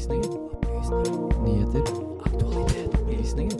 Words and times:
Opplysningen. 0.00 0.32
Opplysninger. 0.32 1.44
Nyheter. 1.44 1.82
Aktualitet. 2.24 3.00
Opplysninger. 3.00 3.58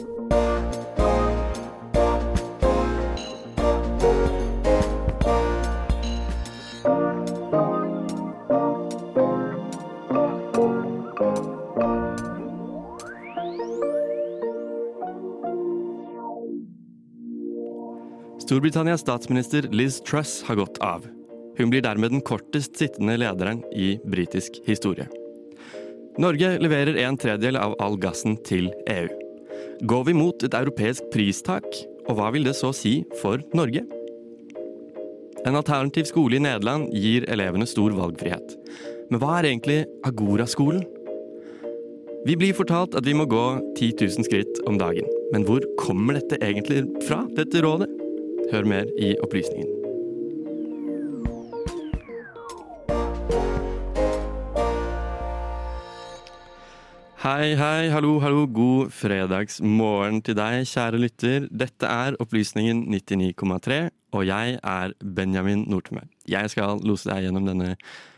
Storbritannias 18.39 19.01
statsminister 19.01 19.61
Liz 19.61 20.01
Truss 20.01 20.43
har 20.43 20.55
gått 20.55 20.77
av. 20.77 21.07
Hun 21.57 21.69
blir 21.69 21.81
dermed 21.81 22.11
den 22.11 22.21
kortest 22.21 22.77
sittende 22.77 23.17
lederen 23.17 23.63
i 23.73 23.99
britisk 24.05 24.61
historie. 24.65 25.20
Norge 26.21 26.51
leverer 26.61 26.99
en 27.01 27.15
tredjedel 27.17 27.57
av 27.57 27.71
all 27.81 27.95
gassen 27.97 28.35
til 28.45 28.67
EU. 28.91 29.07
Går 29.89 30.03
vi 30.05 30.13
mot 30.13 30.43
et 30.45 30.53
europeisk 30.53 31.07
pristak, 31.13 31.65
og 32.05 32.19
hva 32.19 32.27
vil 32.35 32.45
det 32.45 32.53
så 32.59 32.69
si 32.75 32.99
for 33.23 33.41
Norge? 33.57 33.81
En 35.47 35.57
alternativ 35.57 36.11
skole 36.11 36.37
i 36.37 36.43
Nederland 36.43 36.91
gir 36.93 37.25
elevene 37.31 37.65
stor 37.65 37.95
valgfrihet. 37.97 38.53
Men 39.09 39.23
hva 39.23 39.39
er 39.39 39.49
egentlig 39.49 39.79
Agora-skolen? 40.05 40.85
Vi 42.27 42.37
blir 42.37 42.53
fortalt 42.53 42.93
at 42.93 43.07
vi 43.07 43.17
må 43.17 43.25
gå 43.25 43.45
10 43.79 43.95
000 43.97 44.29
skritt 44.29 44.61
om 44.69 44.77
dagen. 44.77 45.09
Men 45.33 45.47
hvor 45.47 45.65
kommer 45.81 46.19
dette 46.19 46.37
egentlig 46.37 46.85
fra, 47.07 47.23
dette 47.33 47.65
rådet? 47.65 47.89
Hør 48.53 48.69
mer 48.69 48.93
i 49.01 49.15
opplysningen. 49.25 49.80
Hei, 57.21 57.53
hei, 57.53 57.89
hallo, 57.93 58.15
hallo. 58.17 58.47
God 58.49 58.89
fredagsmorgen 58.97 60.23
til 60.25 60.33
deg, 60.33 60.63
kjære 60.65 60.97
lytter. 60.97 61.43
Dette 61.53 61.85
er 61.85 62.15
Opplysningen 62.17 62.79
99,3, 62.89 63.75
og 64.17 64.23
jeg 64.25 64.55
er 64.57 64.95
Benjamin 64.97 65.67
Nordtømme. 65.69 66.07
Jeg 66.25 66.49
skal 66.49 66.81
lose 66.81 67.05
deg 67.11 67.27
gjennom 67.27 67.45
denne 67.45 67.75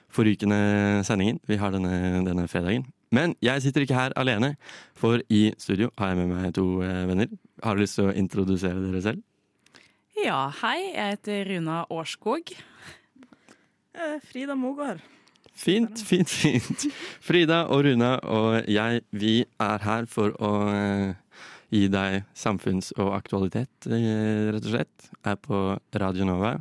forrykende 0.07 1.03
sendingen 1.03 1.41
vi 1.51 1.57
har 1.59 1.75
denne, 1.75 2.21
denne 2.23 2.45
fredagen. 2.47 2.85
Men 3.11 3.35
jeg 3.43 3.65
sitter 3.65 3.83
ikke 3.83 3.97
her 3.97 4.15
alene, 4.15 4.53
for 4.95 5.19
i 5.27 5.49
studio 5.59 5.89
har 5.99 6.13
jeg 6.13 6.21
med 6.21 6.31
meg 6.31 6.53
to 6.55 6.69
eh, 6.87 7.03
venner. 7.09 7.33
Har 7.59 7.75
du 7.75 7.83
lyst 7.83 7.99
til 7.99 8.07
å 8.07 8.15
introdusere 8.15 8.85
dere 8.85 9.01
selv? 9.03 9.25
Ja, 10.23 10.45
hei. 10.61 10.77
Jeg 10.93 11.17
heter 11.17 11.51
Runa 11.51 11.83
Årskog. 11.91 12.55
Eh, 13.99 14.15
Frida 14.31 14.55
Mogård. 14.55 15.03
Fint, 15.53 16.01
fint, 16.01 16.29
fint. 16.29 16.87
Frida 17.21 17.63
og 17.71 17.83
Runa 17.85 18.15
og 18.25 18.65
jeg, 18.71 19.03
vi 19.13 19.35
er 19.61 19.85
her 19.85 20.07
for 20.09 20.33
å 20.41 20.53
eh, 20.73 21.13
gi 21.73 21.85
deg 21.93 22.25
samfunns- 22.37 22.93
og 22.97 23.13
aktualitet, 23.17 23.87
eh, 23.87 24.49
rett 24.53 24.65
og 24.65 24.73
slett. 24.73 25.07
Er 25.23 25.37
på 25.39 25.61
Radio 26.01 26.27
Nova. 26.27 26.57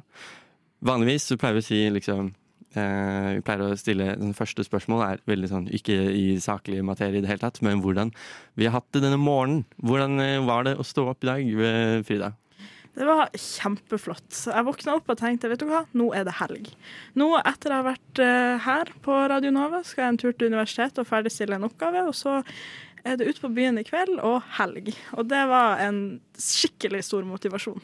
Vanligvis 0.84 1.30
så 1.30 1.38
pleier 1.40 1.56
vi 1.56 1.62
å 1.62 1.66
si 1.66 1.80
liksom 1.94 2.32
eh, 2.74 3.28
Vi 3.36 3.42
pleier 3.46 3.62
å 3.62 3.76
stille 3.78 4.16
Den 4.18 4.32
første 4.34 4.64
spørsmålet 4.66 5.04
er 5.06 5.20
veldig 5.30 5.50
sånn 5.50 5.68
ikke 5.70 5.94
i 6.10 6.24
saklig 6.42 6.80
materie 6.82 7.20
i 7.20 7.22
det 7.22 7.30
hele 7.30 7.44
tatt, 7.44 7.62
men 7.62 7.82
hvordan 7.84 8.10
vi 8.58 8.66
har 8.66 8.76
hatt 8.80 8.90
det 8.94 9.04
denne 9.06 9.20
morgenen. 9.20 9.64
Hvordan 9.82 10.20
eh, 10.22 10.38
var 10.46 10.68
det 10.68 10.76
å 10.76 10.86
stå 10.86 11.08
opp 11.14 11.24
i 11.24 11.30
dag, 11.32 11.52
Frida? 12.08 12.34
Det 12.92 13.06
var 13.08 13.30
kjempeflott. 13.32 14.28
Jeg 14.52 14.66
våkna 14.66 14.94
opp 14.98 15.08
og 15.08 15.16
tenkte 15.20 15.48
vet 15.48 15.62
du 15.62 15.66
hva, 15.70 15.84
nå 15.96 16.10
er 16.12 16.26
det 16.28 16.34
helg. 16.42 16.66
Nå 17.16 17.30
etter 17.40 17.72
jeg 17.72 17.78
har 17.80 17.86
vært 17.88 18.20
eh, 18.20 18.58
her 18.66 18.90
på 19.04 19.16
Radio 19.32 19.52
Nova, 19.54 19.80
skal 19.86 20.04
jeg 20.04 20.12
en 20.12 20.20
tur 20.20 20.34
til 20.36 20.50
universitetet 20.52 21.00
og 21.00 21.08
ferdigstille 21.08 21.56
en 21.56 21.64
oppgave. 21.70 22.02
Og 22.10 22.12
så 22.18 22.42
er 23.08 23.16
det 23.18 23.30
ut 23.32 23.40
på 23.42 23.48
byen 23.56 23.80
i 23.80 23.86
kveld 23.88 24.20
og 24.20 24.42
helg. 24.58 24.92
Og 25.16 25.24
det 25.32 25.40
var 25.50 25.80
en 25.86 26.02
skikkelig 26.36 27.00
stor 27.08 27.24
motivasjon. 27.26 27.80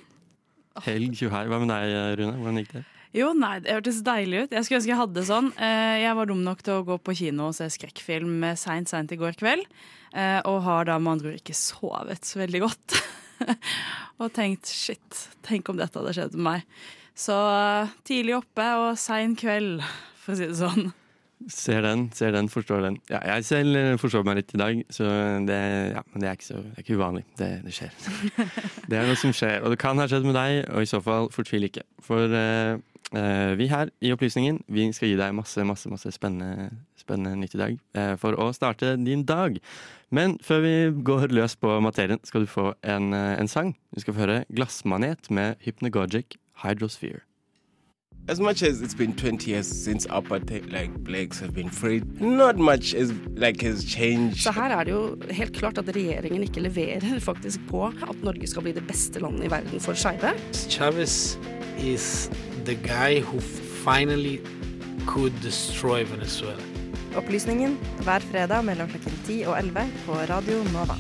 Helg 0.85 1.17
20 1.19 1.33
her. 1.33 1.49
Hva 1.51 1.59
med 1.65 1.73
deg, 1.73 1.95
Rune? 2.21 2.37
Hvordan 2.39 2.61
gikk 2.61 2.75
det? 2.77 2.85
Jo, 3.17 3.31
nei, 3.33 3.55
det 3.65 3.73
hørtes 3.73 4.03
deilig 4.05 4.43
ut. 4.45 4.53
Jeg 4.53 4.67
skulle 4.69 4.79
ønske 4.83 4.93
jeg 4.93 5.01
hadde 5.01 5.17
det 5.17 5.25
sånn. 5.31 5.49
Eh, 5.57 5.95
Jeg 6.05 6.13
var 6.21 6.29
dum 6.29 6.43
nok 6.45 6.61
til 6.63 6.77
å 6.77 6.85
gå 6.87 6.99
på 7.01 7.17
kino 7.17 7.49
og 7.49 7.57
se 7.57 7.65
skrekkfilm 7.73 8.45
seint, 8.61 8.93
seint 8.93 9.17
i 9.17 9.19
går 9.19 9.41
kveld. 9.41 9.65
eh, 10.13 10.43
Og 10.45 10.61
har 10.69 10.85
da 10.85 10.99
med 11.01 11.17
andre 11.17 11.33
ord 11.33 11.41
ikke 11.41 11.57
sovet 11.57 12.29
så 12.29 12.45
veldig 12.45 12.61
godt. 12.69 12.99
Og 14.21 14.33
tenkt 14.35 14.71
shit, 14.71 15.27
tenk 15.47 15.69
om 15.71 15.79
dette 15.81 15.99
hadde 15.99 16.15
skjedd 16.17 16.39
med 16.39 16.47
meg. 16.49 16.79
Så 17.19 17.35
eh, 17.35 17.99
tidlig 18.07 18.39
oppe 18.39 18.67
og 18.79 18.93
sein 19.01 19.35
kveld, 19.39 19.83
for 20.23 20.35
å 20.35 20.39
si 20.39 20.49
det 20.51 20.59
sånn. 20.59 20.91
Ser 21.47 21.85
den, 21.87 22.09
ser 22.15 22.33
den, 22.35 22.49
forstår 22.51 22.83
den. 22.83 22.97
Ja, 23.11 23.21
jeg 23.37 23.45
selv 23.47 24.01
forstår 24.03 24.25
meg 24.27 24.41
litt 24.41 24.55
i 24.57 24.59
dag, 24.59 24.81
så 24.91 25.07
det, 25.47 25.59
ja, 25.95 26.03
men 26.11 26.25
det 26.25 26.31
er 26.31 26.39
ikke, 26.39 26.49
så, 26.49 26.63
det 26.65 26.75
er 26.75 26.85
ikke 26.85 26.97
uvanlig. 26.99 27.23
Det, 27.39 27.51
det 27.63 27.75
skjer. 27.77 27.95
Det 28.91 28.99
er 28.99 29.07
noe 29.07 29.19
som 29.21 29.35
skjer, 29.37 29.61
og 29.63 29.71
det 29.71 29.79
kan 29.79 30.01
ha 30.01 30.07
skjedd 30.11 30.27
med 30.27 30.35
deg, 30.35 30.63
og 30.73 30.83
i 30.83 30.89
så 30.89 30.99
fall 31.05 31.29
fortvil 31.31 31.69
ikke. 31.69 31.85
For 32.03 32.35
eh, 32.35 32.75
eh, 32.75 32.98
vi 33.13 33.69
her 33.71 33.89
i 34.05 34.13
Opplysningen 34.13 34.61
vi 34.69 34.89
skal 34.93 35.09
gi 35.09 35.17
deg 35.17 35.37
masse 35.37 35.65
masse, 35.65 35.89
masse 35.89 36.13
spennende, 36.13 36.69
spennende 37.01 37.39
nytt 37.41 37.57
i 37.57 37.63
dag 37.63 37.79
eh, 37.97 38.15
for 38.21 38.37
å 38.37 38.51
starte 38.53 38.97
din 39.01 39.25
dag. 39.29 39.57
Men 40.11 40.37
før 40.45 40.61
vi 40.65 40.75
går 41.05 41.33
løs 41.33 41.57
på 41.57 41.79
materien, 41.85 42.21
skal 42.25 42.45
du 42.45 42.51
få 42.51 42.73
en, 42.83 43.15
eh, 43.15 43.39
en 43.41 43.49
sang. 43.49 43.75
Du 43.95 44.01
skal 44.01 44.15
få 44.15 44.27
høre 44.27 44.45
'Glassmanet' 44.53 45.31
med 45.31 45.57
Hypnagogic 45.65 46.37
Hydrosphere. 46.65 47.25
As 48.31 48.41
much 48.41 48.63
as 48.63 48.83
it's 48.83 48.95
been 48.95 49.17
20 49.17 49.51
years 49.51 49.67
since 49.67 50.07
apartheid, 50.11 50.71
like 50.71 50.93
blacks 51.03 51.41
have 51.41 51.55
been 51.55 51.71
freed, 51.71 52.21
not 52.21 52.59
much 52.59 52.93
is 52.93 53.11
like 53.37 53.63
has 53.63 53.83
changed. 53.83 54.37
Så 54.37 54.53
her 54.53 54.69
er 54.69 54.85
det 54.85 54.93
jo 54.93 55.17
helt 55.31 55.55
klart 55.57 55.79
at 55.79 55.89
regjeringen 55.89 56.43
ikke 56.43 56.61
leverer 56.61 57.21
faktisk 57.21 57.61
på 57.71 57.87
at 57.87 58.23
Norge 58.23 58.47
skal 58.47 58.63
bli 58.63 58.73
det 58.73 58.87
beste 58.87 59.19
landet 59.19 59.45
i 59.45 59.51
verden 59.51 59.81
for 59.81 59.95
skeive. 59.95 60.35
Chavez 60.53 61.39
is 61.79 62.31
the 62.69 62.75
guy 62.75 63.21
who 63.21 63.41
finally 63.85 64.41
could 65.07 65.33
destroy 65.41 66.05
Venezuela. 66.05 66.61
Opplysningen 67.17 67.79
hver 68.05 68.21
fredag 68.21 68.65
mellom 68.65 68.91
klokken 68.93 69.15
10 69.25 69.47
og 69.49 69.55
11 69.59 69.87
på 70.05 70.19
Radio 70.29 70.59
Nova. 70.75 70.99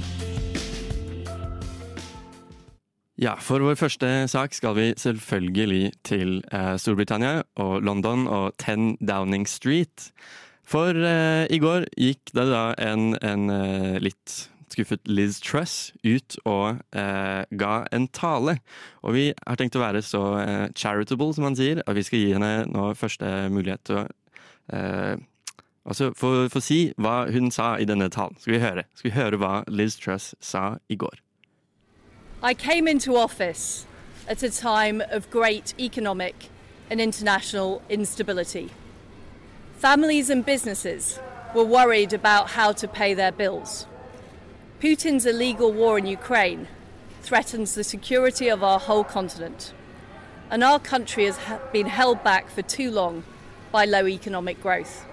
Ja, 3.18 3.34
for 3.42 3.60
vår 3.60 3.74
første 3.76 4.28
sak 4.30 4.54
skal 4.56 4.76
vi 4.78 4.86
selvfølgelig 4.96 5.92
til 6.08 6.38
eh, 6.52 6.76
Storbritannia 6.80 7.42
og 7.60 7.82
London 7.82 8.24
og 8.26 8.54
10 8.56 9.04
Downing 9.04 9.44
Street. 9.48 10.08
For 10.64 10.96
eh, 10.96 11.44
i 11.50 11.58
går 11.60 11.90
gikk 11.98 12.32
det 12.32 12.48
da 12.48 12.70
en, 12.80 13.12
en 13.20 13.50
eh, 13.52 13.98
litt 14.00 14.48
skuffet 14.78 15.08
Liz 15.10 15.40
Truss 15.42 15.90
ut 16.06 16.38
og 16.46 16.78
eh, 16.94 17.42
ga 17.58 17.72
en 17.92 18.06
tale. 18.14 18.58
Og 19.02 19.16
vi 19.16 19.24
har 19.34 19.58
tenkt 19.58 19.74
å 19.74 19.82
være 19.82 20.02
så 20.06 20.22
eh, 20.38 20.68
charitable, 20.78 21.34
som 21.34 21.48
han 21.48 21.58
sier, 21.58 21.82
at 21.82 21.98
vi 21.98 22.04
skal 22.06 22.22
gi 22.22 22.36
henne 22.36 22.52
nå 22.70 22.92
første 22.98 23.48
mulighet 23.50 23.82
til 23.88 23.98
å 23.98 24.04
eh, 24.70 25.16
altså 25.88 26.12
få, 26.14 26.46
si 26.62 26.92
hva 26.96 27.24
hun 27.34 27.50
sa 27.50 27.74
i 27.78 27.88
denne 27.88 28.06
talen. 28.14 28.38
Skal 28.38 28.54
vi 28.54 28.62
høre, 28.62 28.86
skal 28.94 29.10
vi 29.10 29.16
høre 29.16 29.40
hva 29.42 29.54
Liz 29.66 29.98
Truss 29.98 30.34
sa 30.40 30.76
i 30.88 30.96
går. 30.96 31.18
I 32.42 32.54
came 32.54 32.86
into 32.86 33.16
office 33.16 33.84
at 34.28 34.44
a 34.44 34.50
time 34.50 35.02
of 35.10 35.28
great 35.30 35.74
economic 35.80 36.50
and 36.88 37.00
international 37.00 37.82
instability. 37.90 38.70
Families 39.78 40.30
and 40.30 40.46
businesses 40.46 41.18
were 41.52 41.64
worried 41.64 42.12
about 42.12 42.50
how 42.50 42.70
to 42.72 42.86
pay 42.86 43.14
their 43.14 43.32
bills. 43.32 43.87
Putin's 44.80 45.26
illegal 45.26 45.72
war 45.72 45.98
in 45.98 46.06
Ukraine 46.06 46.68
threatens 47.20 47.74
the 47.74 47.82
security 47.82 48.48
of 48.48 48.62
our 48.62 48.78
whole 48.78 49.02
continent. 49.02 49.72
And 50.52 50.62
our 50.62 50.78
country 50.78 51.24
has 51.24 51.36
been 51.72 51.86
held 51.86 52.22
back 52.22 52.48
for 52.48 52.62
too 52.62 52.88
long 52.92 53.24
by 53.72 53.84
low 53.84 54.06
economic 54.06 54.62
growth. 54.62 55.04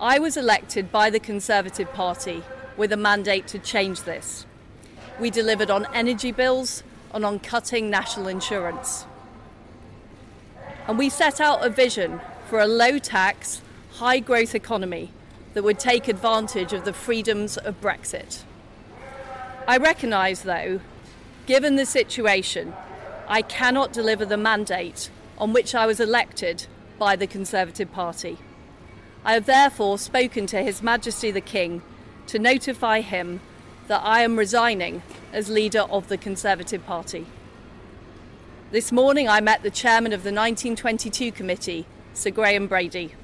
I 0.00 0.18
was 0.18 0.36
elected 0.36 0.90
by 0.90 1.10
the 1.10 1.20
Conservative 1.20 1.92
Party 1.92 2.42
with 2.76 2.92
a 2.92 2.96
mandate 2.96 3.46
to 3.48 3.60
change 3.60 4.02
this. 4.02 4.46
We 5.20 5.30
delivered 5.30 5.70
on 5.70 5.86
energy 5.94 6.32
bills 6.32 6.82
and 7.14 7.24
on 7.24 7.38
cutting 7.38 7.88
national 7.88 8.26
insurance. 8.26 9.06
And 10.88 10.98
we 10.98 11.08
set 11.08 11.40
out 11.40 11.64
a 11.64 11.70
vision 11.70 12.20
for 12.48 12.58
a 12.58 12.66
low 12.66 12.98
tax, 12.98 13.62
high 13.92 14.18
growth 14.18 14.56
economy 14.56 15.12
that 15.54 15.62
would 15.62 15.78
take 15.78 16.08
advantage 16.08 16.72
of 16.72 16.84
the 16.84 16.92
freedoms 16.92 17.56
of 17.56 17.80
Brexit. 17.80 18.42
I 19.66 19.76
recognise, 19.76 20.42
though, 20.42 20.80
given 21.46 21.76
the 21.76 21.86
situation, 21.86 22.74
I 23.28 23.42
cannot 23.42 23.92
deliver 23.92 24.24
the 24.24 24.36
mandate 24.36 25.08
on 25.38 25.52
which 25.52 25.74
I 25.74 25.86
was 25.86 26.00
elected 26.00 26.66
by 26.98 27.14
the 27.14 27.28
Conservative 27.28 27.92
Party. 27.92 28.38
I 29.24 29.34
have 29.34 29.46
therefore 29.46 29.98
spoken 29.98 30.46
to 30.46 30.62
His 30.62 30.82
Majesty 30.82 31.30
the 31.30 31.40
King 31.40 31.82
to 32.26 32.40
notify 32.40 33.02
him 33.02 33.40
that 33.86 34.02
I 34.04 34.22
am 34.22 34.36
resigning 34.36 35.02
as 35.32 35.48
leader 35.48 35.82
of 35.82 36.08
the 36.08 36.18
Conservative 36.18 36.84
Party. 36.84 37.26
This 38.72 38.90
morning 38.90 39.28
I 39.28 39.40
met 39.40 39.62
the 39.62 39.70
chairman 39.70 40.12
of 40.12 40.24
the 40.24 40.32
1922 40.32 41.30
committee, 41.30 41.86
Sir 42.14 42.30
Graham 42.30 42.66
Brady. 42.66 43.14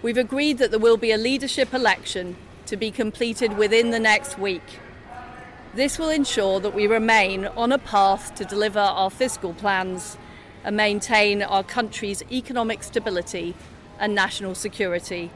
We've 0.00 0.16
agreed 0.16 0.58
that 0.58 0.70
there 0.70 0.78
will 0.78 0.96
be 0.96 1.10
a 1.10 1.16
leadership 1.16 1.74
election 1.74 2.36
to 2.66 2.76
be 2.76 2.92
completed 2.92 3.56
within 3.56 3.90
the 3.90 4.00
next 4.00 4.38
week. 4.38 4.78
This 5.76 5.98
will 5.98 6.08
ensure 6.08 6.58
that 6.60 6.74
we 6.74 6.86
remain 6.86 7.44
on 7.44 7.70
a 7.70 7.76
path 7.76 8.34
to 8.36 8.46
deliver 8.46 8.80
our 8.80 9.10
fiscal 9.10 9.52
plans 9.52 10.16
and 10.64 10.74
maintain 10.74 11.42
our 11.42 11.62
country's 11.62 12.22
economic 12.32 12.82
stability 12.82 13.54
and 14.00 14.14
national 14.14 14.54
security. 14.54 15.30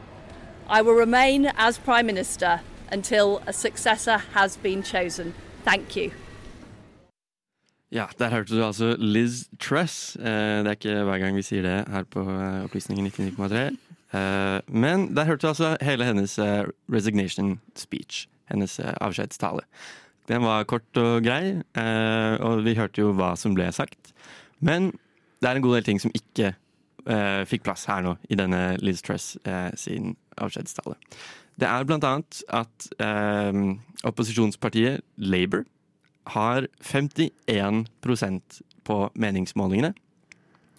I 0.66 0.80
will 0.80 0.94
remain 0.94 1.52
as 1.58 1.76
Prime 1.76 2.06
Minister 2.06 2.60
until 2.90 3.42
a 3.46 3.52
successor 3.52 4.16
has 4.32 4.56
been 4.56 4.82
chosen. 4.82 5.34
Thank 5.64 5.94
you. 5.96 6.10
Ja, 7.92 8.06
der 8.18 8.30
hørte 8.30 8.56
du 8.56 8.64
altså 8.64 8.96
Liz 8.98 9.44
Truss. 9.58 10.16
Eh, 10.16 10.24
det 10.24 10.66
er 10.66 10.70
ikke 10.70 11.02
hver 11.04 11.18
gang 11.18 11.36
vi 11.36 11.42
sier 11.42 11.62
det 11.62 11.84
her 11.92 12.04
på 12.04 12.20
eh, 12.20 12.64
Opplysningen 12.64 13.06
99,3. 13.06 13.56
Eh, 14.18 14.60
men 14.68 15.16
der 15.16 15.24
hørte 15.24 15.42
du 15.42 15.48
altså 15.48 15.76
hele 15.82 16.04
hennes 16.04 16.38
eh, 16.38 16.64
resignation 16.88 17.60
speech. 17.76 18.28
Hennes 18.48 18.80
avskjedstale. 18.80 19.60
Den 20.30 20.44
var 20.46 20.66
kort 20.70 20.98
og 21.00 21.24
grei, 21.26 21.58
eh, 21.58 22.34
og 22.46 22.62
vi 22.62 22.76
hørte 22.78 23.02
jo 23.02 23.10
hva 23.18 23.32
som 23.38 23.56
ble 23.56 23.66
sagt. 23.74 24.12
Men 24.62 24.92
det 25.42 25.48
er 25.50 25.58
en 25.58 25.64
god 25.64 25.80
del 25.80 25.88
ting 25.88 26.00
som 26.02 26.14
ikke 26.14 26.52
eh, 26.52 27.42
fikk 27.50 27.64
plass 27.66 27.88
her 27.90 28.04
nå 28.06 28.14
i 28.30 28.38
denne 28.38 28.76
Liz 28.78 29.02
Truss 29.02 29.34
eh, 29.42 29.74
sin 29.74 30.14
avskjedstale. 30.38 30.94
Det 31.60 31.66
er 31.68 31.84
blant 31.84 32.06
annet 32.06 32.38
at 32.56 32.86
opposisjonspartiet 34.08 35.02
Labour 35.20 35.66
har 36.32 36.64
51% 36.80 38.62
på 38.88 38.96
meningsmålingene. 39.12 39.92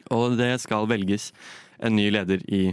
Og 0.10 0.40
det 0.40 0.56
skal 0.64 0.90
velges 0.90 1.30
en 1.78 2.00
ny 2.00 2.08
leder 2.10 2.42
i 2.50 2.64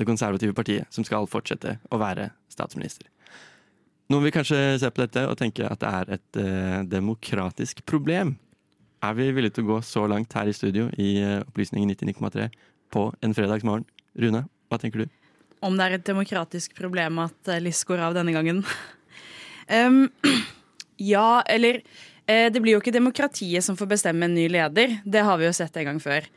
det 0.00 0.08
konservative 0.08 0.56
partiet, 0.58 0.90
som 0.90 1.06
skal 1.06 1.30
fortsette 1.30 1.76
å 1.92 2.02
være 2.02 2.32
statsminister. 2.50 3.11
Noen 4.12 4.26
vil 4.26 4.34
kanskje 4.34 4.58
se 4.76 4.88
på 4.92 5.00
dette 5.00 5.22
og 5.24 5.38
tenke 5.40 5.64
at 5.64 5.80
det 5.80 5.88
er 5.88 6.10
et 6.18 6.38
eh, 6.42 6.80
demokratisk 6.84 7.80
problem. 7.88 8.34
Er 9.00 9.14
vi 9.16 9.30
villige 9.32 9.56
til 9.56 9.64
å 9.64 9.70
gå 9.70 9.78
så 9.86 10.04
langt 10.10 10.34
her 10.36 10.50
i 10.50 10.52
studio 10.52 10.90
i 11.00 11.14
eh, 11.22 11.38
Opplysningen 11.46 11.94
99,3 11.94 12.50
på 12.92 13.06
en 13.24 13.36
fredagsmorgen? 13.36 13.86
Rune, 14.20 14.42
hva 14.68 14.78
tenker 14.82 15.04
du? 15.04 15.14
Om 15.64 15.78
det 15.78 15.86
er 15.86 15.96
et 15.96 16.04
demokratisk 16.04 16.76
problem 16.76 17.22
at 17.24 17.52
eh, 17.54 17.62
Liss 17.64 17.80
går 17.88 18.04
av 18.04 18.18
denne 18.18 18.34
gangen? 18.36 18.60
um, 19.80 20.04
ja, 21.14 21.40
eller 21.48 21.80
eh, 22.26 22.52
Det 22.52 22.60
blir 22.60 22.76
jo 22.76 22.84
ikke 22.84 22.92
demokratiet 22.92 23.64
som 23.64 23.78
får 23.80 23.94
bestemme 23.94 24.28
en 24.28 24.36
ny 24.36 24.44
leder. 24.52 24.98
Det 25.08 25.24
har 25.24 25.40
vi 25.40 25.48
jo 25.48 25.56
sett 25.56 25.78
en 25.80 25.88
gang 25.88 26.02
før. 26.04 26.28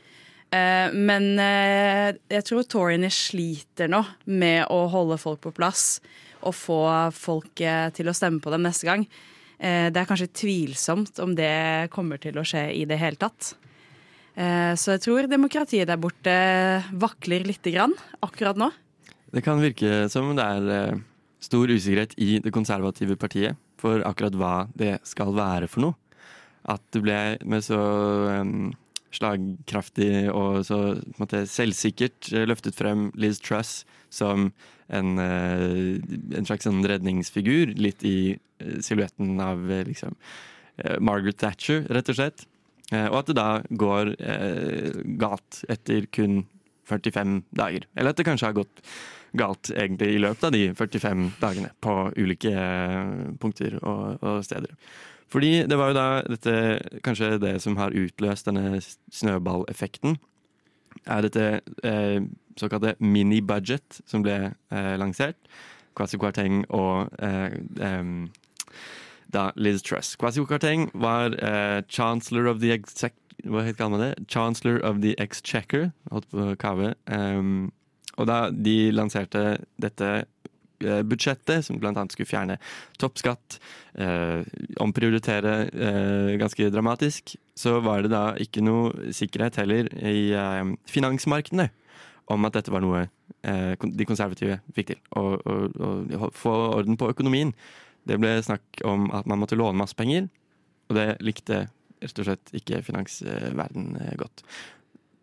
Eh, 0.55 0.95
men 0.95 1.33
eh, 1.43 2.15
jeg 2.31 2.47
tror 2.47 2.69
toryene 2.71 3.11
sliter 3.11 3.91
nå 3.91 4.05
med 4.31 4.69
å 4.71 4.85
holde 4.95 5.19
folk 5.19 5.43
på 5.43 5.57
plass 5.59 5.97
og 6.41 6.55
få 6.55 6.81
folk 7.15 7.61
eh, 7.63 7.89
til 7.95 8.09
å 8.09 8.15
stemme 8.15 8.41
på 8.43 8.53
dem 8.53 8.65
neste 8.65 8.87
gang. 8.87 9.05
Eh, 9.57 9.87
det 9.93 10.01
er 10.01 10.09
kanskje 10.09 10.33
tvilsomt 10.35 11.21
om 11.23 11.35
det 11.37 11.89
kommer 11.93 12.21
til 12.21 12.37
å 12.39 12.45
skje 12.45 12.67
i 12.75 12.85
det 12.89 12.99
hele 13.01 13.19
tatt. 13.19 13.53
Eh, 14.35 14.73
så 14.79 14.95
jeg 14.95 15.05
tror 15.05 15.29
demokratiet 15.31 15.87
der 15.89 16.01
borte 16.01 16.35
vakler 16.91 17.45
lite 17.47 17.73
grann 17.75 17.95
akkurat 18.25 18.59
nå. 18.59 18.71
Det 19.35 19.43
kan 19.43 19.59
virke 19.63 20.05
som 20.11 20.31
det 20.37 20.45
er 20.45 21.03
stor 21.43 21.69
usikkerhet 21.69 22.15
i 22.21 22.39
det 22.41 22.53
konservative 22.55 23.17
partiet 23.19 23.59
for 23.79 24.01
akkurat 24.07 24.35
hva 24.39 24.55
det 24.77 24.97
skal 25.07 25.35
være 25.35 25.69
for 25.69 25.87
noe. 25.87 25.99
At 26.65 26.81
det 26.95 27.03
ble 27.03 27.17
med 27.45 27.61
så 27.61 27.77
slagkraftig 29.15 30.27
og 30.31 30.63
så 30.67 30.79
måte, 31.19 31.43
selvsikkert 31.49 32.31
løftet 32.47 32.77
frem 32.77 33.09
Liz 33.19 33.39
Truss 33.43 33.83
som 34.13 34.49
en, 34.87 35.19
eh, 35.19 36.01
en 36.37 36.47
slags 36.47 36.67
sånn 36.67 36.83
redningsfigur, 36.85 37.73
litt 37.79 38.03
i 38.05 38.35
eh, 38.35 38.75
silhuetten 38.85 39.39
av 39.41 39.63
eh, 39.71 39.85
liksom 39.87 40.17
Margaret 40.99 41.37
Thatcher, 41.39 41.85
rett 41.87 42.09
og 42.11 42.17
slett. 42.17 42.41
Og 42.91 43.13
at 43.15 43.29
det 43.29 43.37
da 43.37 43.61
går 43.71 44.09
galt 45.21 45.61
etter 45.71 46.03
kun 46.11 46.41
45 46.83 47.37
dager. 47.55 47.85
Eller 47.95 48.11
at 48.11 48.19
det 48.19 48.25
kanskje 48.27 48.49
har 48.49 48.57
gått 48.57 48.81
galt 49.39 49.71
egentlig 49.71 50.09
i 50.17 50.19
løpet 50.19 50.43
av 50.49 50.51
de 50.51 50.65
45 50.75 51.23
dagene 51.39 51.71
på 51.79 51.95
ulike 52.19 52.51
punkter 53.39 53.79
og, 53.79 54.19
og 54.19 54.43
steder. 54.43 54.75
Fordi 55.31 55.53
det 55.63 55.79
var 55.79 55.93
jo 55.93 55.97
da 55.97 56.07
dette, 56.27 56.55
kanskje 57.07 57.37
det 57.41 57.55
som 57.63 57.79
har 57.79 57.95
utløst 57.95 58.51
denne 58.51 58.83
snøballeffekten, 58.83 60.19
er 61.11 61.25
dette 61.25 61.47
eh, 61.87 62.19
såkalte 62.59 62.95
mini-budget 62.99 64.01
som 64.05 64.23
ble 64.25 64.37
eh, 64.71 64.95
lansert. 64.99 65.37
Kwasi 65.95 66.19
Kwarteng 66.19 66.65
og 66.75 67.13
eh, 67.23 67.55
eh, 67.79 68.03
da 69.31 69.49
Liz 69.55 69.83
Truss. 69.83 70.15
Kwasi 70.19 70.43
Kwarteng 70.45 70.89
var 70.93 71.35
eh, 71.39 71.81
chancellor 71.87 72.51
of 72.51 72.59
the 72.59 72.73
exec... 72.75 73.13
Hva 73.45 73.65
kaller 73.75 73.91
man 73.91 74.01
det? 74.01 74.27
Chancellor 74.31 74.79
of 74.83 75.01
the 75.03 75.13
Exchequer. 75.21 75.91
Holdt 76.11 76.29
på 76.31 76.39
å 76.39 76.55
kave. 76.57 76.93
Um, 77.11 77.67
og 78.15 78.29
da 78.29 78.37
de 78.49 78.91
lanserte 78.95 79.41
dette 79.81 80.09
eh, 80.15 81.01
budsjettet, 81.03 81.65
som 81.67 81.77
annet 81.83 82.15
skulle 82.15 82.29
fjerne 82.29 82.57
toppskatt, 83.01 83.59
eh, 83.99 84.47
omprioritere 84.81 85.55
eh, 85.67 86.31
ganske 86.39 86.71
dramatisk, 86.71 87.35
så 87.59 87.81
var 87.83 88.05
det 88.05 88.13
da 88.15 88.23
ikke 88.39 88.63
noe 88.63 89.11
sikkerhet 89.13 89.59
heller 89.61 89.91
i 89.99 90.31
eh, 90.31 90.75
finansmarkedene 90.89 91.69
om 92.31 92.47
at 92.47 92.57
dette 92.57 92.73
var 92.73 92.83
noe 92.83 93.05
eh, 93.45 93.73
de 93.77 94.07
konservative 94.07 94.59
fikk 94.75 94.93
til. 94.93 95.01
Å 95.15 96.29
få 96.33 96.53
orden 96.79 96.97
på 96.99 97.09
økonomien. 97.13 97.53
Det 98.05 98.17
ble 98.21 98.37
snakk 98.45 98.81
om 98.85 99.09
at 99.15 99.27
man 99.29 99.41
måtte 99.41 99.57
låne 99.57 99.79
masse 99.79 99.97
penger, 99.97 100.27
og 100.89 100.97
det 100.97 101.07
likte 101.25 101.65
rett 102.03 102.21
og 102.21 102.27
slett 102.27 102.53
ikke 102.57 102.83
finansverden 102.85 103.95
eh, 104.01 104.15
godt. 104.19 104.45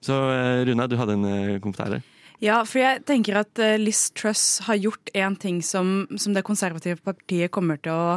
Så 0.03 0.17
eh, 0.33 0.63
Runa, 0.67 0.89
du 0.91 0.99
hadde 0.99 1.19
en 1.19 1.61
kommentar 1.63 1.97
der. 1.97 2.07
Ja, 2.43 2.57
for 2.67 2.81
jeg 2.83 3.05
tenker 3.07 3.39
at 3.39 3.59
Liz 3.79 4.09
Truss 4.19 4.65
har 4.67 4.75
gjort 4.75 5.13
en 5.15 5.37
ting 5.39 5.61
som, 5.63 6.09
som 6.19 6.35
det 6.35 6.43
konservative 6.43 6.99
partiet 7.07 7.53
kommer 7.55 7.79
til 7.79 7.95
å 7.95 8.17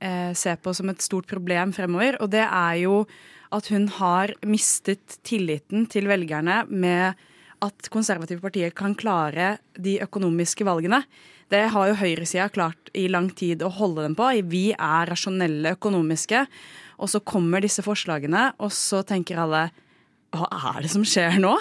eh, 0.00 0.32
se 0.34 0.56
på 0.58 0.74
som 0.74 0.90
et 0.90 1.04
stort 1.04 1.28
problem 1.30 1.74
fremover, 1.76 2.18
og 2.18 2.32
det 2.34 2.42
er 2.42 2.80
jo 2.82 3.04
at 3.54 3.70
hun 3.70 3.88
har 3.98 4.32
mistet 4.46 5.18
tilliten 5.26 5.86
til 5.90 6.08
velgerne 6.10 6.64
med 6.70 7.18
at 7.64 7.90
konservative 7.92 8.42
partier 8.42 8.72
kan 8.76 8.94
klare 8.98 9.58
de 9.76 9.98
økonomiske 10.04 10.64
valgene. 10.68 11.02
Det 11.50 11.64
har 11.74 11.90
jo 11.90 11.98
høyresida 11.98 12.48
klart 12.52 12.90
i 12.94 13.08
lang 13.10 13.28
tid 13.34 13.62
å 13.66 13.72
holde 13.74 14.04
dem 14.06 14.16
på. 14.18 14.28
Vi 14.50 14.70
er 14.72 15.10
rasjonelle 15.10 15.74
økonomiske. 15.76 16.44
Og 17.00 17.10
så 17.10 17.22
kommer 17.24 17.64
disse 17.64 17.82
forslagene, 17.82 18.50
og 18.60 18.72
så 18.76 19.00
tenker 19.06 19.40
alle 19.40 19.70
hva 20.30 20.46
er 20.76 20.84
det 20.84 20.92
som 20.92 21.02
skjer 21.02 21.40
nå? 21.42 21.56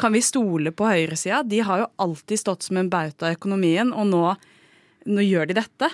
Kan 0.00 0.12
vi 0.12 0.20
stole 0.20 0.74
på 0.76 0.88
høyresida? 0.90 1.40
De 1.46 1.62
har 1.64 1.80
jo 1.80 1.90
alltid 2.04 2.42
stått 2.42 2.66
som 2.66 2.76
en 2.76 2.90
bauta 2.92 3.30
i 3.30 3.36
økonomien, 3.38 3.94
og 3.96 4.10
nå, 4.10 4.24
nå 5.08 5.24
gjør 5.24 5.48
de 5.48 5.56
dette. 5.62 5.88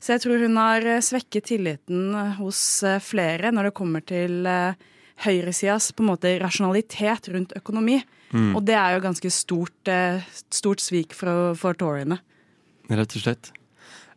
Så 0.00 0.14
jeg 0.14 0.24
tror 0.24 0.40
hun 0.40 0.56
har 0.56 0.86
svekket 1.04 1.50
tilliten 1.50 2.14
hos 2.38 2.60
eh, 2.88 3.02
flere 3.04 3.50
når 3.52 3.68
det 3.68 3.76
kommer 3.76 4.04
til 4.08 4.46
eh, 4.48 4.78
høyresidas 5.24 5.90
på 5.96 6.04
en 6.04 6.10
måte 6.12 6.32
rasjonalitet 6.42 7.30
rundt 7.34 7.54
økonomi. 7.58 8.00
Mm. 8.30 8.54
Og 8.56 8.64
det 8.66 8.76
er 8.78 8.94
jo 8.94 9.04
ganske 9.04 9.30
stort, 9.34 9.88
eh, 9.90 10.22
stort 10.54 10.82
svik 10.82 11.14
for, 11.16 11.54
for 11.58 11.76
toryene. 11.78 12.20
Rett 12.90 13.16
og 13.16 13.24
slett. 13.24 13.52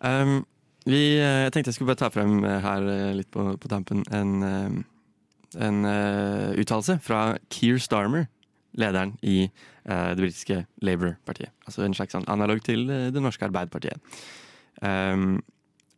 Um, 0.03 0.43
vi, 0.85 1.17
eh, 1.17 1.45
jeg 1.45 1.53
tenkte 1.53 1.71
jeg 1.71 1.79
skulle 1.79 1.93
bare 1.93 2.03
ta 2.03 2.11
frem 2.13 2.43
eh, 2.43 2.59
her 2.63 2.87
litt 3.17 3.31
på, 3.33 3.53
på 3.57 3.71
tampen 3.71 4.03
en, 4.13 4.33
en 5.55 5.85
uh, 5.85 6.51
uttalelse 6.59 6.97
fra 7.05 7.37
Keir 7.53 7.79
Starmer, 7.81 8.27
lederen 8.73 9.15
i 9.21 9.47
uh, 9.89 10.13
det 10.13 10.21
britiske 10.21 10.63
Labour-partiet. 10.81 11.53
Altså 11.67 11.85
en 11.85 11.95
slags 11.97 12.15
sånn 12.17 12.29
analog 12.31 12.63
til 12.65 12.87
uh, 12.89 13.09
det 13.13 13.21
norske 13.21 13.45
Arbeiderpartiet. 13.47 14.01
Um, 14.81 15.43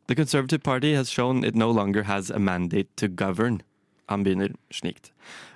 The 0.08 0.16
Conservative 0.16 0.62
Party 0.62 0.94
has 0.94 1.10
shown 1.10 1.44
it 1.44 1.56
no 1.56 1.72
longer 1.72 2.04
has 2.04 2.30
a 2.30 2.40
mandate 2.40 2.90
to 2.98 3.08
govern. 3.08 3.62
Han 4.12 4.26
begynner 4.26 4.54
snikt. 4.74 5.12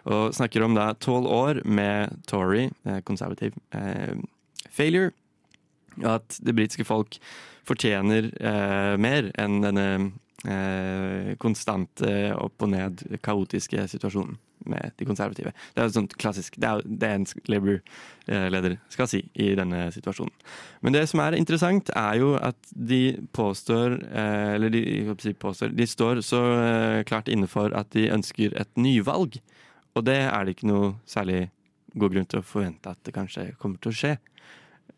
Og 0.10 0.34
snakker 0.36 0.66
om 0.66 0.78
da 0.78 0.92
tolv 0.98 1.30
år 1.30 1.62
med 1.66 2.16
Tory, 2.30 2.70
eh, 2.86 3.02
konservativ, 3.06 3.58
eh, 3.72 4.16
failure. 4.70 5.12
At 6.04 6.40
det 6.42 6.56
britiske 6.56 6.86
folk 6.88 7.20
fortjener 7.68 8.32
eh, 8.40 8.96
mer 8.98 9.32
enn 9.38 9.62
denne 9.62 9.88
eh, 10.48 11.36
konstante 11.42 12.34
opp 12.38 12.66
og 12.66 12.72
ned, 12.74 13.04
kaotiske 13.26 13.86
situasjonen 13.92 14.40
med 14.66 14.92
de 15.00 15.08
konservative. 15.08 15.54
Det 15.74 15.82
er 15.82 15.88
jo 15.88 15.96
sånt 15.96 16.16
klassisk, 16.20 16.58
det 16.60 16.70
er 16.70 16.82
det 16.84 17.12
en 17.16 17.28
Labour-leder 17.50 18.78
skal 18.92 19.10
si 19.12 19.22
i 19.40 19.52
denne 19.58 19.86
situasjonen. 19.96 20.34
Men 20.86 20.96
det 20.96 21.06
som 21.12 21.22
er 21.24 21.38
interessant, 21.38 21.92
er 21.96 22.20
jo 22.20 22.34
at 22.36 22.74
de 22.74 23.20
påstår, 23.36 24.00
eh, 24.10 24.56
eller 24.58 24.74
de, 24.74 24.84
si 25.24 25.34
påstår, 25.34 25.76
de 25.76 25.88
står 25.88 26.24
så 26.26 26.42
eh, 26.58 27.04
klart 27.08 27.32
inne 27.32 27.48
for 27.48 27.74
at 27.78 27.92
de 27.96 28.10
ønsker 28.14 28.58
et 28.60 28.72
nyvalg. 28.78 29.40
Og 29.98 30.06
det 30.06 30.22
er 30.26 30.46
det 30.46 30.58
ikke 30.58 30.70
noe 30.70 30.94
særlig 31.10 31.48
god 32.00 32.14
grunn 32.14 32.28
til 32.30 32.42
å 32.42 32.46
forvente 32.46 32.92
at 32.92 33.02
det 33.06 33.16
kanskje 33.16 33.52
kommer 33.62 33.82
til 33.82 33.94
å 33.94 34.00
skje. 34.02 34.14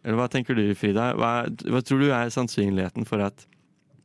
Eller 0.01 0.17
hva 0.17 0.27
tenker 0.31 0.57
du, 0.57 0.65
Frida? 0.77 1.11
Hva, 1.17 1.31
hva 1.47 1.81
tror 1.85 2.01
du 2.01 2.09
er 2.09 2.33
sannsynligheten 2.33 3.05
for 3.07 3.21
at 3.23 3.45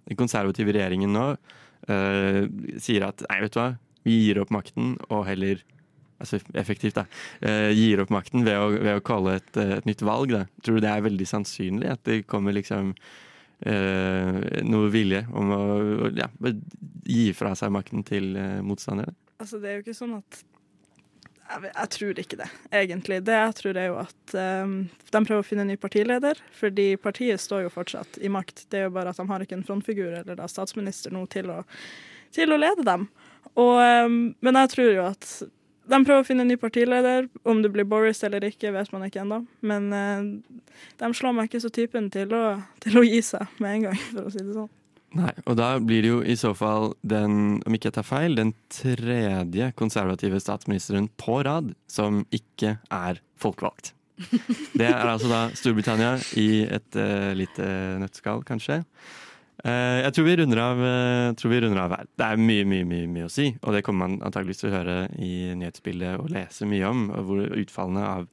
den 0.06 0.18
konservative 0.18 0.75
regjeringen 0.76 1.14
nå 1.14 1.25
uh, 1.34 2.40
sier 2.82 3.08
at 3.08 3.25
nei, 3.26 3.40
vet 3.42 3.54
du 3.56 3.60
hva, 3.60 3.70
gir 4.06 4.42
opp 4.42 4.52
makten 4.54 4.94
og 5.10 5.26
heller 5.28 5.64
Altså 6.16 6.38
effektivt, 6.56 6.96
da. 6.96 7.02
eh, 7.44 7.75
gir 7.76 8.00
opp 8.00 8.08
makten 8.08 8.40
ved 8.46 8.56
å, 8.56 8.70
ved 8.72 8.94
å 8.96 9.04
kalle 9.04 9.34
et, 9.36 9.50
eh, 9.60 9.75
et 9.76 9.84
nytt 9.84 10.00
valg, 10.00 10.30
da. 10.32 10.46
Tror 10.64 10.78
du 10.78 10.86
det 10.86 10.88
er 10.88 11.04
veldig 11.04 11.26
sannsynlig 11.28 11.90
at 11.92 12.00
det 12.08 12.22
kommer 12.25 12.56
liksom 12.56 12.94
eh, 13.60 14.38
noe 14.64 14.88
vilje 14.94 15.26
om 15.36 15.52
å 15.52 15.62
ja, 16.16 16.30
gi 17.04 17.26
fra 17.36 17.52
seg 17.58 17.75
makten 17.76 18.00
til 18.08 18.32
eh, 18.32 18.62
motstanderne? 18.64 19.12
Altså, 19.36 19.60
det 19.60 19.68
er 19.68 19.76
jo 19.76 19.84
ikke 19.84 19.98
sånn 19.98 20.16
at 20.16 20.40
jeg, 21.46 21.68
jeg 21.68 21.90
tror 21.94 22.20
ikke 22.22 22.38
det, 22.40 22.48
egentlig. 22.75 23.20
Det 23.26 23.36
jeg 23.36 23.54
tror 23.60 23.78
er 23.78 23.88
jo 23.90 23.98
at 24.02 24.36
um, 24.64 24.75
de 24.88 25.20
prøver 25.20 25.44
å 25.44 25.46
finne 25.46 25.66
en 25.66 25.70
ny 25.70 25.76
partileder, 25.80 26.40
fordi 26.56 26.88
partiet 26.98 27.42
står 27.42 27.66
jo 27.66 27.75
fortsatt 27.76 28.18
i 28.18 28.32
makt. 28.32 28.66
Det 28.72 28.80
er 28.80 28.88
jo 28.88 28.96
bare 28.96 29.12
at 29.12 29.20
de 29.20 29.28
har 29.28 29.44
ikke 29.44 29.58
en 29.60 29.66
frontfigur 29.66 30.16
eller 30.22 30.38
da 30.38 30.48
statsminister 30.50 31.14
nå 31.14 31.26
til 31.30 31.52
å, 31.54 31.60
til 32.34 32.56
å 32.56 32.58
lede 32.60 32.86
dem. 32.88 33.06
Og, 33.56 33.76
um, 33.80 34.18
men 34.44 34.58
jeg 34.62 34.72
tror 34.75 34.90
jo 34.92 35.04
at 35.08 35.28
de 35.86 35.98
prøver 36.02 36.22
å 36.22 36.26
finne 36.26 36.44
en 36.44 36.50
ny 36.50 36.56
partileder. 36.60 37.28
Om 37.46 37.62
det 37.64 37.72
blir 37.75 37.86
Boris 37.88 38.22
eller 38.26 38.44
ikke, 38.48 38.75
vet 38.75 38.90
man 38.94 39.06
ikke 39.06 39.22
ennå. 39.22 39.42
Men 39.66 39.88
uh, 39.94 40.56
de 41.00 41.12
slår 41.16 41.36
meg 41.36 41.50
ikke 41.50 41.62
så 41.64 41.72
typen 41.72 42.10
til 42.14 42.34
å, 42.36 42.44
til 42.84 43.00
å 43.00 43.06
gi 43.06 43.22
seg 43.25 43.60
med 43.62 43.78
en 43.78 43.88
gang, 43.88 44.02
for 44.10 44.28
å 44.28 44.34
si 44.34 44.42
det 44.42 44.56
sånn. 44.56 44.72
Nei, 45.16 45.32
og 45.46 45.54
da 45.56 45.68
blir 45.80 46.02
det 46.04 46.08
jo 46.10 46.16
i 46.26 46.34
så 46.36 46.50
fall 46.56 46.90
den, 47.06 47.60
om 47.64 47.76
ikke 47.76 47.88
jeg 47.88 47.96
tar 47.96 48.04
feil, 48.04 48.34
den 48.36 48.52
tredje 48.72 49.70
konservative 49.78 50.40
statsministeren 50.42 51.06
på 51.16 51.38
rad 51.46 51.70
som 51.88 52.25
ikke 52.34 52.76
er 52.92 53.22
folkevalgt. 53.40 53.94
Det 54.76 54.88
er 54.88 55.06
altså 55.06 55.28
da 55.30 55.40
Storbritannia 55.56 56.16
i 56.40 56.64
et 56.64 56.98
uh, 56.98 57.32
lite 57.36 57.68
nøttskall, 58.02 58.42
kanskje. 58.48 58.82
Eh, 59.66 60.00
jeg 60.04 60.14
tror 60.14 60.26
vi 60.28 60.37
runder 60.38 60.61
av, 60.62 60.82
eh, 60.85 61.49
vi 61.50 61.61
runder 61.61 61.80
av 61.82 61.94
her. 61.96 62.06
Det 62.14 62.26
er 62.26 62.38
mye, 62.38 62.66
mye, 62.68 62.87
mye, 62.87 63.08
mye 63.11 63.26
å 63.26 63.32
si, 63.32 63.49
og 63.62 63.75
det 63.75 63.82
kommer 63.82 64.06
man 64.06 64.20
antageligvis 64.23 64.62
til 64.62 64.70
å 64.70 64.76
høre 64.76 64.99
i 65.18 65.54
nyhetsbildet 65.58 66.20
og 66.20 66.30
lese 66.30 66.68
mye 66.70 66.87
om, 66.87 67.08
hvor 67.26 67.42
utfallene 67.50 68.04
av, 68.04 68.28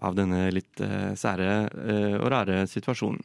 av 0.00 0.16
denne 0.16 0.46
litt 0.56 0.80
uh, 0.80 1.12
sære 1.12 1.68
uh, 1.68 2.16
og 2.22 2.30
rare 2.32 2.62
situasjonen. 2.70 3.20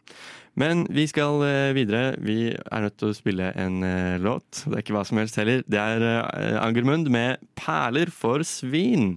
Men 0.60 0.84
vi 0.92 1.06
skal 1.08 1.40
uh, 1.40 1.72
videre. 1.76 2.18
Vi 2.20 2.52
er 2.52 2.84
nødt 2.84 2.98
til 3.00 3.14
å 3.14 3.16
spille 3.16 3.54
en 3.56 3.80
låt. 4.20 4.66
Det 4.66 4.74
er 4.74 4.84
ikke 4.84 4.98
hva 4.98 5.06
som 5.08 5.22
helst 5.22 5.40
heller. 5.40 5.64
Det 5.64 5.80
er 5.80 6.60
Angermund 6.60 7.08
med 7.08 7.40
'Perler 7.56 8.12
for 8.12 8.44
svin'. 8.44 9.16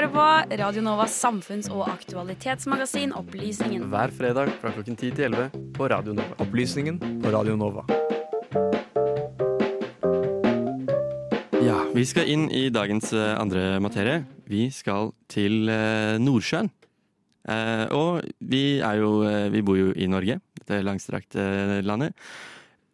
Hører 0.00 0.12
på 0.14 0.56
Radio 0.56 0.80
Novas 0.80 1.12
samfunns- 1.12 1.68
og 1.68 1.82
aktualitetsmagasin 1.90 3.10
Opplysningen. 3.12 3.82
Hver 3.92 4.12
fredag 4.16 4.48
fra 4.62 4.70
klokken 4.72 4.96
10 4.96 5.10
til 5.12 5.26
11 5.26 5.50
på 5.76 5.88
Radio 5.92 6.14
Nova. 6.16 6.36
Opplysningen 6.40 6.96
på 7.20 7.32
Radio 7.34 7.56
Nova. 7.60 7.82
Ja, 11.60 11.82
vi 11.92 12.04
skal 12.08 12.32
inn 12.32 12.46
i 12.48 12.70
dagens 12.72 13.12
eh, 13.12 13.34
andre 13.36 13.76
materie. 13.84 14.22
Vi 14.48 14.70
skal 14.72 15.12
til 15.28 15.68
eh, 15.68 16.16
Nordsjøen. 16.16 16.72
Eh, 17.44 17.84
og 17.92 18.24
vi 18.40 18.80
er 18.80 19.02
jo 19.02 19.12
Vi 19.52 19.60
bor 19.60 19.76
jo 19.76 19.92
i 19.92 20.08
Norge, 20.08 20.40
dette 20.62 20.80
langstrakte 20.80 21.82
landet. 21.84 22.16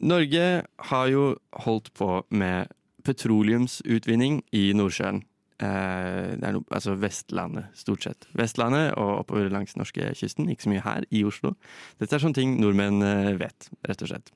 Norge 0.03 0.67
har 0.91 1.07
jo 1.15 1.37
holdt 1.53 1.95
på 1.95 2.25
med 2.31 2.67
petroleumsutvinning 3.07 4.43
i 4.51 4.73
Nordsjøen. 4.75 5.23
Eh, 5.57 6.37
det 6.37 6.45
er 6.45 6.53
no, 6.53 6.61
altså 6.69 6.97
Vestlandet, 7.01 7.71
stort 7.79 8.05
sett. 8.05 8.27
Vestlandet 8.37 8.91
og 9.01 9.23
oppover 9.23 9.49
langs 9.53 9.77
norskekysten. 9.79 10.51
Ikke 10.53 10.67
så 10.67 10.73
mye 10.73 10.85
her 10.85 11.07
i 11.11 11.23
Oslo. 11.25 11.55
Dette 12.01 12.17
er 12.17 12.23
sånne 12.23 12.37
ting 12.37 12.59
nordmenn 12.61 13.01
eh, 13.05 13.33
vet, 13.41 13.71
rett 13.89 14.05
og 14.05 14.13
slett. 14.13 14.33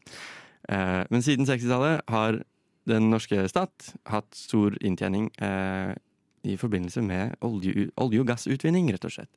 Eh, 0.72 1.02
men 1.12 1.26
siden 1.26 1.48
60-tallet 1.48 2.06
har 2.08 2.40
den 2.88 3.10
norske 3.12 3.44
stat 3.52 3.92
hatt 4.08 4.32
stor 4.34 4.78
inntjening 4.80 5.28
eh, 5.44 5.92
i 6.48 6.56
forbindelse 6.56 7.04
med 7.04 7.36
olje, 7.44 7.90
olje- 8.00 8.24
og 8.24 8.32
gassutvinning, 8.32 8.88
rett 8.94 9.04
og 9.04 9.18
slett. 9.18 9.32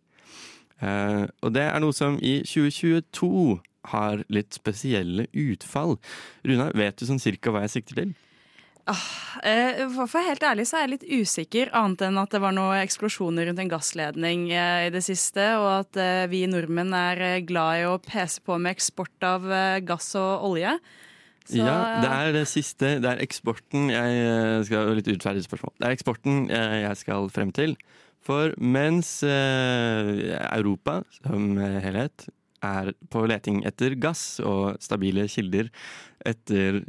Og 0.84 1.52
det 1.56 1.62
er 1.64 1.80
noe 1.80 1.96
som 1.96 2.16
i 2.20 2.42
2022 2.44 3.60
har 3.94 4.24
litt 4.34 4.56
spesielle 4.56 5.28
utfall. 5.32 5.96
Runa, 6.48 6.72
vet 6.76 7.00
du 7.00 7.06
sånn 7.08 7.22
cirka 7.24 7.54
hva 7.54 7.62
jeg 7.64 7.76
sikter 7.78 8.00
til? 8.02 8.14
Eh, 8.84 9.80
For 9.94 10.04
å 10.04 10.10
være 10.12 10.34
helt 10.34 10.44
ærlig 10.44 10.66
så 10.68 10.78
er 10.78 10.86
jeg 10.86 10.92
litt 10.94 11.06
usikker, 11.08 11.72
annet 11.78 12.04
enn 12.08 12.20
at 12.20 12.34
det 12.36 12.42
var 12.44 12.56
noen 12.56 12.82
eksplosjoner 12.84 13.48
rundt 13.48 13.62
en 13.64 13.72
gassledning 13.72 14.50
eh, 14.52 14.88
i 14.90 14.92
det 14.94 15.04
siste, 15.06 15.46
og 15.60 15.70
at 15.78 16.00
eh, 16.02 16.26
vi 16.32 16.44
nordmenn 16.52 16.92
er 16.98 17.24
glad 17.48 17.80
i 17.80 17.88
å 17.88 17.96
pese 18.04 18.44
på 18.44 18.60
med 18.60 18.76
eksport 18.76 19.28
av 19.28 19.48
gass 19.88 20.12
og 20.20 20.48
olje. 20.52 20.76
Så, 21.44 21.60
ja, 21.60 21.80
det 22.00 22.12
er 22.12 22.30
det 22.36 22.46
siste. 22.48 22.94
Det 23.04 23.10
er 23.10 23.24
eksporten 23.24 23.90
jeg 23.92 24.68
skal 24.70 24.94
Litt 24.96 25.10
urettferdig 25.10 25.44
spørsmål. 25.44 25.74
Det 25.76 25.90
er 25.90 25.96
eksporten 25.98 26.38
jeg 26.48 27.00
skal 27.02 27.28
frem 27.36 27.52
til. 27.56 27.76
For 28.24 28.54
mens 28.64 29.18
Europa 29.28 31.02
som 31.18 31.58
helhet 31.60 32.30
er 32.64 32.94
på 33.12 33.26
leting 33.28 33.60
etter 33.68 33.98
gass 34.00 34.40
og 34.40 34.80
stabile 34.80 35.28
kilder 35.28 35.68
etter 36.24 36.80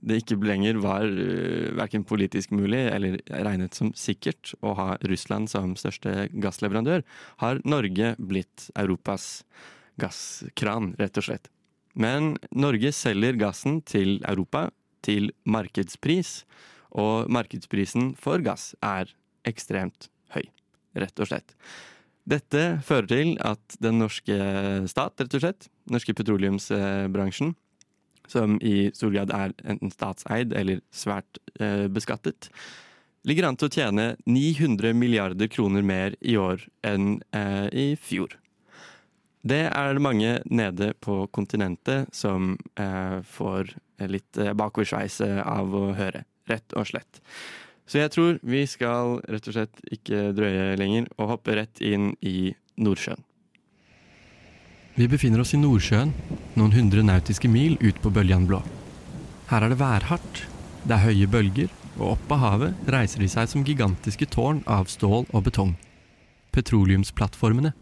det 0.00 0.22
ikke 0.22 0.38
lenger 0.44 0.80
var 0.82 1.04
uh, 1.04 1.70
verken 1.78 2.06
politisk 2.08 2.54
mulig 2.56 2.82
eller 2.88 3.18
regnet 3.28 3.76
som 3.76 3.92
sikkert 3.98 4.54
å 4.64 4.74
ha 4.78 4.88
Russland 5.10 5.50
som 5.52 5.76
største 5.78 6.30
gassleverandør, 6.32 7.04
har 7.42 7.60
Norge 7.68 8.14
blitt 8.18 8.70
Europas 8.74 9.44
gasskran, 10.00 10.94
rett 11.00 11.20
og 11.20 11.28
slett. 11.28 11.50
Men 11.94 12.36
Norge 12.54 12.92
selger 12.94 13.38
gassen 13.40 13.80
til 13.82 14.20
Europa 14.28 14.68
til 15.04 15.30
markedspris, 15.48 16.44
og 16.90 17.30
markedsprisen 17.32 18.14
for 18.18 18.42
gass 18.44 18.72
er 18.84 19.10
ekstremt 19.48 20.08
høy, 20.34 20.44
rett 20.98 21.22
og 21.22 21.30
slett. 21.30 21.54
Dette 22.30 22.80
fører 22.86 23.08
til 23.10 23.32
at 23.42 23.76
den 23.82 23.98
norske 24.02 24.36
stat, 24.90 25.18
rett 25.18 25.36
og 25.38 25.42
slett, 25.42 25.68
norske 25.90 26.14
petroleumsbransjen, 26.14 27.54
som 28.30 28.58
i 28.62 28.90
stor 28.96 29.12
grad 29.14 29.32
er 29.34 29.54
enten 29.64 29.92
statseid 29.92 30.54
eller 30.56 30.84
svært 30.94 31.40
eh, 31.60 31.86
beskattet, 31.92 32.50
ligger 33.28 33.48
an 33.48 33.58
til 33.60 33.68
å 33.68 33.74
tjene 33.74 34.06
900 34.24 34.94
milliarder 34.96 35.50
kroner 35.52 35.84
mer 35.84 36.16
i 36.20 36.38
år 36.40 36.62
enn 36.86 37.18
eh, 37.36 37.66
i 37.68 37.88
fjor. 38.00 38.38
Det 39.40 39.62
er 39.72 39.94
det 39.96 40.04
mange 40.04 40.34
nede 40.52 40.92
på 41.00 41.22
kontinentet 41.32 42.12
som 42.12 42.58
eh, 42.76 43.20
får 43.24 43.72
litt 44.10 44.36
eh, 44.36 44.52
bakoversveis 44.52 45.20
eh, 45.24 45.40
av 45.40 45.72
å 45.76 45.86
høre, 45.96 46.26
rett 46.50 46.76
og 46.76 46.90
slett. 46.90 47.22
Så 47.88 48.02
jeg 48.02 48.12
tror 48.14 48.36
vi 48.46 48.66
skal 48.70 49.18
rett 49.32 49.48
og 49.48 49.56
slett 49.56 49.80
ikke 49.90 50.30
drøye 50.36 50.76
lenger 50.78 51.08
og 51.16 51.34
hoppe 51.34 51.56
rett 51.56 51.80
inn 51.82 52.12
i 52.20 52.52
Nordsjøen. 52.80 53.24
Vi 54.94 55.06
befinner 55.08 55.42
oss 55.42 55.54
i 55.54 55.60
Nordsjøen, 55.60 56.10
noen 56.58 56.74
hundre 56.74 57.02
nautiske 57.06 57.48
mil 57.48 57.76
ut 57.80 57.98
på 58.02 58.10
bøljan 58.12 58.46
blå. 58.48 58.58
Her 59.50 59.66
er 59.66 59.72
det 59.72 59.78
værhardt, 59.80 60.42
det 60.84 60.96
er 60.96 61.04
høye 61.04 61.28
bølger, 61.30 61.70
og 61.98 62.14
opp 62.14 62.34
av 62.34 62.42
havet 62.44 62.90
reiser 62.94 63.22
de 63.22 63.28
seg 63.30 63.48
som 63.50 63.64
gigantiske 63.66 64.28
tårn 64.32 64.62
av 64.70 64.90
stål 64.90 65.28
og 65.30 65.46
betong. 65.46 65.76
Petroleumsplattformene. 66.54 67.72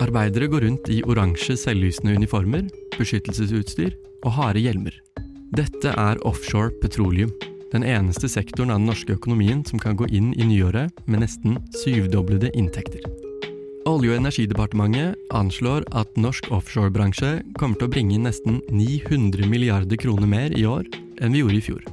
Arbeidere 0.00 0.48
går 0.50 0.64
rundt 0.64 0.88
i 0.90 1.02
oransje 1.04 1.58
selvlysende 1.60 2.16
uniformer, 2.16 2.66
beskyttelsesutstyr 2.96 3.94
og 4.24 4.34
harde 4.38 4.64
hjelmer. 4.64 4.96
Dette 5.54 5.92
er 5.92 6.22
offshore 6.26 6.72
petroleum, 6.82 7.32
den 7.70 7.84
eneste 7.86 8.30
sektoren 8.30 8.72
av 8.72 8.80
den 8.80 8.90
norske 8.90 9.14
økonomien 9.18 9.62
som 9.66 9.82
kan 9.82 9.98
gå 9.98 10.08
inn 10.10 10.32
i 10.34 10.46
nyåret 10.48 11.04
med 11.06 11.22
nesten 11.26 11.60
syvdoblede 11.84 12.50
inntekter. 12.58 13.19
Olje- 13.88 14.12
og 14.12 14.18
energidepartementet 14.20 15.16
anslår 15.32 15.86
at 15.96 16.16
norsk 16.20 16.50
offshorebransje 16.52 17.30
kommer 17.56 17.78
til 17.80 17.88
å 17.88 17.92
bringe 17.92 18.12
inn 18.16 18.26
nesten 18.28 18.58
900 18.68 19.48
milliarder 19.48 19.96
kroner 19.96 20.28
mer 20.28 20.52
i 20.52 20.66
år 20.68 20.84
enn 21.20 21.32
vi 21.32 21.40
gjorde 21.40 21.56
i 21.56 21.64
fjor. 21.64 21.86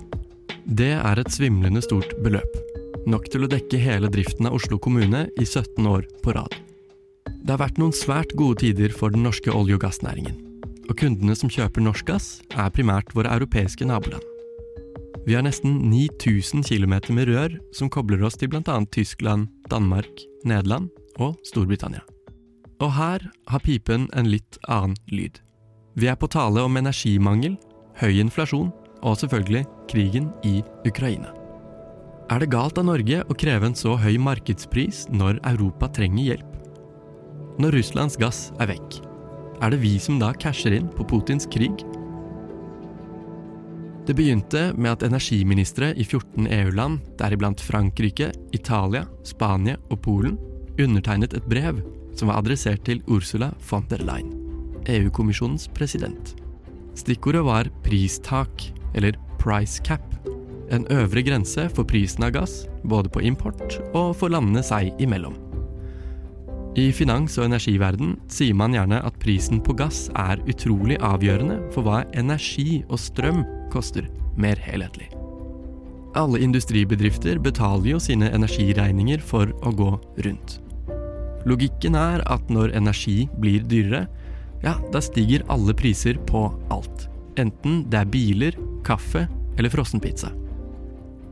Det 0.67 0.91
er 1.00 1.22
et 1.22 1.32
svimlende 1.32 1.79
stort 1.86 2.12
beløp. 2.25 2.58
Nok 3.08 3.29
til 3.32 3.48
å 3.48 3.51
dekke 3.51 3.79
hele 3.79 4.12
driften 4.12 4.50
av 4.50 4.58
Oslo 4.60 4.75
kommune 4.84 5.29
i 5.39 5.46
17 5.48 5.88
år 5.88 6.03
på 6.25 6.36
rad. 6.36 6.58
Det 7.39 7.56
har 7.56 7.63
vært 7.63 7.79
noen 7.79 7.96
svært 7.96 8.36
gode 8.36 8.60
tider 8.65 8.91
for 8.91 9.15
den 9.15 9.24
norske 9.24 9.48
olje- 9.48 9.79
og 9.79 9.86
gassnæringen. 9.86 10.36
Og 10.91 10.96
kundene 11.00 11.36
som 11.39 11.51
kjøper 11.51 11.84
norsk 11.84 12.12
gass, 12.12 12.41
er 12.51 12.72
primært 12.75 13.15
våre 13.15 13.32
europeiske 13.32 13.88
naboland. 13.88 14.24
Vi 15.24 15.36
har 15.36 15.44
nesten 15.44 15.88
9000 15.88 16.67
km 16.67 17.00
med 17.15 17.32
rør 17.32 17.60
som 17.72 17.88
kobler 17.91 18.24
oss 18.27 18.36
til 18.36 18.51
bl.a. 18.51 18.79
Tyskland, 18.91 19.48
Danmark, 19.72 20.12
Nederland 20.44 20.91
og 21.20 21.38
Storbritannia. 21.48 22.04
Og 22.82 22.92
her 22.94 23.24
har 23.50 23.64
pipen 23.66 24.06
en 24.14 24.30
litt 24.30 24.60
annen 24.70 24.98
lyd. 25.10 25.40
Vi 25.98 26.10
er 26.12 26.18
på 26.20 26.30
tale 26.30 26.62
om 26.62 26.78
energimangel, 26.78 27.58
høy 27.98 28.20
inflasjon 28.22 28.70
og 29.02 29.18
selvfølgelig 29.18 29.64
krigen 29.90 30.30
i 30.46 30.62
Ukraina. 30.86 31.34
Er 32.30 32.44
det 32.44 32.52
galt 32.52 32.78
av 32.78 32.86
Norge 32.90 33.24
å 33.24 33.36
kreve 33.40 33.70
en 33.70 33.78
så 33.78 33.96
høy 33.98 34.18
markedspris 34.20 35.06
når 35.10 35.40
Europa 35.48 35.90
trenger 35.96 36.34
hjelp? 36.34 36.56
Når 37.58 37.80
Russlands 37.80 38.18
gass 38.20 38.50
er 38.62 38.70
vekk, 38.74 39.00
er 39.64 39.74
det 39.74 39.80
vi 39.82 39.96
som 40.02 40.20
da 40.22 40.34
casher 40.38 40.76
inn 40.76 40.90
på 40.94 41.06
Putins 41.08 41.48
krig? 41.50 41.82
Det 44.08 44.16
begynte 44.16 44.70
med 44.78 44.94
at 44.94 45.08
energiministre 45.08 45.90
i 45.98 46.06
14 46.06 46.46
EU-land, 46.46 47.02
deriblant 47.20 47.64
Frankrike, 47.64 48.30
Italia, 48.56 49.08
Spania 49.28 49.80
og 49.90 50.00
Polen, 50.06 50.38
undertegnet 50.81 51.34
et 51.38 51.48
brev 51.50 51.81
som 52.17 52.31
var 52.31 52.41
adressert 52.41 52.84
til 52.88 53.01
Ursula 53.07 53.51
von 53.69 53.86
der 53.91 54.03
Leyen, 54.05 54.34
EU-kommisjonens 54.89 55.67
president. 55.77 56.36
Stikkordet 56.98 57.43
var 57.46 57.69
pristak, 57.86 58.69
eller 58.98 59.17
price 59.38 59.81
cap, 59.84 60.03
en 60.72 60.88
øvre 60.91 61.24
grense 61.24 61.67
for 61.75 61.88
prisen 61.88 62.25
av 62.27 62.34
gass, 62.36 62.65
både 62.84 63.12
på 63.13 63.24
import 63.24 63.77
og 63.93 64.15
for 64.17 64.34
landene 64.34 64.63
seg 64.65 64.91
imellom. 65.01 65.38
I 66.77 66.91
finans- 66.93 67.39
og 67.39 67.48
energiverden 67.48 68.17
sier 68.29 68.53
man 68.53 68.75
gjerne 68.75 69.00
at 69.01 69.15
prisen 69.22 69.62
på 69.63 69.74
gass 69.77 70.12
er 70.13 70.41
utrolig 70.46 71.00
avgjørende 71.01 71.57
for 71.74 71.88
hva 71.88 72.03
energi 72.13 72.84
og 72.86 73.01
strøm 73.01 73.41
koster, 73.74 74.05
mer 74.38 74.60
helhetlig. 74.62 75.10
Alle 76.17 76.41
industribedrifter 76.41 77.41
betaler 77.41 77.96
jo 77.96 78.01
sine 78.01 78.29
energiregninger 78.34 79.22
for 79.25 79.50
å 79.65 79.74
gå 79.74 79.89
rundt. 80.25 80.60
Logikken 81.48 81.96
er 81.96 82.24
at 82.27 82.50
når 82.51 82.74
energi 82.75 83.27
blir 83.39 83.63
dyrere, 83.63 84.08
ja, 84.66 84.75
da 84.92 85.01
stiger 85.04 85.46
alle 85.54 85.75
priser 85.77 86.18
på 86.27 86.48
alt. 86.74 87.08
Enten 87.39 87.86
det 87.92 88.01
er 88.01 88.12
biler, 88.12 88.58
kaffe 88.88 89.27
eller 89.58 89.72
frossenpizza. 89.72 90.34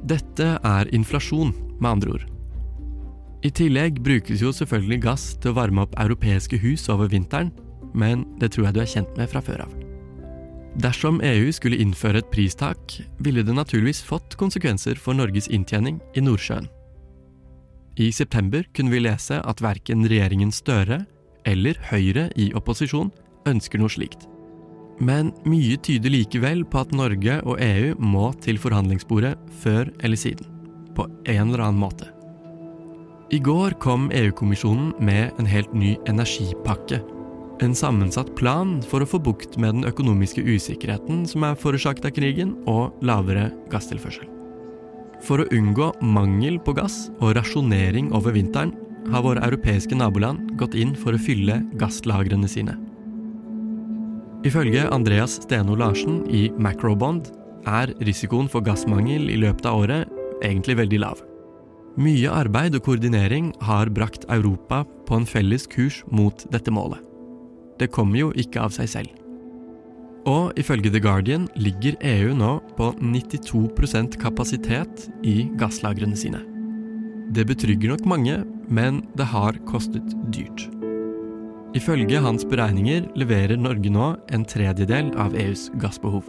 Dette 0.06 0.56
er 0.62 0.92
inflasjon, 0.96 1.54
med 1.76 1.90
andre 1.90 2.12
ord. 2.16 2.26
I 3.46 3.52
tillegg 3.54 4.00
brukes 4.06 4.40
jo 4.42 4.54
selvfølgelig 4.56 5.02
gass 5.04 5.26
til 5.42 5.52
å 5.52 5.58
varme 5.58 5.84
opp 5.84 5.98
europeiske 6.02 6.58
hus 6.64 6.88
over 6.90 7.12
vinteren, 7.12 7.52
men 7.94 8.24
det 8.40 8.54
tror 8.54 8.70
jeg 8.70 8.78
du 8.78 8.80
er 8.82 8.94
kjent 8.94 9.20
med 9.20 9.30
fra 9.32 9.42
før 9.44 9.66
av. 9.66 9.74
Dersom 10.82 11.22
EU 11.24 11.52
skulle 11.56 11.80
innføre 11.80 12.20
et 12.24 12.32
pristak, 12.32 12.98
ville 13.24 13.44
det 13.48 13.56
naturligvis 13.56 14.02
fått 14.04 14.36
konsekvenser 14.40 15.00
for 15.00 15.16
Norges 15.16 15.48
inntjening 15.48 16.02
i 16.16 16.24
Nordsjøen. 16.24 16.68
I 17.96 18.12
september 18.12 18.66
kunne 18.76 18.92
vi 18.92 19.00
lese 19.00 19.40
at 19.40 19.62
verken 19.64 20.04
regjeringen 20.10 20.52
Støre 20.52 21.06
eller 21.48 21.78
Høyre 21.92 22.28
i 22.36 22.50
opposisjon 22.58 23.12
ønsker 23.48 23.80
noe 23.80 23.94
slikt. 23.94 24.26
Men 25.00 25.32
mye 25.48 25.78
tyder 25.84 26.12
likevel 26.12 26.64
på 26.68 26.82
at 26.84 26.92
Norge 26.96 27.40
og 27.44 27.60
EU 27.64 27.96
må 28.00 28.30
til 28.44 28.60
forhandlingsbordet 28.60 29.36
før 29.64 29.92
eller 30.04 30.20
siden. 30.20 30.52
På 30.96 31.08
en 31.28 31.50
eller 31.50 31.66
annen 31.68 31.80
måte. 31.80 32.12
I 33.34 33.40
går 33.44 33.76
kom 33.82 34.12
EU-kommisjonen 34.14 34.94
med 35.00 35.36
en 35.40 35.50
helt 35.50 35.74
ny 35.74 35.96
energipakke. 36.08 37.02
En 37.64 37.76
sammensatt 37.76 38.34
plan 38.36 38.78
for 38.84 39.02
å 39.04 39.10
få 39.10 39.20
bukt 39.24 39.56
med 39.58 39.80
den 39.80 39.90
økonomiske 39.90 40.44
usikkerheten 40.44 41.24
som 41.28 41.48
er 41.48 41.60
forårsaket 41.60 42.12
av 42.12 42.16
krigen, 42.16 42.56
og 42.68 42.96
lavere 43.04 43.50
gasstilførsel. 43.72 44.35
For 45.24 45.42
å 45.42 45.48
unngå 45.54 45.92
mangel 46.04 46.58
på 46.60 46.76
gass 46.76 47.10
og 47.20 47.36
rasjonering 47.38 48.12
over 48.16 48.36
vinteren 48.36 48.74
har 49.14 49.24
våre 49.26 49.44
europeiske 49.46 49.96
naboland 49.98 50.56
gått 50.60 50.76
inn 50.76 50.96
for 50.98 51.16
å 51.16 51.22
fylle 51.22 51.62
gasslagrene 51.80 52.50
sine. 52.50 52.76
Ifølge 54.46 54.86
Andreas 54.94 55.40
Steno 55.42 55.78
Larsen 55.78 56.24
i 56.30 56.48
Macrobond 56.62 57.32
er 57.66 57.94
risikoen 58.06 58.50
for 58.52 58.62
gassmangel 58.66 59.32
i 59.34 59.40
løpet 59.42 59.66
av 59.70 59.82
året 59.86 60.44
egentlig 60.46 60.78
veldig 60.82 61.02
lav. 61.02 61.22
Mye 61.96 62.30
arbeid 62.30 62.76
og 62.76 62.84
koordinering 62.86 63.54
har 63.64 63.90
brakt 63.90 64.28
Europa 64.30 64.84
på 65.08 65.18
en 65.18 65.26
felles 65.30 65.66
kurs 65.72 66.04
mot 66.12 66.46
dette 66.52 66.74
målet. 66.74 67.00
Det 67.80 67.90
kommer 67.92 68.20
jo 68.20 68.34
ikke 68.36 68.62
av 68.68 68.76
seg 68.76 68.92
selv. 68.92 69.25
Og 70.26 70.58
ifølge 70.58 70.90
The 70.90 71.02
Guardian 71.02 71.46
ligger 71.54 71.98
EU 72.02 72.34
nå 72.34 72.58
på 72.78 72.90
92% 72.98 74.18
kapasitet 74.22 75.06
i 75.22 75.44
gasslagrene 75.60 76.18
sine. 76.18 76.42
Det 77.34 77.46
betrygger 77.46 77.94
nok 77.94 78.08
mange, 78.10 78.40
men 78.70 79.04
det 79.18 79.28
har 79.30 79.58
kostet 79.70 80.16
dyrt. 80.34 80.66
Ifølge 81.76 82.22
hans 82.24 82.46
beregninger 82.48 83.06
leverer 83.20 83.60
Norge 83.60 83.92
nå 83.92 84.16
en 84.34 84.46
tredjedel 84.48 85.12
av 85.20 85.36
EUs 85.38 85.68
gassbehov. 85.82 86.26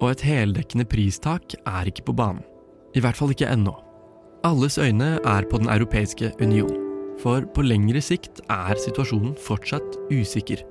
Og 0.00 0.10
et 0.10 0.24
heldekkende 0.26 0.86
pristak 0.88 1.54
er 1.62 1.90
ikke 1.90 2.08
på 2.08 2.16
banen. 2.18 2.42
I 2.94 3.02
hvert 3.04 3.18
fall 3.18 3.34
ikke 3.34 3.50
ennå. 3.50 3.74
Alles 4.44 4.78
øyne 4.78 5.18
er 5.22 5.46
på 5.50 5.58
Den 5.58 5.70
europeiske 5.70 6.32
union, 6.40 6.74
for 7.22 7.46
på 7.54 7.62
lengre 7.62 8.02
sikt 8.02 8.42
er 8.50 8.74
situasjonen 8.80 9.36
fortsatt 9.38 9.98
usikker. 10.10 10.64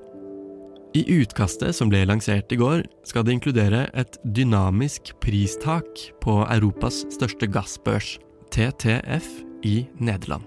I 0.94 1.02
utkastet 1.10 1.74
som 1.74 1.90
ble 1.90 2.04
lansert 2.06 2.52
i 2.54 2.58
går, 2.60 2.84
skal 3.02 3.24
det 3.26 3.34
inkludere 3.34 3.88
et 3.98 4.14
dynamisk 4.36 5.10
pristak 5.18 6.04
på 6.22 6.36
Europas 6.54 7.00
største 7.10 7.48
gassbørs, 7.50 8.12
TTF, 8.54 9.26
i 9.64 9.86
Nederland. 9.98 10.44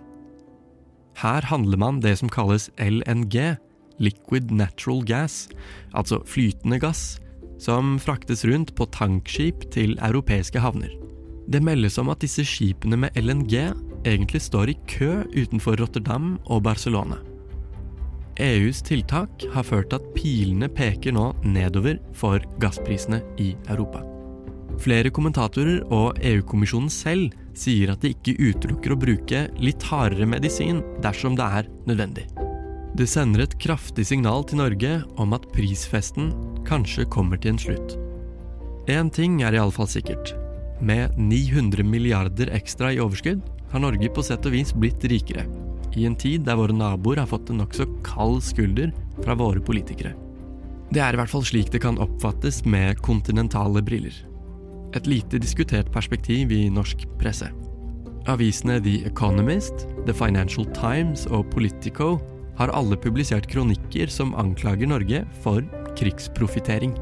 Her 1.17 1.41
handler 1.49 1.79
man 1.81 1.99
det 1.99 2.13
som 2.19 2.29
kalles 2.29 2.69
LNG, 2.77 3.57
liquid 3.99 4.51
natural 4.53 5.01
gas, 5.10 5.47
altså 5.97 6.21
flytende 6.29 6.79
gass, 6.79 7.17
som 7.60 7.97
fraktes 7.99 8.45
rundt 8.45 8.75
på 8.77 8.86
tankskip 8.93 9.65
til 9.73 9.97
europeiske 10.05 10.62
havner. 10.62 10.93
Det 11.49 11.63
meldes 11.63 11.97
om 11.97 12.12
at 12.13 12.21
disse 12.21 12.45
skipene 12.45 12.99
med 13.01 13.17
LNG 13.17 13.73
egentlig 14.05 14.45
står 14.45 14.71
i 14.71 14.77
kø 14.88 15.25
utenfor 15.33 15.81
Rotterdam 15.81 16.38
og 16.45 16.63
Barcelona. 16.69 17.17
EUs 18.38 18.84
tiltak 18.86 19.47
har 19.54 19.65
ført 19.65 19.89
til 19.89 19.97
at 19.97 20.12
pilene 20.13 20.69
peker 20.69 21.15
nå 21.15 21.32
nedover 21.41 21.97
for 22.13 22.43
gassprisene 22.62 23.23
i 23.41 23.56
Europa. 23.65 24.04
Flere 24.78 25.10
kommentatorer 25.10 25.82
og 25.93 26.19
EU-kommisjonen 26.21 26.91
selv 26.93 27.34
sier 27.58 27.93
at 27.93 28.04
de 28.04 28.13
ikke 28.13 28.38
utelukker 28.38 28.93
å 28.93 29.00
bruke 29.02 29.47
litt 29.58 29.86
hardere 29.89 30.30
medisin 30.30 30.84
dersom 31.02 31.38
det 31.38 31.47
er 31.62 31.71
nødvendig. 31.89 32.28
Det 32.97 33.10
sender 33.10 33.43
et 33.43 33.58
kraftig 33.62 34.06
signal 34.10 34.45
til 34.45 34.62
Norge 34.62 34.93
om 35.21 35.34
at 35.38 35.50
prisfesten 35.54 36.32
kanskje 36.69 37.08
kommer 37.10 37.41
til 37.41 37.56
en 37.56 37.62
slutt. 37.62 37.97
Én 38.88 39.10
ting 39.13 39.41
er 39.45 39.58
iallfall 39.58 39.89
sikkert. 39.89 40.36
Med 40.80 41.17
900 41.17 41.86
milliarder 41.86 42.54
ekstra 42.54 42.93
i 42.93 43.02
overskudd 43.02 43.41
har 43.73 43.82
Norge 43.84 44.13
på 44.13 44.26
sett 44.26 44.45
og 44.45 44.54
vis 44.54 44.73
blitt 44.78 45.02
rikere. 45.10 45.47
I 45.97 46.05
en 46.05 46.15
tid 46.15 46.45
der 46.45 46.60
våre 46.60 46.75
naboer 46.75 47.17
har 47.23 47.29
fått 47.29 47.49
en 47.49 47.57
nokså 47.63 47.88
kald 48.05 48.43
skulder 48.45 48.91
fra 49.23 49.33
våre 49.38 49.62
politikere. 49.63 50.13
Det 50.93 51.01
er 51.03 51.15
i 51.15 51.19
hvert 51.19 51.31
fall 51.31 51.43
slik 51.43 51.71
det 51.73 51.81
kan 51.83 51.97
oppfattes 51.99 52.62
med 52.69 53.01
kontinentale 53.03 53.81
briller. 53.83 54.13
Et 54.95 55.10
lite 55.10 55.41
diskutert 55.41 55.89
perspektiv 55.91 56.53
i 56.53 56.67
norsk 56.71 57.03
presse. 57.19 57.49
Avisene 58.29 58.77
The 58.83 59.01
Economist, 59.10 59.88
The 60.05 60.13
Financial 60.15 60.67
Times 60.77 61.25
og 61.31 61.49
Politico 61.51 62.17
har 62.57 62.71
alle 62.75 62.97
publisert 62.99 63.49
kronikker 63.51 64.12
som 64.12 64.36
anklager 64.38 64.89
Norge 64.89 65.25
for 65.43 65.65
krigsprofittering. 65.97 66.93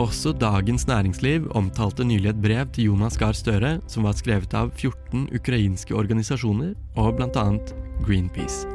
Også 0.00 0.32
Dagens 0.32 0.86
Næringsliv 0.88 1.50
omtalte 1.58 2.04
nylig 2.04 2.30
et 2.32 2.42
brev 2.42 2.70
til 2.72 2.88
Jonas 2.88 3.18
Gahr 3.20 3.36
Støre 3.36 3.76
som 3.92 4.08
var 4.08 4.16
skrevet 4.16 4.54
av 4.56 4.72
14 4.72 5.28
ukrainske 5.36 5.94
organisasjoner 5.94 6.72
og 6.96 7.18
bl.a. 7.18 7.46
Greenpeace. 8.06 8.66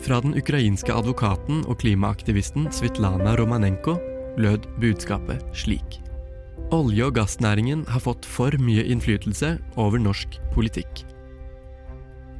Fra 0.00 0.20
den 0.24 0.34
ukrainske 0.38 0.94
advokaten 0.94 1.64
og 1.68 1.80
klimaaktivisten 1.82 2.70
Svitlana 2.72 3.34
Romanenko 3.36 3.98
lød 4.40 4.66
budskapet 4.80 5.44
slik. 5.56 6.00
Olje- 6.70 7.06
og 7.08 7.14
gassnæringen 7.18 7.84
har 7.90 8.00
fått 8.00 8.26
for 8.26 8.54
mye 8.62 8.84
innflytelse 8.86 9.56
over 9.76 9.98
norsk 9.98 10.38
politikk. 10.54 11.04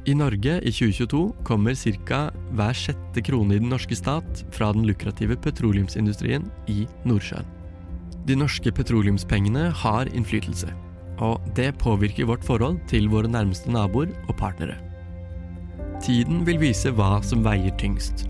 I 0.09 0.15
Norge 0.17 0.55
i 0.65 0.71
2022 0.73 1.43
kommer 1.45 1.75
ca. 1.75 2.31
hver 2.57 2.73
sjette 2.73 3.21
krone 3.21 3.55
i 3.55 3.59
den 3.59 3.69
norske 3.69 3.95
stat 3.95 4.45
fra 4.49 4.71
den 4.73 4.87
lukrative 4.89 5.37
petroleumsindustrien 5.37 6.49
i 6.67 6.87
Nordsjøen. 7.05 7.45
De 8.25 8.35
norske 8.35 8.71
petroleumspengene 8.71 9.69
har 9.69 10.09
innflytelse, 10.09 10.73
og 11.21 11.41
det 11.55 11.77
påvirker 11.77 12.25
vårt 12.25 12.43
forhold 12.45 12.79
til 12.87 13.09
våre 13.09 13.29
nærmeste 13.29 13.69
naboer 13.69 14.09
og 14.27 14.37
partnere. 14.37 14.90
Tiden 16.01 16.39
vil 16.47 16.57
vise 16.57 16.89
hva 16.97 17.19
som 17.21 17.43
veier 17.45 17.73
tyngst. 17.77 18.23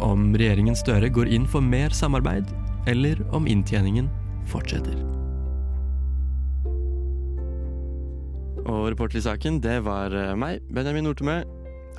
Om 0.00 0.30
regjeringen 0.40 0.76
Støre 0.78 1.10
går 1.12 1.28
inn 1.36 1.44
for 1.44 1.60
mer 1.60 1.92
samarbeid, 1.92 2.48
eller 2.88 3.20
om 3.36 3.44
inntjeningen 3.44 4.08
fortsetter. 4.48 4.96
Og 8.64 8.88
reporter 8.94 9.20
i 9.20 9.24
saken, 9.26 9.60
det 9.60 9.82
var 9.84 10.16
eh, 10.16 10.32
meg, 10.40 10.64
Benjamin 10.72 11.04
Nortemø. 11.04 11.36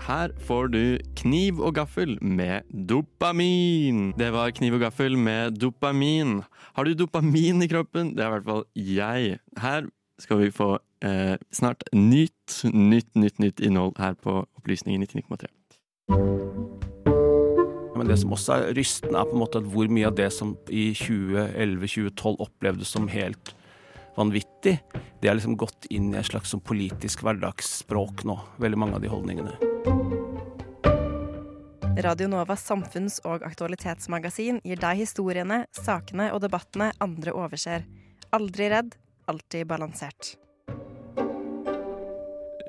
Her 0.08 0.34
får 0.50 0.74
du 0.74 0.82
kniv 1.22 1.62
og 1.62 1.78
gaffel 1.78 2.18
med 2.26 2.66
dopamin. 2.90 4.16
Det 4.18 4.32
var 4.34 4.56
kniv 4.58 4.80
og 4.80 4.88
gaffel 4.88 5.14
med 5.14 5.62
dopamin. 5.62 6.40
Har 6.74 6.90
du 6.90 6.98
dopamin 6.98 7.62
i 7.62 7.70
kroppen? 7.70 8.16
Det 8.18 8.26
er 8.26 8.32
i 8.32 8.38
hvert 8.40 8.50
fall 8.50 8.66
jeg. 8.74 9.38
Her 9.62 9.94
skal 10.18 10.42
vi 10.42 10.50
få 10.56 10.80
eh, 11.06 11.36
snart 11.52 11.84
nytt, 11.94 12.64
nytt, 12.74 13.16
nytt, 13.16 13.40
nytt 13.40 13.60
innhold 13.60 13.98
her 14.00 14.18
på 14.20 14.42
Opplysningen 14.60 15.04
99,3. 15.04 15.48
Men 18.00 18.08
det 18.08 18.20
som 18.22 18.32
også 18.32 18.56
er 18.56 18.74
rystende, 18.78 19.20
er 19.20 19.28
på 19.28 19.36
en 19.36 19.42
måte 19.42 19.60
at 19.60 19.72
hvor 19.74 19.90
mye 19.92 20.08
av 20.08 20.16
det 20.16 20.30
som 20.32 20.54
i 20.72 20.92
2011-2012 20.96 22.38
opplevdes 22.46 22.94
som 22.96 23.10
helt 23.12 23.52
vanvittig, 24.16 24.78
det 25.20 25.28
er 25.28 25.36
liksom 25.36 25.58
gått 25.60 25.88
inn 25.92 26.14
i 26.14 26.20
et 26.20 26.30
slags 26.30 26.54
sånn 26.54 26.64
politisk 26.64 27.26
hverdagsspråk 27.26 28.24
nå. 28.28 28.40
Veldig 28.64 28.80
mange 28.80 29.00
av 29.00 29.04
de 29.04 29.12
holdningene. 29.12 29.56
Radio 32.00 32.30
Novas 32.32 32.64
samfunns- 32.64 33.20
og 33.28 33.44
aktualitetsmagasin 33.44 34.62
gir 34.64 34.80
deg 34.80 35.02
historiene, 35.02 35.66
sakene 35.76 36.30
og 36.32 36.46
debattene 36.46 36.94
andre 37.04 37.36
overser. 37.36 37.84
Aldri 38.32 38.70
redd, 38.72 38.96
alltid 39.28 39.68
balansert. 39.68 40.38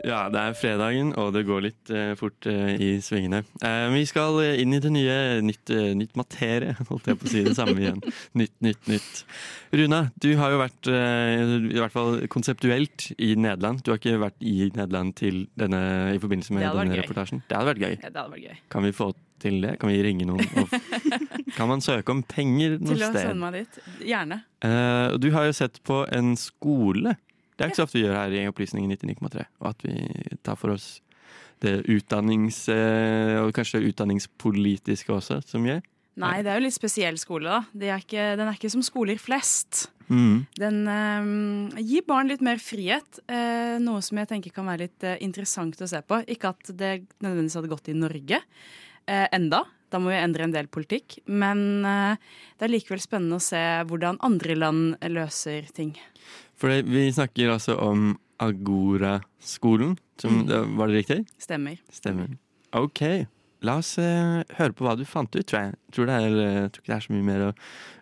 Ja, 0.07 0.23
det 0.33 0.41
er 0.41 0.55
fredagen, 0.57 1.11
og 1.21 1.35
det 1.37 1.43
går 1.45 1.61
litt 1.67 1.91
eh, 1.93 2.15
fort 2.17 2.47
eh, 2.49 2.71
i 2.81 2.91
svingene. 3.05 3.43
Eh, 3.61 3.87
vi 3.93 4.03
skal 4.09 4.39
inn 4.63 4.73
i 4.73 4.81
det 4.81 4.93
nye 4.95 5.17
nytt, 5.45 5.73
eh, 5.77 5.91
nytt 5.99 6.17
materie, 6.17 6.73
holdt 6.89 7.11
jeg 7.11 7.19
på 7.21 7.29
å 7.29 7.33
si 7.35 7.43
det 7.45 7.53
samme 7.59 7.77
igjen. 7.83 8.01
Nytt, 8.41 8.55
nytt, 8.65 8.89
nytt. 8.89 9.23
Runa, 9.77 10.01
du 10.25 10.31
har 10.41 10.55
jo 10.55 10.63
vært, 10.63 10.89
eh, 10.89 11.57
i 11.69 11.77
hvert 11.77 11.93
fall 11.95 12.17
konseptuelt, 12.33 13.11
i 13.21 13.35
Nederland. 13.37 13.85
Du 13.85 13.93
har 13.93 14.01
ikke 14.01 14.17
vært 14.23 14.41
i 14.41 14.71
Nederland 14.73 15.13
til 15.21 15.43
denne, 15.61 15.83
i 16.17 16.23
forbindelse 16.23 16.57
med 16.57 16.65
denne 16.81 17.01
reportasjen? 17.03 17.45
Det 17.51 17.61
hadde 17.61 17.75
vært 17.75 17.85
gøy. 17.85 17.99
Ja, 18.01 18.09
det 18.09 18.17
hadde 18.25 18.33
vært 18.39 18.49
gøy. 18.49 18.61
Kan 18.73 18.89
vi 18.89 18.97
få 18.97 19.13
til 19.41 19.61
det? 19.65 19.77
Kan 19.81 19.93
vi 19.93 20.01
ringe 20.05 20.27
noen? 20.29 20.49
Og 20.61 20.73
kan 21.59 21.69
man 21.71 21.81
søke 21.85 22.13
om 22.13 22.25
penger 22.29 22.79
noe 22.81 22.95
Til 22.95 23.05
å 23.05 23.13
sted? 23.13 23.27
sende 23.29 23.41
meg 23.45 23.61
dit. 23.61 23.79
Gjerne. 24.11 24.41
Eh, 24.65 25.17
du 25.21 25.29
har 25.37 25.49
jo 25.49 25.55
sett 25.57 25.81
på 25.85 26.03
en 26.13 26.35
skole. 26.41 27.17
Det 27.61 27.67
er 27.67 27.75
ikke 27.75 27.83
så 27.83 27.85
ofte 27.85 27.99
vi 27.99 28.07
gjør 28.07 28.17
her 28.17 28.35
i 28.41 28.47
Opplysningen 28.49 28.93
99,3. 28.97 29.43
Og 29.61 29.67
at 29.69 29.83
vi 29.85 29.95
tar 30.41 30.57
for 30.57 30.73
oss 30.73 30.89
det 31.61 31.83
utdannings... 31.93 32.63
eh, 32.73 33.37
og 33.43 33.53
kanskje 33.53 33.83
utdanningspolitiske 33.85 35.13
også, 35.13 35.43
som 35.45 35.67
gjør. 35.69 35.83
Nei, 36.21 36.39
det 36.41 36.53
er 36.53 36.57
jo 36.57 36.65
litt 36.65 36.77
spesiell 36.77 37.19
skole, 37.21 37.53
da. 37.53 37.91
Er 37.93 38.01
ikke, 38.01 38.31
den 38.41 38.49
er 38.49 38.57
ikke 38.57 38.73
som 38.73 38.85
skoler 38.85 39.21
flest. 39.21 39.91
Mm. 40.09 40.47
Den 40.57 40.79
eh, 40.91 41.83
gir 41.85 42.07
barn 42.09 42.33
litt 42.33 42.41
mer 42.45 42.63
frihet, 42.65 43.21
eh, 43.31 43.77
noe 43.83 44.01
som 44.05 44.23
jeg 44.23 44.31
tenker 44.33 44.55
kan 44.57 44.69
være 44.73 44.87
litt 44.87 45.07
eh, 45.07 45.21
interessant 45.21 45.77
å 45.85 45.91
se 45.91 46.01
på. 46.01 46.23
Ikke 46.33 46.55
at 46.55 46.73
det 46.73 46.95
nødvendigvis 47.21 47.61
hadde 47.61 47.73
gått 47.77 47.93
i 47.93 47.99
Norge 47.99 48.41
eh, 48.41 49.29
enda. 49.37 49.67
Da 49.91 49.99
må 49.99 50.13
vi 50.13 50.19
endre 50.21 50.47
en 50.47 50.55
del 50.55 50.73
politikk. 50.73 51.21
Men 51.29 51.85
eh, 51.85 52.33
det 52.59 52.67
er 52.67 52.75
likevel 52.75 53.05
spennende 53.05 53.39
å 53.39 53.45
se 53.45 53.61
hvordan 53.85 54.21
andre 54.27 54.59
land 54.59 55.11
løser 55.13 55.69
ting. 55.77 55.95
For 56.61 56.83
vi 56.85 57.09
snakker 57.13 57.55
altså 57.55 57.77
om 57.81 58.15
Agora-skolen. 58.41 59.97
Mm. 60.25 60.77
Var 60.77 60.89
det 60.89 60.95
riktig? 60.95 61.21
Stemmer. 61.41 61.81
Stemmer. 61.93 62.35
OK. 62.77 63.03
La 63.65 63.77
oss 63.81 63.97
eh, 64.01 64.41
høre 64.57 64.73
på 64.73 64.87
hva 64.87 64.95
du 64.97 65.05
fant 65.09 65.29
ut, 65.37 65.45
tror 65.45 65.67
jeg. 65.67 65.77
Tror, 65.93 66.09
det 66.09 66.17
er, 66.17 66.37
eh, 66.41 66.69
tror 66.73 66.81
ikke 66.83 66.93
det 66.93 66.97
er 66.97 67.05
så 67.05 67.13
mye 67.13 67.27
mer 67.27 67.45
å 67.45 67.53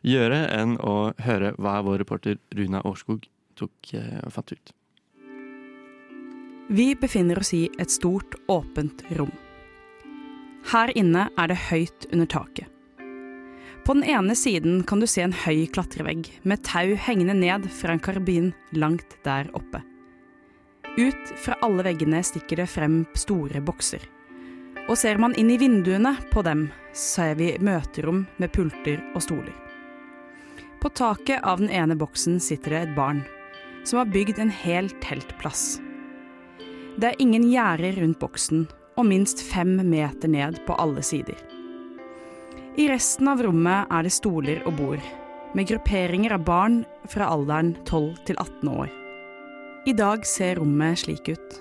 gjøre 0.07 0.41
enn 0.55 0.77
å 0.79 0.95
høre 1.27 1.53
hva 1.59 1.81
vår 1.87 2.03
reporter 2.05 2.39
Runa 2.55 2.83
Årskog 2.87 3.27
tok 3.59 3.95
eh, 3.99 4.21
og 4.23 4.35
fant 4.37 4.55
ut. 4.55 4.75
Vi 6.69 6.93
befinner 7.01 7.41
oss 7.41 7.55
i 7.57 7.65
et 7.81 7.91
stort, 7.91 8.37
åpent 8.53 9.03
rom. 9.19 9.33
Her 10.69 10.93
inne 10.99 11.27
er 11.41 11.51
det 11.51 11.59
høyt 11.71 12.07
under 12.13 12.29
taket. 12.31 12.78
På 13.89 13.95
den 13.95 14.05
ene 14.05 14.35
siden 14.37 14.83
kan 14.83 15.01
du 15.01 15.07
se 15.09 15.23
en 15.25 15.33
høy 15.33 15.63
klatrevegg 15.73 16.27
med 16.45 16.61
tau 16.61 16.91
hengende 17.07 17.33
ned 17.33 17.71
fra 17.73 17.95
en 17.95 18.03
karabin 18.05 18.51
langt 18.77 19.17
der 19.25 19.49
oppe. 19.57 19.81
Ut 20.99 21.33
fra 21.41 21.57
alle 21.65 21.87
veggene 21.87 22.21
stikker 22.21 22.61
det 22.61 22.67
frem 22.69 22.99
store 23.17 23.65
bokser. 23.65 24.05
Og 24.91 25.01
ser 25.01 25.17
man 25.17 25.33
inn 25.41 25.49
i 25.49 25.57
vinduene 25.57 26.13
på 26.29 26.45
dem, 26.45 26.67
ser 26.93 27.33
vi 27.41 27.55
møterom 27.65 28.27
med 28.37 28.53
pulter 28.53 29.01
og 29.15 29.25
stoler. 29.25 29.57
På 30.85 30.93
taket 30.93 31.41
av 31.41 31.65
den 31.65 31.73
ene 31.73 31.97
boksen 31.97 32.37
sitter 32.45 32.77
det 32.77 32.85
et 32.91 32.97
barn, 32.99 33.25
som 33.89 34.03
har 34.03 34.13
bygd 34.13 34.37
en 34.37 34.53
hel 34.53 34.93
teltplass. 35.01 35.79
Det 37.01 37.15
er 37.15 37.23
ingen 37.25 37.49
gjerder 37.49 38.03
rundt 38.03 38.21
boksen, 38.21 38.69
og 39.01 39.09
minst 39.09 39.41
fem 39.41 39.79
meter 39.81 40.29
ned 40.29 40.61
på 40.69 40.77
alle 40.77 41.01
sider. 41.01 41.41
I 42.79 42.85
resten 42.87 43.27
av 43.27 43.41
rommet 43.43 43.91
er 43.91 44.05
det 44.07 44.13
stoler 44.15 44.61
og 44.63 44.77
bord, 44.79 45.07
med 45.59 45.67
grupperinger 45.67 46.37
av 46.37 46.45
barn 46.47 46.77
fra 47.11 47.27
alderen 47.35 47.73
12 47.83 48.21
til 48.29 48.39
18 48.39 48.71
år. 48.71 48.93
I 49.91 49.97
dag 49.99 50.23
ser 50.23 50.61
rommet 50.61 51.01
slik 51.03 51.27
ut, 51.27 51.57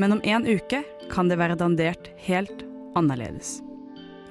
men 0.00 0.16
om 0.16 0.22
en 0.24 0.48
uke 0.48 0.80
kan 1.12 1.28
det 1.28 1.36
være 1.36 1.58
dandert 1.60 2.08
helt 2.24 2.64
annerledes. 2.96 3.58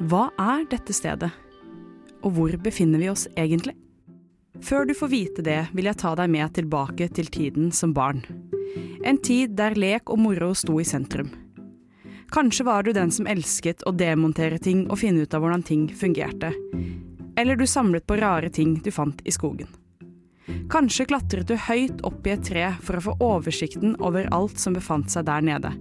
Hva 0.09 0.31
er 0.41 0.65
dette 0.73 0.95
stedet, 0.97 1.29
og 2.25 2.33
hvor 2.33 2.57
befinner 2.65 3.03
vi 3.03 3.13
oss 3.13 3.29
egentlig? 3.37 3.77
Før 4.65 4.89
du 4.89 4.97
får 4.97 5.13
vite 5.13 5.45
det, 5.45 5.67
vil 5.77 5.85
jeg 5.85 6.01
ta 6.01 6.17
deg 6.17 6.33
med 6.33 6.57
tilbake 6.57 7.11
til 7.13 7.29
tiden 7.29 7.69
som 7.69 7.93
barn. 7.93 8.25
En 9.05 9.21
tid 9.21 9.53
der 9.53 9.77
lek 9.77 10.09
og 10.09 10.25
moro 10.25 10.55
sto 10.57 10.81
i 10.81 10.93
sentrum. 10.95 11.29
Kanskje 12.31 12.65
var 12.67 12.83
du 12.83 12.91
den 12.93 13.11
som 13.11 13.27
elsket 13.27 13.83
å 13.87 13.93
demontere 13.95 14.59
ting 14.59 14.85
og 14.91 14.99
finne 14.99 15.23
ut 15.23 15.33
av 15.33 15.43
hvordan 15.43 15.63
ting 15.63 15.87
fungerte. 15.95 16.51
Eller 17.39 17.55
du 17.55 17.67
samlet 17.67 18.07
på 18.07 18.17
rare 18.19 18.49
ting 18.49 18.75
du 18.83 18.91
fant 18.91 19.21
i 19.23 19.31
skogen. 19.31 19.69
Kanskje 20.71 21.05
klatret 21.07 21.47
du 21.47 21.55
høyt 21.59 22.01
opp 22.07 22.27
i 22.27 22.33
et 22.33 22.43
tre 22.43 22.69
for 22.83 22.97
å 22.97 23.03
få 23.05 23.15
oversikten 23.23 23.95
over 24.03 24.27
alt 24.35 24.59
som 24.59 24.75
befant 24.75 25.11
seg 25.11 25.27
der 25.27 25.43
nede. 25.43 25.71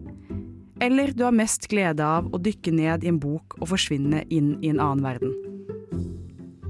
Eller 0.82 1.12
du 1.16 1.24
har 1.24 1.34
mest 1.34 1.66
glede 1.72 2.04
av 2.04 2.28
å 2.30 2.38
dykke 2.42 2.74
ned 2.74 3.04
i 3.04 3.10
en 3.10 3.20
bok 3.22 3.56
og 3.60 3.70
forsvinne 3.72 4.22
inn 4.28 4.56
i 4.60 4.70
en 4.70 4.82
annen 4.82 5.02
verden. 5.06 5.34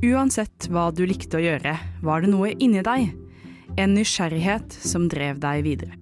Uansett 0.05 0.69
hva 0.71 0.91
du 0.95 1.03
likte 1.09 1.41
å 1.41 1.45
gjøre, 1.45 1.77
var 2.05 2.23
det 2.23 2.31
noe 2.31 2.53
inni 2.55 2.85
deg. 2.85 3.11
En 3.77 3.97
nysgjerrighet 3.97 4.77
som 4.87 5.09
drev 5.11 5.41
deg 5.43 5.65
videre. 5.67 5.97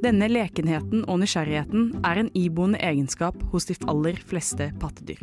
Denne 0.00 0.30
lekenheten 0.32 1.02
og 1.04 1.18
nysgjerrigheten 1.20 2.00
er 2.08 2.22
en 2.22 2.30
iboende 2.38 2.80
egenskap 2.80 3.36
hos 3.52 3.68
de 3.68 3.76
aller 3.90 4.16
fleste 4.16 4.70
pattedyr. 4.80 5.20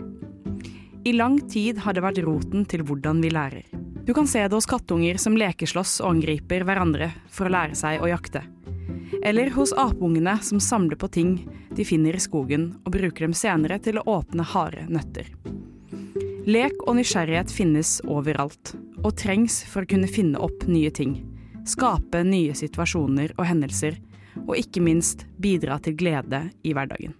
I 1.07 1.13
lang 1.15 1.39
tid 1.49 1.79
har 1.81 1.95
det 1.95 2.03
vært 2.05 2.21
roten 2.25 2.65
til 2.69 2.83
hvordan 2.85 3.23
vi 3.23 3.31
lærer. 3.33 3.65
Du 4.05 4.13
kan 4.13 4.27
se 4.29 4.43
det 4.43 4.53
hos 4.53 4.69
kattunger 4.69 5.17
som 5.19 5.37
lekeslåss 5.39 5.97
og 6.03 6.17
angriper 6.17 6.65
hverandre 6.67 7.09
for 7.33 7.47
å 7.47 7.53
lære 7.55 7.77
seg 7.79 8.03
å 8.03 8.11
jakte. 8.11 8.43
Eller 9.25 9.49
hos 9.55 9.73
apungene 9.73 10.37
som 10.45 10.61
samler 10.61 10.99
på 10.99 11.09
ting 11.09 11.33
de 11.75 11.85
finner 11.87 12.15
i 12.15 12.21
skogen 12.21 12.69
og 12.83 12.93
bruker 12.93 13.25
dem 13.25 13.35
senere 13.35 13.79
til 13.83 13.97
å 13.97 14.05
åpne 14.19 14.45
harde 14.53 14.85
nøtter. 14.91 15.31
Lek 16.47 16.77
og 16.85 16.95
nysgjerrighet 16.99 17.51
finnes 17.51 17.97
overalt, 18.07 18.75
og 19.03 19.17
trengs 19.19 19.63
for 19.67 19.83
å 19.83 19.89
kunne 19.89 20.07
finne 20.07 20.39
opp 20.39 20.63
nye 20.69 20.91
ting, 20.95 21.17
skape 21.67 22.21
nye 22.23 22.55
situasjoner 22.55 23.33
og 23.35 23.49
hendelser, 23.49 23.97
og 24.45 24.57
ikke 24.59 24.83
minst 24.83 25.25
bidra 25.41 25.79
til 25.83 25.95
glede 25.97 26.47
i 26.63 26.73
hverdagen. 26.77 27.15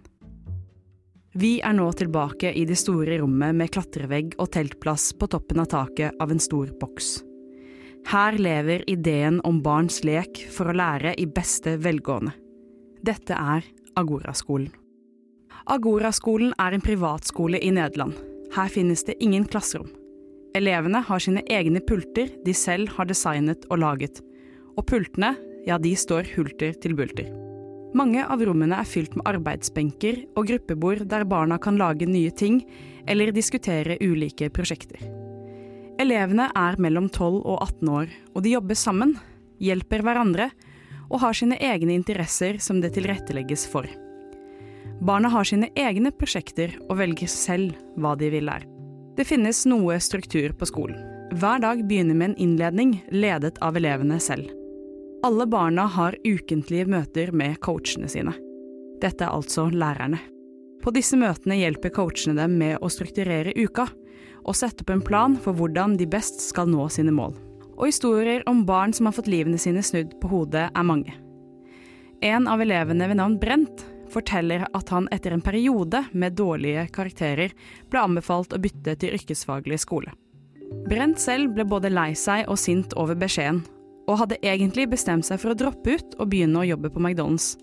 Vi 1.38 1.58
er 1.60 1.74
nå 1.76 1.86
tilbake 1.94 2.50
i 2.56 2.64
det 2.66 2.78
store 2.80 3.18
rommet 3.20 3.54
med 3.54 3.70
klatrevegg 3.70 4.32
og 4.40 4.50
teltplass 4.54 5.12
på 5.14 5.28
toppen 5.30 5.60
av 5.62 5.68
taket 5.70 6.16
av 6.18 6.32
en 6.32 6.40
stor 6.42 6.72
boks. 6.80 7.18
Her 8.08 8.38
lever 8.40 8.82
ideen 8.90 9.40
om 9.44 9.60
barns 9.62 10.00
lek 10.06 10.40
for 10.54 10.70
å 10.70 10.76
lære 10.78 11.12
i 11.20 11.26
beste 11.28 11.76
velgående. 11.84 12.32
Dette 13.04 13.36
er 13.36 13.66
Agoraskolen. 13.98 14.70
Agoraskolen 15.68 16.54
er 16.58 16.74
en 16.74 16.82
privatskole 16.84 17.60
i 17.60 17.70
Nederland. 17.76 18.16
Her 18.54 18.70
finnes 18.72 19.04
det 19.04 19.18
ingen 19.20 19.44
klasserom. 19.44 19.90
Elevene 20.56 21.02
har 21.04 21.20
sine 21.20 21.42
egne 21.52 21.82
pulter 21.84 22.30
de 22.44 22.54
selv 22.56 22.94
har 22.96 23.06
designet 23.10 23.66
og 23.68 23.82
laget, 23.82 24.22
og 24.78 24.86
pultene, 24.88 25.34
ja, 25.68 25.76
de 25.78 25.92
står 25.96 26.32
hulter 26.34 26.72
til 26.80 26.96
bulter. 26.96 27.28
Mange 27.96 28.24
av 28.24 28.42
rommene 28.44 28.76
er 28.76 28.88
fylt 28.88 29.14
med 29.16 29.24
arbeidsbenker 29.28 30.20
og 30.36 30.50
gruppebord 30.50 31.06
der 31.08 31.24
barna 31.28 31.56
kan 31.60 31.78
lage 31.80 32.08
nye 32.08 32.32
ting 32.32 32.60
eller 33.08 33.32
diskutere 33.32 33.96
ulike 34.04 34.50
prosjekter. 34.52 35.00
Elevene 35.98 36.50
er 36.54 36.76
mellom 36.78 37.08
12 37.08 37.40
og 37.40 37.56
18 37.64 37.88
år, 37.90 38.10
og 38.36 38.44
de 38.44 38.52
jobber 38.52 38.78
sammen, 38.78 39.16
hjelper 39.58 40.04
hverandre 40.04 40.50
og 41.08 41.22
har 41.24 41.34
sine 41.34 41.56
egne 41.64 41.96
interesser 41.96 42.60
som 42.62 42.82
det 42.82 42.92
tilrettelegges 42.94 43.64
for. 43.72 43.88
Barna 45.00 45.30
har 45.32 45.48
sine 45.48 45.70
egne 45.78 46.12
prosjekter 46.14 46.76
og 46.88 46.98
velger 47.00 47.30
selv 47.30 47.74
hva 47.96 48.14
de 48.18 48.30
vil 48.34 48.48
lære. 48.50 48.68
Det 49.18 49.26
finnes 49.26 49.64
noe 49.66 49.96
struktur 49.98 50.52
på 50.54 50.68
skolen. 50.68 51.00
Hver 51.34 51.64
dag 51.64 51.82
begynner 51.88 52.14
med 52.14 52.30
en 52.30 52.38
innledning 52.44 52.94
ledet 53.10 53.58
av 53.64 53.76
elevene 53.76 54.20
selv. 54.22 54.57
Alle 55.22 55.46
barna 55.50 55.82
har 55.90 56.14
ukentlige 56.24 56.86
møter 56.86 57.32
med 57.34 57.56
coachene 57.58 58.06
sine. 58.06 58.36
Dette 59.02 59.24
er 59.26 59.34
altså 59.34 59.64
lærerne. 59.66 60.20
På 60.78 60.92
disse 60.94 61.18
møtene 61.18 61.56
hjelper 61.58 61.90
coachene 61.96 62.36
dem 62.38 62.54
med 62.60 62.76
å 62.78 62.90
strukturere 62.92 63.50
uka, 63.58 63.88
og 64.46 64.54
sette 64.54 64.84
opp 64.84 64.92
en 64.94 65.02
plan 65.02 65.34
for 65.42 65.58
hvordan 65.58 65.96
de 65.98 66.06
best 66.06 66.38
skal 66.44 66.70
nå 66.70 66.86
sine 66.94 67.10
mål. 67.14 67.34
Og 67.74 67.88
historier 67.90 68.44
om 68.50 68.62
barn 68.66 68.94
som 68.94 69.08
har 69.08 69.16
fått 69.16 69.30
livene 69.30 69.58
sine 69.58 69.82
snudd 69.82 70.14
på 70.22 70.30
hodet, 70.30 70.68
er 70.70 70.86
mange. 70.86 71.16
En 72.22 72.46
av 72.50 72.62
elevene 72.62 73.08
ved 73.10 73.18
navn 73.18 73.36
Brent 73.42 73.82
forteller 74.14 74.68
at 74.70 74.92
han 74.94 75.08
etter 75.14 75.34
en 75.34 75.42
periode 75.42 76.04
med 76.12 76.38
dårlige 76.38 76.86
karakterer 76.94 77.52
ble 77.90 78.04
anbefalt 78.06 78.54
å 78.54 78.62
bytte 78.62 78.94
til 79.02 79.18
yrkesfaglig 79.18 79.80
skole. 79.82 80.14
Brent 80.86 81.18
selv 81.18 81.56
ble 81.56 81.66
både 81.66 81.90
lei 81.90 82.12
seg 82.18 82.46
og 82.46 82.58
sint 82.60 82.94
over 82.98 83.18
beskjeden, 83.18 83.64
og 84.08 84.22
hadde 84.22 84.40
egentlig 84.42 84.88
bestemt 84.90 85.28
seg 85.28 85.40
for 85.42 85.52
å 85.52 85.58
droppe 85.58 85.98
ut 85.98 86.16
og 86.18 86.30
begynne 86.32 86.62
å 86.62 86.68
jobbe 86.70 86.90
på 86.92 87.02
McDonald's. 87.02 87.56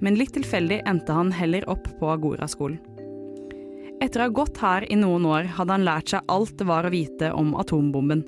Men 0.00 0.16
litt 0.18 0.32
tilfeldig 0.34 0.80
endte 0.88 1.14
han 1.14 1.30
heller 1.36 1.68
opp 1.70 1.86
på 2.00 2.10
Agora-skolen. 2.10 2.80
Etter 4.02 4.18
å 4.18 4.26
ha 4.26 4.34
gått 4.34 4.58
her 4.58 4.82
i 4.90 4.96
noen 4.98 5.28
år 5.30 5.46
hadde 5.58 5.76
han 5.76 5.84
lært 5.86 6.10
seg 6.10 6.32
alt 6.32 6.56
det 6.58 6.66
var 6.66 6.88
å 6.88 6.90
vite 6.90 7.28
om 7.38 7.52
atombomben, 7.54 8.24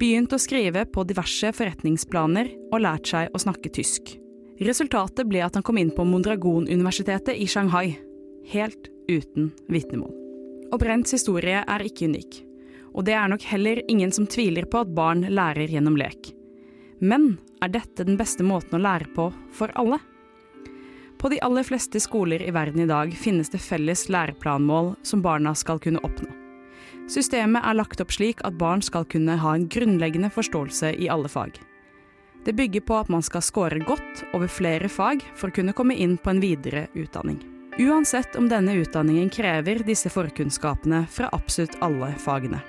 begynt 0.00 0.32
å 0.34 0.40
skrive 0.40 0.82
på 0.90 1.04
diverse 1.06 1.52
forretningsplaner 1.54 2.50
og 2.72 2.82
lært 2.82 3.12
seg 3.12 3.30
å 3.30 3.42
snakke 3.44 3.70
tysk. 3.70 4.16
Resultatet 4.62 5.28
ble 5.30 5.44
at 5.46 5.54
han 5.54 5.62
kom 5.66 5.78
inn 5.78 5.92
på 5.94 6.06
Mondragon-universitetet 6.06 7.38
i 7.38 7.46
Shanghai, 7.46 7.94
helt 8.50 8.90
uten 9.06 9.52
vitnemål. 9.70 10.10
Og 10.72 10.80
Brents 10.82 11.14
historie 11.14 11.62
er 11.62 11.86
ikke 11.86 12.08
unik, 12.10 12.42
og 12.96 13.06
det 13.06 13.14
er 13.14 13.30
nok 13.30 13.46
heller 13.46 13.82
ingen 13.86 14.10
som 14.14 14.26
tviler 14.26 14.66
på 14.66 14.82
at 14.82 14.94
barn 14.96 15.26
lærer 15.30 15.70
gjennom 15.70 15.98
lek. 16.00 16.32
Men 17.02 17.34
er 17.58 17.72
dette 17.74 18.06
den 18.06 18.16
beste 18.18 18.46
måten 18.46 18.78
å 18.78 18.82
lære 18.82 19.10
på 19.16 19.26
for 19.54 19.72
alle? 19.74 19.98
På 21.18 21.30
de 21.30 21.40
aller 21.42 21.66
fleste 21.66 21.98
skoler 22.02 22.42
i 22.42 22.52
verden 22.54 22.84
i 22.84 22.86
dag 22.86 23.10
finnes 23.18 23.50
det 23.50 23.58
felles 23.62 24.08
læreplanmål 24.10 24.94
som 25.06 25.22
barna 25.22 25.54
skal 25.58 25.82
kunne 25.82 26.02
oppnå. 26.06 26.30
Systemet 27.10 27.66
er 27.66 27.74
lagt 27.74 28.00
opp 28.02 28.14
slik 28.14 28.42
at 28.46 28.58
barn 28.58 28.82
skal 28.82 29.06
kunne 29.10 29.34
ha 29.42 29.54
en 29.54 29.66
grunnleggende 29.70 30.30
forståelse 30.30 30.94
i 30.94 31.10
alle 31.10 31.30
fag. 31.30 31.58
Det 32.46 32.54
bygger 32.58 32.86
på 32.86 32.98
at 32.98 33.10
man 33.10 33.22
skal 33.22 33.42
score 33.42 33.82
godt 33.86 34.24
over 34.34 34.50
flere 34.50 34.90
fag 34.90 35.22
for 35.34 35.50
å 35.50 35.56
kunne 35.58 35.74
komme 35.78 35.98
inn 35.98 36.16
på 36.18 36.30
en 36.30 36.42
videre 36.42 36.88
utdanning. 36.94 37.38
Uansett 37.82 38.36
om 38.36 38.50
denne 38.50 38.74
utdanningen 38.78 39.30
krever 39.32 39.82
disse 39.86 40.10
forkunnskapene 40.10 41.06
fra 41.10 41.30
absolutt 41.34 41.78
alle 41.82 42.12
fagene. 42.20 42.62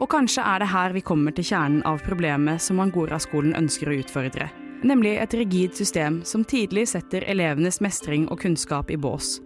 Og 0.00 0.08
kanskje 0.10 0.44
er 0.46 0.62
det 0.62 0.72
her 0.72 0.96
vi 0.96 1.04
kommer 1.04 1.34
til 1.36 1.46
kjernen 1.52 1.84
av 1.88 2.02
problemet 2.06 2.62
som 2.62 2.80
Angora-skolen 2.82 3.56
ønsker 3.58 3.90
å 3.90 4.00
utfordre 4.00 4.50
nemlig 4.84 5.16
et 5.18 5.34
rigid 5.34 5.74
system 5.74 6.20
som 6.26 6.44
tidlig 6.44 6.88
setter 6.92 7.24
elevenes 7.30 7.80
mestring 7.84 8.26
og 8.30 8.42
kunnskap 8.42 8.90
i 8.90 8.98
bås, 8.98 9.38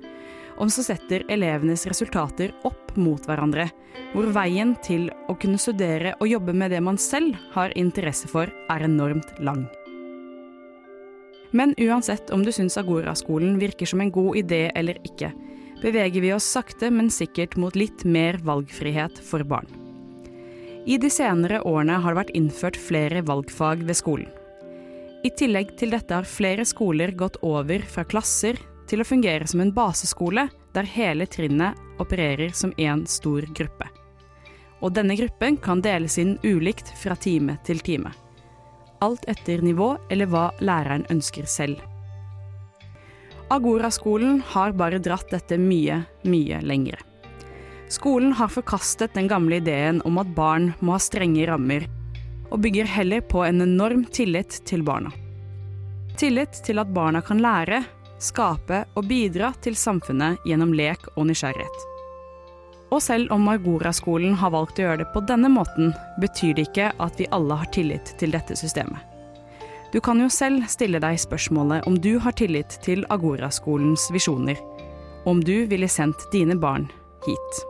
og 0.56 0.72
så 0.72 0.84
setter 0.86 1.26
elevenes 1.32 1.86
resultater 1.88 2.54
opp 2.68 2.94
mot 2.96 3.22
hverandre, 3.28 3.68
hvor 4.14 4.30
veien 4.32 4.74
til 4.84 5.10
å 5.28 5.36
kunne 5.40 5.60
studere 5.60 6.14
og 6.20 6.30
jobbe 6.30 6.54
med 6.56 6.72
det 6.72 6.82
man 6.84 7.00
selv 7.00 7.36
har 7.52 7.74
interesse 7.76 8.28
for, 8.30 8.50
er 8.72 8.86
enormt 8.86 9.36
lang. 9.40 9.66
Men 11.56 11.72
uansett 11.80 12.32
om 12.34 12.42
du 12.44 12.50
syns 12.52 12.76
Agora-skolen 12.80 13.60
virker 13.60 13.88
som 13.88 14.02
en 14.02 14.12
god 14.12 14.40
idé 14.42 14.66
eller 14.76 14.98
ikke, 15.06 15.30
beveger 15.82 16.24
vi 16.24 16.32
oss 16.34 16.48
sakte, 16.48 16.90
men 16.90 17.12
sikkert 17.12 17.56
mot 17.60 17.76
litt 17.76 18.04
mer 18.08 18.40
valgfrihet 18.44 19.20
for 19.24 19.44
barn. 19.46 19.85
I 20.86 20.98
de 21.02 21.08
senere 21.10 21.58
årene 21.66 21.96
har 21.98 22.14
det 22.14 22.20
vært 22.20 22.36
innført 22.38 22.76
flere 22.78 23.24
valgfag 23.26 23.80
ved 23.88 23.98
skolen. 23.98 24.28
I 25.26 25.32
tillegg 25.34 25.72
til 25.80 25.90
dette 25.90 26.14
har 26.14 26.28
flere 26.30 26.62
skoler 26.68 27.10
gått 27.18 27.40
over 27.42 27.82
fra 27.90 28.04
klasser 28.06 28.60
til 28.86 29.02
å 29.02 29.06
fungere 29.08 29.48
som 29.50 29.64
en 29.64 29.72
baseskole 29.74 30.44
der 30.76 30.86
hele 30.86 31.26
trinnet 31.26 31.74
opererer 31.98 32.54
som 32.54 32.74
én 32.78 33.02
stor 33.10 33.48
gruppe. 33.58 33.88
Og 34.78 34.94
denne 34.94 35.16
gruppen 35.18 35.56
kan 35.58 35.82
deles 35.82 36.20
inn 36.22 36.36
ulikt 36.44 36.92
fra 37.02 37.16
time 37.18 37.56
til 37.66 37.82
time. 37.82 38.14
Alt 39.02 39.26
etter 39.26 39.64
nivå 39.66 39.96
eller 40.10 40.30
hva 40.30 40.46
læreren 40.62 41.08
ønsker 41.10 41.50
selv. 41.50 41.82
Agora-skolen 43.50 44.38
har 44.54 44.78
bare 44.78 45.02
dratt 45.02 45.34
dette 45.34 45.58
mye, 45.58 46.04
mye 46.22 46.62
lengre. 46.62 47.02
Skolen 47.88 48.32
har 48.32 48.48
forkastet 48.48 49.14
den 49.14 49.28
gamle 49.28 49.56
ideen 49.56 50.00
om 50.04 50.18
at 50.18 50.30
barn 50.34 50.72
må 50.80 50.96
ha 50.96 51.02
strenge 51.02 51.46
rammer 51.46 51.86
og 52.50 52.60
bygger 52.62 52.88
heller 52.90 53.22
på 53.26 53.44
en 53.46 53.62
enorm 53.62 54.04
tillit 54.14 54.60
til 54.66 54.82
barna. 54.86 55.12
Tillit 56.18 56.62
til 56.66 56.78
at 56.82 56.90
barna 56.94 57.20
kan 57.22 57.42
lære, 57.42 57.82
skape 58.22 58.84
og 58.96 59.06
bidra 59.06 59.52
til 59.62 59.76
samfunnet 59.78 60.42
gjennom 60.46 60.72
lek 60.74 61.04
og 61.14 61.26
nysgjerrighet. 61.28 61.86
Og 62.94 63.02
selv 63.02 63.32
om 63.34 63.42
Margora-skolen 63.46 64.36
har 64.38 64.54
valgt 64.54 64.78
å 64.78 64.86
gjøre 64.86 65.02
det 65.02 65.08
på 65.14 65.22
denne 65.26 65.50
måten, 65.52 65.90
betyr 66.22 66.54
det 66.54 66.68
ikke 66.68 66.92
at 67.02 67.18
vi 67.18 67.30
alle 67.34 67.58
har 67.60 67.70
tillit 67.74 68.14
til 68.18 68.34
dette 68.34 68.56
systemet. 68.58 69.02
Du 69.92 70.00
kan 70.02 70.18
jo 70.22 70.30
selv 70.30 70.66
stille 70.70 71.00
deg 71.02 71.18
spørsmålet 71.22 71.86
om 71.86 71.98
du 71.98 72.16
har 72.22 72.34
tillit 72.38 72.78
til 72.86 73.06
Agora-skolens 73.10 74.08
visjoner, 74.14 74.58
og 75.24 75.36
om 75.36 75.42
du 75.42 75.66
ville 75.70 75.90
sendt 75.90 76.28
dine 76.32 76.58
barn 76.58 76.86
hit. 77.26 77.66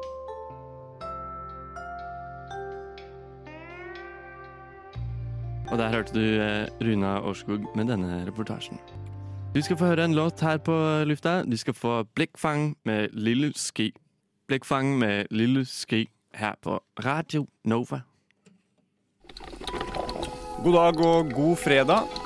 Og 5.70 5.78
der 5.78 5.90
hørte 5.90 6.14
du 6.14 6.20
eh, 6.20 6.68
Runa 6.80 7.18
Årskog 7.20 7.66
med 7.76 7.88
denne 7.90 8.22
reportasjen. 8.26 8.78
Du 9.54 9.62
skal 9.62 9.76
få 9.76 9.86
høre 9.86 10.04
en 10.04 10.14
låt 10.14 10.40
her 10.40 10.58
på 10.58 10.76
lufta. 11.04 11.42
Du 11.42 11.56
skal 11.56 11.74
få 11.74 12.02
Blikkfang 12.14 12.76
med 12.84 13.08
Lille 13.12 13.52
Ski. 13.56 13.92
Blikkfang 14.46 14.98
med 14.98 15.26
Lille 15.30 15.64
Ski 15.64 16.08
her 16.34 16.54
på 16.62 16.80
Radio 17.04 17.46
Nova. 17.64 18.00
God 20.64 20.72
dag 20.72 21.00
og 21.06 21.32
god 21.32 21.56
fredag. 21.56 22.25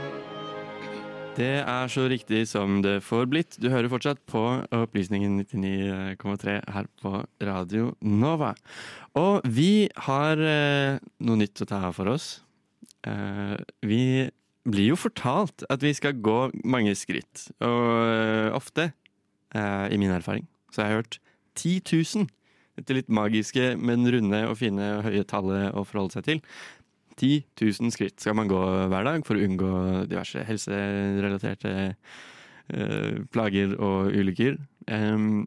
Det 1.31 1.61
er 1.63 1.87
så 1.87 2.03
riktig 2.11 2.41
som 2.49 2.81
det 2.83 2.97
får 3.07 3.29
blitt. 3.31 3.55
Du 3.55 3.69
hører 3.71 3.87
fortsatt 3.91 4.19
på 4.27 4.41
Opplysningen 4.75 5.39
99,3 5.39 6.57
her 6.75 6.89
på 6.99 7.21
Radio 7.47 7.93
Nova. 8.03 8.51
Og 9.15 9.39
vi 9.47 9.87
har 10.09 10.41
eh, 10.43 10.99
noe 11.23 11.39
nytt 11.39 11.63
å 11.63 11.69
ta 11.69 11.79
for 11.95 12.11
oss. 12.11 12.41
Eh, 13.07 13.55
vi 13.87 14.27
blir 14.67 14.91
jo 14.91 14.99
fortalt 14.99 15.63
at 15.71 15.81
vi 15.85 15.93
skal 15.95 16.19
gå 16.19 16.51
mange 16.67 16.97
skritt. 16.99 17.47
Og 17.63 17.87
eh, 18.11 18.51
ofte, 18.57 18.91
eh, 19.55 19.87
i 19.87 20.01
min 20.01 20.11
erfaring, 20.11 20.45
så 20.75 20.83
har 20.83 20.91
jeg 20.91 20.99
hørt 20.99 21.19
10 21.55 21.79
000. 22.19 22.29
Dette 22.79 22.95
litt 22.95 23.11
magiske, 23.11 23.73
men 23.79 24.03
runde 24.07 24.43
og 24.47 24.59
fine 24.59 24.97
og 24.97 25.07
høye 25.07 25.23
tallet 25.27 25.71
å 25.75 25.87
forholde 25.87 26.19
seg 26.19 26.27
til. 26.27 26.43
10 27.21 27.45
000 27.61 27.93
skritt 27.93 28.21
skal 28.23 28.35
man 28.37 28.49
gå 28.49 28.59
hver 28.91 29.05
dag 29.07 29.25
for 29.27 29.37
å 29.37 29.45
unngå 29.45 29.71
diverse 30.09 30.43
helserelaterte 30.47 31.73
uh, 31.93 33.17
plager 33.33 33.75
og 33.77 34.11
ulykker. 34.17 34.57
Um, 34.89 35.45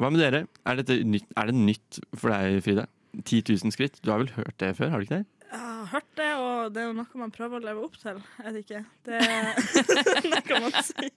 hva 0.00 0.12
med 0.12 0.22
dere? 0.22 0.46
Er, 0.68 0.80
nytt, 1.08 1.28
er 1.36 1.50
det 1.50 1.56
nytt 1.56 2.00
for 2.14 2.32
deg, 2.32 2.60
Frida? 2.64 2.86
10 3.24 3.56
000 3.64 3.74
skritt? 3.74 3.98
Du 4.04 4.12
har 4.12 4.22
vel 4.22 4.32
hørt 4.36 4.56
det 4.62 4.74
før, 4.78 4.92
har 4.92 5.00
du 5.00 5.08
ikke 5.08 5.20
det? 5.22 5.39
Jeg 5.50 5.58
har 5.58 5.86
hørt 5.90 6.10
det, 6.14 6.28
og 6.38 6.74
det 6.74 6.80
er 6.80 6.84
jo 6.86 6.94
noe 6.94 7.18
man 7.18 7.32
prøver 7.34 7.58
å 7.58 7.64
leve 7.64 7.82
opp 7.82 7.96
til. 7.98 8.20
Jeg 8.38 8.46
vet 8.46 8.58
ikke? 8.60 8.82
Det, 9.08 9.18
er 10.20 10.28
noe 10.30 10.60
man 10.62 10.76
si. 10.86 11.08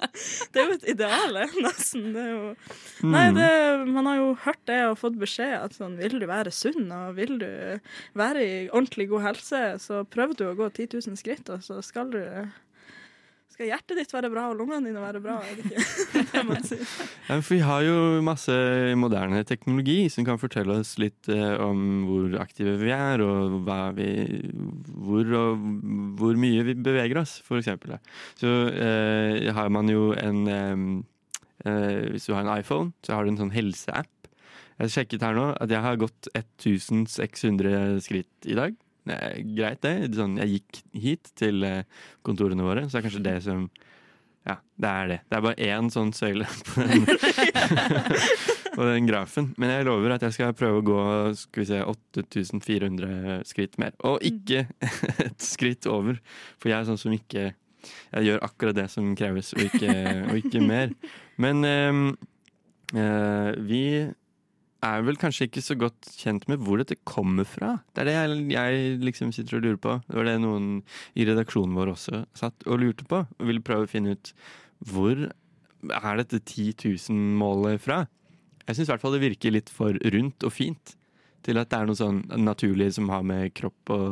Det 0.49 0.61
er 0.61 0.71
jo 0.71 0.77
et 0.79 0.87
ideale, 0.95 1.43
nesten. 1.61 2.07
Det 2.15 2.23
jo 2.31 2.47
Nei, 3.13 3.27
det, 3.37 3.51
man 3.93 4.09
har 4.09 4.17
jo 4.17 4.31
hørt 4.47 4.63
det 4.69 4.79
og 4.87 4.97
fått 5.03 5.19
beskjed 5.21 5.53
at 5.59 5.77
sånn, 5.77 5.99
vil 6.01 6.17
du 6.23 6.25
være 6.29 6.53
sunn 6.55 6.89
og 6.95 7.13
vil 7.19 7.37
du 7.43 7.49
være 8.17 8.41
i 8.41 8.57
ordentlig 8.71 9.11
god 9.13 9.27
helse, 9.27 9.63
så 9.83 10.01
prøver 10.09 10.39
du 10.39 10.45
å 10.49 10.57
gå 10.57 10.71
10 10.71 10.97
000 10.97 11.21
skritt, 11.21 11.53
og 11.53 11.61
så 11.65 11.77
skal 11.85 12.09
du 12.15 12.23
skal 13.53 13.69
hjertet 13.69 13.99
ditt 13.99 14.13
være 14.13 14.31
bra 14.33 14.45
og 14.51 14.59
lungene 14.59 14.89
dine 14.89 15.01
være 15.01 15.21
bra, 15.23 15.39
er 15.41 15.57
det 15.57 15.69
ikke 15.69 16.23
det 16.33 16.43
man? 16.49 16.67
Ja, 17.29 17.37
for 17.39 17.53
vi 17.55 17.61
har 17.63 17.85
jo 17.87 17.97
masse 18.25 18.55
moderne 18.99 19.43
teknologi 19.47 19.97
som 20.13 20.27
kan 20.27 20.41
fortelle 20.41 20.79
oss 20.81 20.95
litt 21.01 21.29
eh, 21.31 21.55
om 21.63 22.03
hvor 22.09 22.37
aktive 22.43 22.75
vi 22.81 22.93
er, 22.95 23.23
og 23.23 23.61
vi, 23.97 24.09
hvor, 25.07 25.33
og 25.39 25.67
hvor 26.19 26.39
mye 26.39 26.65
vi 26.67 26.77
beveger 26.77 27.21
oss, 27.23 27.39
eksempel. 27.63 27.97
Så 28.39 28.51
eh, 28.73 29.49
har 29.53 29.69
man 29.73 29.89
jo 29.91 30.11
en 30.17 30.47
eh, 30.47 30.83
eh, 31.69 32.09
Hvis 32.13 32.27
du 32.27 32.33
har 32.35 32.43
en 32.43 32.57
iPhone, 32.57 32.93
så 33.05 33.15
har 33.15 33.23
du 33.23 33.33
en 33.33 33.41
sånn 33.45 33.55
helseapp. 33.55 34.09
Jeg 34.73 34.87
har 34.87 34.93
sjekket 34.97 35.23
her 35.23 35.37
nå 35.37 35.51
at 35.61 35.71
jeg 35.71 35.85
har 35.85 35.99
gått 36.01 36.29
1600 36.33 38.01
skritt 38.03 38.49
i 38.49 38.57
dag. 38.57 38.75
Det 39.03 39.15
er 39.15 39.39
greit, 39.55 39.81
det. 39.83 40.13
Sånn, 40.15 40.37
jeg 40.39 40.59
gikk 40.59 40.83
hit 41.03 41.33
til 41.39 41.65
eh, 41.67 42.05
kontorene 42.25 42.63
våre, 42.63 42.85
så 42.87 42.97
det 42.97 43.01
er 43.01 43.07
kanskje 43.09 43.25
det 43.25 43.39
som 43.47 43.65
Ja, 44.47 44.57
det 44.79 44.89
er 44.89 45.09
det. 45.11 45.17
Det 45.29 45.37
er 45.37 45.43
bare 45.45 45.67
én 45.71 45.89
sånn 45.91 46.13
søyle 46.15 46.47
på 46.67 46.85
den. 46.87 47.05
på 48.75 48.87
den 48.87 49.07
grafen. 49.07 49.51
Men 49.59 49.71
jeg 49.71 49.87
lover 49.87 50.15
at 50.15 50.25
jeg 50.27 50.35
skal 50.35 50.55
prøve 50.57 50.81
å 50.81 50.85
gå 50.87 51.01
skal 51.39 51.63
vi 51.63 51.67
se, 51.69 51.81
8400 51.83 53.43
skritt 53.47 53.77
mer. 53.81 53.95
Og 54.07 54.23
ikke 54.27 54.65
et 55.27 55.43
skritt 55.43 55.87
over, 55.91 56.19
for 56.57 56.71
jeg 56.71 56.79
er 56.79 56.89
sånn 56.91 57.01
som 57.01 57.15
ikke 57.15 57.51
Jeg 58.13 58.23
gjør 58.23 58.45
akkurat 58.45 58.77
det 58.77 58.85
som 58.87 59.09
kreves, 59.19 59.49
og 59.57 59.65
ikke, 59.65 59.93
og 60.31 60.37
ikke 60.39 60.61
mer. 60.63 60.93
Men 61.43 61.65
eh, 61.67 61.97
eh, 62.95 63.49
vi 63.67 63.83
er 64.83 65.03
vel 65.07 65.15
kanskje 65.19 65.45
ikke 65.47 65.61
så 65.63 65.75
godt 65.79 66.09
kjent 66.19 66.43
med 66.51 66.59
hvor 66.63 66.77
dette 66.81 66.97
kommer 67.07 67.45
fra. 67.47 67.69
Det 67.93 67.99
er 68.03 68.07
det 68.09 68.15
jeg, 68.15 68.27
jeg 68.53 68.71
liksom 69.03 69.31
sitter 69.35 69.57
og 69.57 69.63
lurer 69.65 69.81
på. 69.83 69.91
Det 70.07 70.15
var 70.19 70.25
det 70.29 70.35
noen 70.43 70.65
i 71.19 71.27
redaksjonen 71.29 71.77
vår 71.77 71.87
også 71.93 72.15
satt 72.37 72.57
og 72.67 72.81
lurte 72.81 73.03
på. 73.09 73.17
Og 73.23 73.43
ville 73.49 73.65
prøve 73.65 73.83
å 73.87 73.91
finne 73.91 74.09
ut 74.17 74.25
hvor 74.89 75.15
er 75.23 76.13
dette 76.19 76.39
10 76.39 76.73
000-målet 76.83 77.75
fra? 77.83 77.97
Jeg 78.63 78.73
syns 78.77 78.87
i 78.87 78.91
hvert 78.93 79.03
fall 79.03 79.15
det 79.17 79.25
virker 79.25 79.55
litt 79.55 79.69
for 79.71 79.91
rundt 80.15 80.39
og 80.47 80.55
fint 80.55 80.87
til 81.43 81.55
at 81.59 81.69
det 81.71 81.77
er 81.79 81.87
noe 81.89 81.99
sånn 81.99 82.19
naturlig 82.39 82.89
som 82.95 83.05
har 83.11 83.23
med 83.27 83.51
kropp 83.57 83.83
og 83.91 84.11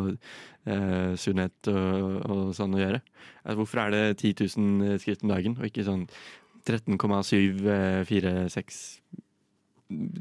eh, 0.68 1.12
sunnhet 1.20 1.60
og, 1.72 2.18
og, 2.26 2.42
sånn 2.58 2.76
å 2.76 2.82
gjøre. 2.82 3.00
Altså, 3.46 3.58
hvorfor 3.62 3.78
er 3.86 3.90
det 3.96 4.18
10 4.18 4.60
000 4.60 5.00
skritt 5.00 5.24
om 5.24 5.32
dagen, 5.32 5.54
og 5.56 5.66
ikke 5.70 5.88
sånn 5.88 6.04
13,746 6.68 8.82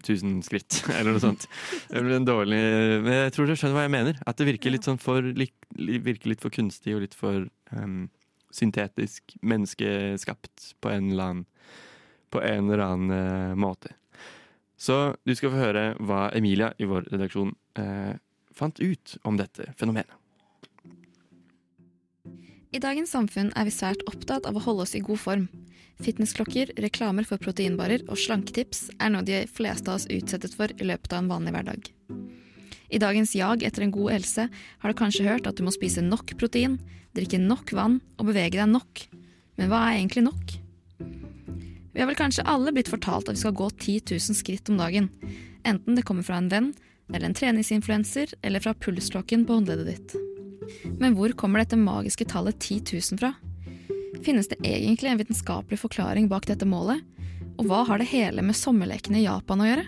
1000 0.00 0.40
skritt, 0.46 0.80
eller 0.96 1.14
noe 1.14 1.22
sånt. 1.22 1.46
Det 1.90 2.02
blir 2.04 2.18
en 2.18 2.28
dårlig 2.28 2.60
Men 3.04 3.12
jeg 3.14 3.34
tror 3.36 3.48
du 3.48 3.54
skjønner 3.54 3.78
hva 3.78 3.86
jeg 3.86 3.94
mener. 3.96 4.20
At 4.26 4.40
det 4.40 4.48
virker 4.48 4.74
litt, 4.74 4.88
sånn 4.88 5.00
for, 5.00 5.24
virker 5.26 6.32
litt 6.32 6.42
for 6.42 6.54
kunstig 6.54 6.96
og 6.96 7.04
litt 7.04 7.16
for 7.18 7.46
um, 7.74 8.02
syntetisk, 8.54 9.36
menneskeskapt 9.46 10.72
på 10.82 10.92
en 10.92 11.12
eller 11.12 11.26
annen, 11.26 11.44
på 12.30 12.42
en 12.42 12.70
eller 12.70 12.84
annen 12.86 13.14
uh, 13.14 13.58
måte. 13.58 13.94
Så 14.80 15.14
du 15.28 15.34
skal 15.36 15.52
få 15.52 15.60
høre 15.60 15.84
hva 16.00 16.30
Emilia 16.36 16.72
i 16.80 16.88
vår 16.88 17.10
redaksjon 17.12 17.52
uh, 17.78 18.14
fant 18.56 18.80
ut 18.80 19.16
om 19.28 19.36
dette 19.40 19.72
fenomenet. 19.78 20.16
I 22.70 22.78
dagens 22.78 23.10
samfunn 23.10 23.50
er 23.58 23.66
vi 23.66 23.74
svært 23.74 24.02
opptatt 24.06 24.46
av 24.46 24.54
å 24.54 24.62
holde 24.62 24.84
oss 24.86 24.94
i 24.94 25.02
god 25.02 25.18
form. 25.18 25.48
Fitnessklokker, 26.00 26.72
reklamer 26.80 27.26
for 27.28 27.40
proteinbarer 27.42 28.06
og 28.08 28.18
slanketips 28.18 28.86
er 28.96 29.12
noe 29.12 29.26
de 29.26 29.42
fleste 29.52 29.90
av 29.90 29.98
oss 29.98 30.08
utsettes 30.08 30.56
for 30.56 30.72
i 30.72 30.86
løpet 30.88 31.12
av 31.12 31.22
en 31.22 31.28
vanlig 31.32 31.52
hverdag. 31.52 31.90
I 32.90 32.98
dagens 32.98 33.34
jag 33.36 33.62
etter 33.62 33.84
en 33.84 33.92
god 33.94 34.14
helse 34.16 34.46
har 34.50 34.90
du 34.90 34.98
kanskje 34.98 35.26
hørt 35.28 35.46
at 35.46 35.58
du 35.58 35.62
må 35.66 35.74
spise 35.74 36.02
nok 36.02 36.32
protein, 36.40 36.78
drikke 37.14 37.38
nok 37.42 37.74
vann 37.76 38.00
og 38.16 38.30
bevege 38.30 38.56
deg 38.56 38.72
nok. 38.72 39.04
Men 39.60 39.70
hva 39.70 39.82
er 39.86 40.00
egentlig 40.00 40.24
nok? 40.26 40.56
Vi 41.90 42.00
har 42.00 42.08
vel 42.08 42.18
kanskje 42.18 42.46
alle 42.48 42.72
blitt 42.72 42.90
fortalt 42.90 43.28
at 43.28 43.36
vi 43.36 43.42
skal 43.42 43.58
gå 43.58 43.68
10 43.76 44.00
000 44.14 44.38
skritt 44.40 44.72
om 44.72 44.80
dagen. 44.80 45.10
Enten 45.68 45.98
det 45.98 46.06
kommer 46.08 46.24
fra 46.24 46.40
en 46.40 46.48
venn, 46.50 46.72
eller 47.12 47.28
en 47.28 47.36
treningsinfluenser, 47.36 48.32
eller 48.46 48.62
fra 48.62 48.72
pulsklokken 48.78 49.44
på 49.44 49.58
håndleddet 49.58 49.90
ditt. 49.90 50.16
Men 51.02 51.16
hvor 51.18 51.34
kommer 51.36 51.60
dette 51.60 51.76
magiske 51.76 52.24
tallet 52.30 52.56
10 52.62 52.94
000 52.94 53.20
fra? 53.20 53.34
Finnes 54.24 54.50
det 54.50 54.58
egentlig 54.66 55.10
en 55.10 55.20
vitenskapelig 55.20 55.78
forklaring 55.80 56.28
bak 56.28 56.48
dette 56.50 56.66
målet? 56.68 57.04
Og 57.60 57.68
hva 57.68 57.84
har 57.86 58.00
det 58.00 58.10
hele 58.10 58.42
med 58.42 58.58
sommerlekene 58.58 59.20
i 59.20 59.26
Japan 59.26 59.62
å 59.62 59.68
gjøre? 59.68 59.86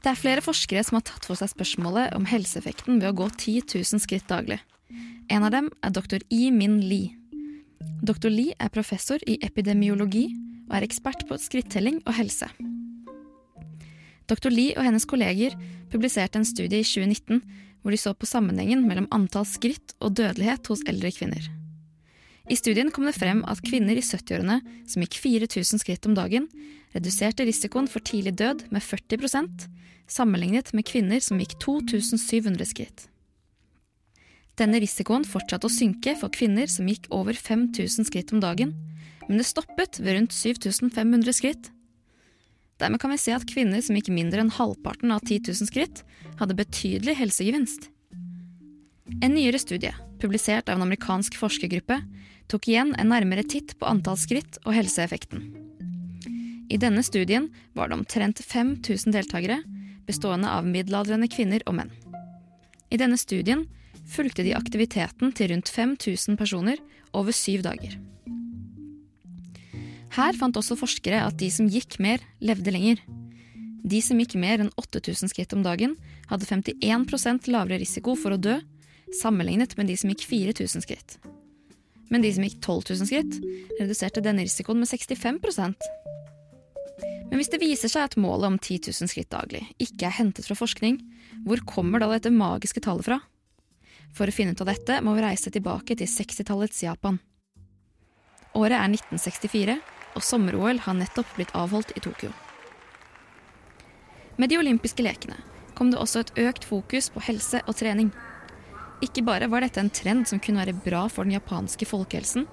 Det 0.00 0.08
er 0.08 0.16
flere 0.16 0.40
forskere 0.44 0.82
som 0.86 0.96
har 0.96 1.04
tatt 1.04 1.26
for 1.28 1.36
seg 1.36 1.52
spørsmålet 1.52 2.14
om 2.16 2.24
helseeffekten 2.28 3.02
ved 3.02 3.10
å 3.10 3.16
gå 3.20 3.28
10 3.34 3.74
000 3.76 4.00
skritt 4.00 4.28
daglig. 4.30 4.60
En 5.30 5.44
av 5.44 5.52
dem 5.52 5.68
er 5.84 5.92
doktor 5.92 6.24
I. 6.32 6.48
Min 6.50 6.80
Lee. 6.88 7.12
Doktor 8.00 8.32
Lee 8.32 8.56
er 8.58 8.72
professor 8.72 9.20
i 9.28 9.36
epidemiologi 9.44 10.30
og 10.70 10.78
er 10.78 10.86
ekspert 10.86 11.26
på 11.28 11.36
skrittelling 11.38 12.00
og 12.06 12.16
helse. 12.16 12.48
Doktor 14.30 14.54
Lee 14.54 14.72
og 14.78 14.86
hennes 14.86 15.04
kolleger 15.10 15.56
publiserte 15.92 16.40
en 16.40 16.48
studie 16.48 16.80
i 16.80 16.86
2019 16.86 17.42
hvor 17.80 17.94
de 17.94 18.00
så 18.00 18.12
på 18.14 18.28
sammenhengen 18.28 18.84
mellom 18.86 19.08
antall 19.14 19.46
skritt 19.48 19.94
og 20.00 20.16
dødelighet 20.20 20.68
hos 20.70 20.84
eldre 20.90 21.12
kvinner. 21.14 21.48
I 22.50 22.56
studien 22.58 22.90
kom 22.90 23.06
det 23.06 23.14
frem 23.14 23.44
at 23.46 23.62
kvinner 23.62 23.94
i 23.94 24.02
70-årene 24.02 24.58
som 24.90 25.04
gikk 25.04 25.20
4000 25.22 25.82
skritt 25.82 26.08
om 26.08 26.16
dagen, 26.18 26.48
reduserte 26.94 27.46
risikoen 27.46 27.86
for 27.90 28.02
tidlig 28.02 28.34
død 28.40 28.66
med 28.74 28.82
40% 28.82 29.68
sammenlignet 30.10 30.72
med 30.74 30.86
kvinner 30.88 31.22
som 31.22 31.38
gikk 31.40 31.56
2700 31.62 32.66
skritt. 32.66 33.06
Denne 34.58 34.80
risikoen 34.82 35.24
fortsatte 35.24 35.68
å 35.68 35.72
synke 35.72 36.16
for 36.20 36.32
kvinner 36.34 36.68
som 36.68 36.88
gikk 36.90 37.06
over 37.14 37.38
5000 37.38 38.08
skritt 38.10 38.34
om 38.34 38.42
dagen, 38.42 38.74
men 39.28 39.38
det 39.38 39.46
stoppet 39.48 40.00
ved 40.02 40.18
rundt 40.18 40.34
7500 40.34 41.36
skritt. 41.36 41.70
Dermed 42.80 43.00
kan 43.00 43.12
vi 43.12 43.18
se 43.20 43.34
at 43.36 43.44
kvinner 43.48 43.82
som 43.84 43.96
gikk 43.98 44.08
mindre 44.14 44.40
enn 44.40 44.52
halvparten 44.56 45.12
av 45.12 45.20
10 45.26 45.52
000 45.52 45.68
skritt, 45.68 46.02
hadde 46.40 46.56
betydelig 46.56 47.18
helsegevinst. 47.18 47.90
En 49.20 49.34
nyere 49.34 49.60
studie, 49.60 49.92
publisert 50.22 50.70
av 50.70 50.78
en 50.78 50.86
amerikansk 50.86 51.36
forskergruppe, 51.36 51.98
tok 52.48 52.68
igjen 52.70 52.94
en 52.96 53.12
nærmere 53.12 53.44
titt 53.44 53.76
på 53.78 53.88
antall 53.88 54.16
skritt 54.18 54.56
og 54.64 54.72
helseeffekten. 54.74 55.50
I 56.70 56.78
denne 56.80 57.02
studien 57.04 57.50
var 57.76 57.90
det 57.90 57.98
omtrent 57.98 58.40
5000 58.46 59.12
deltakere, 59.12 59.58
bestående 60.06 60.48
av 60.48 60.66
middelaldrende 60.66 61.28
kvinner 61.30 61.64
og 61.66 61.76
menn. 61.82 61.92
I 62.90 62.98
denne 62.98 63.18
studien 63.20 63.66
fulgte 64.10 64.46
de 64.46 64.54
aktiviteten 64.56 65.34
til 65.36 65.52
rundt 65.52 65.68
5000 65.70 66.38
personer 66.40 66.80
over 67.12 67.34
syv 67.34 67.66
dager. 67.66 67.98
Her 70.10 70.34
fant 70.34 70.56
også 70.58 70.78
forskere 70.78 71.22
at 71.22 71.38
de 71.38 71.48
som 71.54 71.68
gikk 71.70 72.00
mer, 72.02 72.22
levde 72.42 72.72
lenger. 72.74 73.02
De 73.86 74.00
som 74.02 74.18
gikk 74.20 74.34
mer 74.40 74.62
enn 74.62 74.72
8000 74.80 75.30
skritt 75.30 75.54
om 75.54 75.62
dagen, 75.64 75.94
hadde 76.30 76.48
51% 76.48 77.48
lavere 77.50 77.78
risiko 77.80 78.16
for 78.18 78.34
å 78.34 78.40
dø 78.40 78.58
sammenlignet 79.20 79.76
med 79.78 79.88
de 79.90 79.96
som 79.98 80.10
gikk 80.12 80.26
4000 80.28 80.84
skritt. 80.84 81.16
Men 82.10 82.24
de 82.24 82.32
som 82.34 82.44
gikk 82.44 82.58
12 82.58 82.90
000 82.90 83.08
skritt, 83.08 83.38
reduserte 83.78 84.22
denne 84.24 84.42
risikoen 84.42 84.82
med 84.82 84.90
65% 84.90 85.88
Men 87.30 87.38
hvis 87.38 87.52
det 87.52 87.60
viser 87.62 87.90
seg 87.92 88.08
at 88.08 88.18
målet 88.18 88.48
om 88.50 88.58
10 88.58 88.90
000 88.90 89.10
skritt 89.12 89.30
daglig 89.30 89.62
ikke 89.78 90.08
er 90.08 90.16
hentet 90.18 90.48
fra 90.48 90.58
forskning, 90.58 90.98
hvor 91.46 91.62
kommer 91.62 92.02
da 92.02 92.10
dette 92.10 92.34
magiske 92.34 92.82
tallet 92.82 93.06
fra? 93.06 93.20
For 94.10 94.26
å 94.26 94.34
finne 94.34 94.58
ut 94.58 94.62
av 94.64 94.72
dette 94.72 94.98
må 95.06 95.14
vi 95.14 95.22
reise 95.22 95.52
tilbake 95.54 95.94
til 95.94 96.10
60-tallets 96.10 96.82
Japan. 96.82 97.20
Året 98.58 98.74
er 98.74 98.90
1964, 98.90 99.78
og 100.14 100.24
sommer-OL 100.24 100.82
har 100.86 100.96
nettopp 100.98 101.28
blitt 101.36 101.52
avholdt 101.56 101.92
i 101.96 102.02
Tokyo. 102.04 102.32
Med 104.40 104.50
de 104.50 104.58
olympiske 104.58 105.04
lekene 105.04 105.36
kom 105.76 105.92
det 105.92 106.00
også 106.00 106.22
et 106.24 106.32
økt 106.46 106.64
fokus 106.68 107.10
på 107.12 107.22
helse 107.24 107.62
og 107.66 107.76
trening. 107.76 108.10
Ikke 109.04 109.24
bare 109.24 109.48
var 109.52 109.64
dette 109.64 109.80
en 109.80 109.92
trend 109.92 110.28
som 110.28 110.40
kunne 110.42 110.60
være 110.60 110.76
bra 110.84 111.06
for 111.08 111.24
den 111.24 111.36
japanske 111.36 111.88
folkehelsen. 111.88 112.46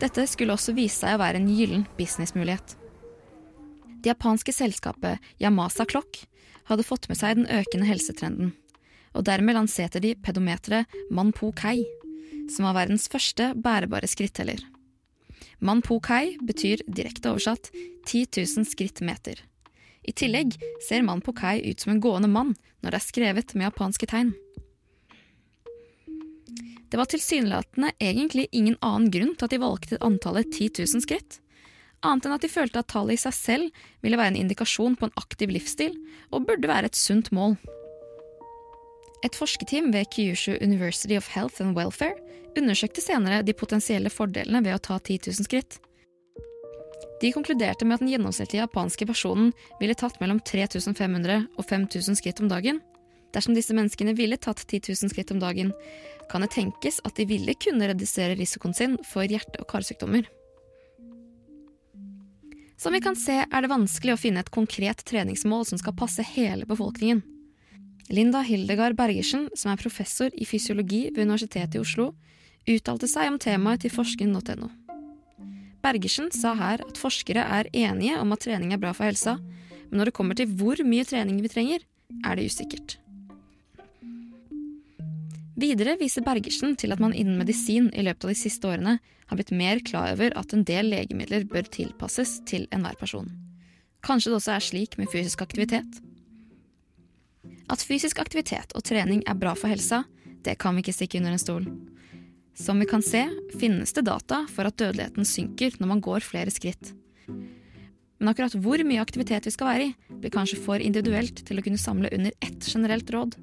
Dette 0.00 0.26
skulle 0.28 0.56
også 0.56 0.74
vise 0.76 1.02
seg 1.02 1.16
å 1.16 1.20
være 1.20 1.40
en 1.40 1.48
gyllen 1.52 1.86
businessmulighet. 1.98 2.76
Det 4.00 4.14
japanske 4.14 4.52
selskapet 4.56 5.20
Yamasa 5.40 5.84
Clock 5.84 6.22
hadde 6.70 6.86
fått 6.88 7.08
med 7.10 7.20
seg 7.20 7.36
den 7.36 7.48
økende 7.52 7.88
helsetrenden, 7.88 8.52
og 9.12 9.26
dermed 9.28 9.58
lanserte 9.58 10.00
de 10.00 10.14
pedometeret 10.16 10.88
Manpo 11.12 11.52
Kei, 11.56 11.82
som 12.48 12.64
var 12.68 12.78
verdens 12.80 13.08
første 13.12 13.52
bærebare 13.60 14.08
skritteller. 14.08 14.62
Manpo 15.58 16.00
Kai 16.02 16.36
betyr 16.42 16.82
direkte 16.86 17.32
oversatt 17.32 17.70
10 18.06 18.26
000 18.36 18.68
skritt 18.68 19.02
meter. 19.04 19.40
I 20.02 20.12
tillegg 20.16 20.56
ser 20.86 21.04
Manpo 21.04 21.34
Kai 21.36 21.60
ut 21.66 21.80
som 21.80 21.94
en 21.94 22.00
gående 22.00 22.30
mann 22.30 22.54
når 22.80 22.94
det 22.94 23.00
er 23.00 23.06
skrevet 23.06 23.54
med 23.54 23.68
japanske 23.68 24.08
tegn. 24.10 24.32
Det 26.90 26.98
var 26.98 27.06
tilsynelatende 27.06 27.92
egentlig 28.02 28.48
ingen 28.50 28.74
annen 28.82 29.12
grunn 29.14 29.36
til 29.36 29.46
at 29.46 29.52
de 29.54 29.60
valgte 29.62 30.00
antallet 30.02 30.48
10 30.50 30.72
000 30.80 31.04
skritt, 31.04 31.38
annet 32.02 32.26
enn 32.26 32.34
at 32.34 32.42
de 32.42 32.50
følte 32.50 32.80
at 32.80 32.88
tallet 32.90 33.18
i 33.18 33.22
seg 33.22 33.36
selv 33.36 33.84
ville 34.02 34.18
være 34.18 34.34
en 34.34 34.40
indikasjon 34.40 34.96
på 34.98 35.06
en 35.06 35.20
aktiv 35.20 35.52
livsstil 35.54 35.94
og 36.32 36.48
burde 36.48 36.70
være 36.70 36.90
et 36.90 36.98
sunt 36.98 37.30
mål. 37.36 37.54
Et 39.20 39.36
forskerteam 39.36 39.90
ved 39.92 40.08
Kyushu 40.14 40.56
University 40.64 41.16
of 41.16 41.28
Health 41.28 41.60
and 41.60 41.76
Welfare 41.76 42.16
undersøkte 42.56 43.02
senere 43.04 43.42
de 43.44 43.52
potensielle 43.52 44.10
fordelene 44.12 44.62
ved 44.64 44.78
å 44.78 44.82
ta 44.82 44.96
10 44.98 45.28
000 45.28 45.46
skritt. 45.46 45.76
De 47.20 47.32
konkluderte 47.34 47.84
med 47.84 47.98
at 47.98 48.04
den 48.04 48.12
gjennomsnittlige 48.14 48.64
japanske 48.64 49.04
personen 49.08 49.52
ville 49.80 49.96
tatt 49.98 50.16
mellom 50.22 50.40
3500 50.40 51.50
og 51.58 51.66
5000 51.68 52.16
skritt 52.16 52.40
om 52.40 52.48
dagen. 52.48 52.80
Dersom 53.34 53.54
disse 53.54 53.76
menneskene 53.76 54.16
ville 54.16 54.40
tatt 54.40 54.64
10 54.64 54.88
000 54.88 55.12
skritt 55.12 55.32
om 55.34 55.42
dagen, 55.42 55.74
kan 56.32 56.40
det 56.40 56.54
tenkes 56.56 57.02
at 57.04 57.20
de 57.20 57.28
ville 57.28 57.54
kunne 57.60 57.90
redusere 57.90 58.38
risikoen 58.38 58.74
sin 58.74 58.96
for 59.06 59.28
hjerte- 59.28 59.60
og 59.60 59.68
karsykdommer. 59.68 60.24
Som 62.80 62.96
vi 62.96 63.02
kan 63.04 63.18
se, 63.18 63.42
er 63.44 63.60
det 63.60 63.68
vanskelig 63.68 64.16
å 64.16 64.20
finne 64.22 64.40
et 64.40 64.54
konkret 64.54 65.04
treningsmål 65.04 65.66
som 65.68 65.78
skal 65.78 65.92
passe 65.98 66.24
hele 66.24 66.64
befolkningen. 66.64 67.20
Linda 68.10 68.40
Hildegard 68.42 68.96
Bergersen, 68.98 69.46
som 69.54 69.70
er 69.70 69.78
professor 69.78 70.32
i 70.34 70.46
fysiologi 70.48 71.04
ved 71.14 71.28
Universitetet 71.28 71.76
i 71.78 71.82
Oslo, 71.82 72.08
uttalte 72.66 73.06
seg 73.06 73.30
om 73.30 73.36
temaet 73.38 73.84
til 73.84 73.92
forskning.no. 73.94 74.66
Bergersen 75.80 76.32
sa 76.34 76.56
her 76.58 76.82
at 76.82 76.98
forskere 76.98 77.44
er 77.46 77.70
enige 77.70 78.18
om 78.18 78.34
at 78.34 78.42
trening 78.42 78.74
er 78.74 78.82
bra 78.82 78.90
for 78.96 79.06
helsa, 79.06 79.36
men 79.38 80.02
når 80.02 80.10
det 80.10 80.16
kommer 80.18 80.34
til 80.34 80.50
hvor 80.58 80.82
mye 80.82 81.06
trening 81.06 81.38
vi 81.38 81.52
trenger, 81.54 81.86
er 82.26 82.34
det 82.34 82.50
usikkert. 82.50 82.98
Videre 85.60 85.94
viser 86.00 86.26
Bergersen 86.26 86.74
til 86.80 86.90
at 86.90 87.00
man 87.02 87.14
innen 87.14 87.38
medisin 87.38 87.92
i 87.94 88.02
løpet 88.02 88.26
av 88.26 88.34
de 88.34 88.38
siste 88.42 88.66
årene 88.66 88.98
har 89.30 89.38
blitt 89.38 89.54
mer 89.54 89.78
klar 89.86 90.16
over 90.16 90.34
at 90.34 90.54
en 90.56 90.66
del 90.66 90.90
legemidler 90.90 91.46
bør 91.46 91.68
tilpasses 91.70 92.40
til 92.48 92.66
enhver 92.74 92.98
person. 92.98 93.30
Kanskje 94.02 94.32
det 94.32 94.40
også 94.40 94.56
er 94.56 94.70
slik 94.72 94.98
med 94.98 95.12
fysisk 95.12 95.44
aktivitet? 95.46 96.00
At 97.70 97.84
fysisk 97.86 98.18
aktivitet 98.18 98.74
og 98.74 98.82
trening 98.86 99.22
er 99.30 99.38
bra 99.38 99.54
for 99.54 99.70
helsa, 99.70 100.02
det 100.42 100.58
kan 100.58 100.74
vi 100.74 100.82
ikke 100.82 100.96
stikke 100.96 101.20
under 101.20 101.36
en 101.36 101.42
stol. 101.42 101.66
Som 102.58 102.80
vi 102.82 102.88
kan 102.90 103.02
se, 103.04 103.22
finnes 103.60 103.94
det 103.94 104.08
data 104.08 104.42
for 104.50 104.66
at 104.66 104.78
dødeligheten 104.80 105.26
synker 105.28 105.76
når 105.78 105.92
man 105.92 106.02
går 106.04 106.24
flere 106.26 106.50
skritt. 106.52 106.92
Men 108.20 108.32
akkurat 108.32 108.56
hvor 108.58 108.82
mye 108.84 109.00
aktivitet 109.00 109.46
vi 109.46 109.52
skal 109.54 109.70
være 109.70 109.84
i, 109.86 109.92
blir 110.20 110.34
kanskje 110.34 110.58
for 110.60 110.82
individuelt 110.82 111.44
til 111.46 111.60
å 111.60 111.64
kunne 111.64 111.80
samle 111.80 112.10
under 112.12 112.34
ett 112.44 112.66
generelt 112.68 113.12
råd. 113.14 113.38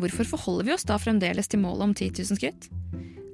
Hvorfor 0.00 0.26
forholder 0.32 0.66
vi 0.66 0.74
oss 0.74 0.88
da 0.88 0.96
fremdeles 0.98 1.50
til 1.50 1.62
målet 1.62 1.86
om 1.86 1.92
10 1.94 2.24
000 2.24 2.40
skritt? 2.40 2.66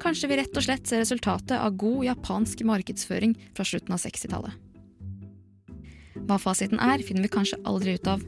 Kanskje 0.01 0.29
vi 0.29 0.41
rett 0.41 0.57
og 0.57 0.67
slett 0.67 0.89
ser 0.89 1.01
resultatet 1.01 1.57
av 1.57 1.79
god 1.81 2.05
japansk 2.11 2.65
markedsføring 2.69 3.33
fra 3.57 3.65
slutten 3.69 3.97
av 3.97 4.03
60-tallet. 4.03 4.53
Hva 6.29 6.37
fasiten 6.41 6.81
er, 6.85 7.01
finner 7.05 7.25
vi 7.25 7.33
kanskje 7.33 7.61
aldri 7.69 7.97
ut 7.97 8.13
av, 8.13 8.21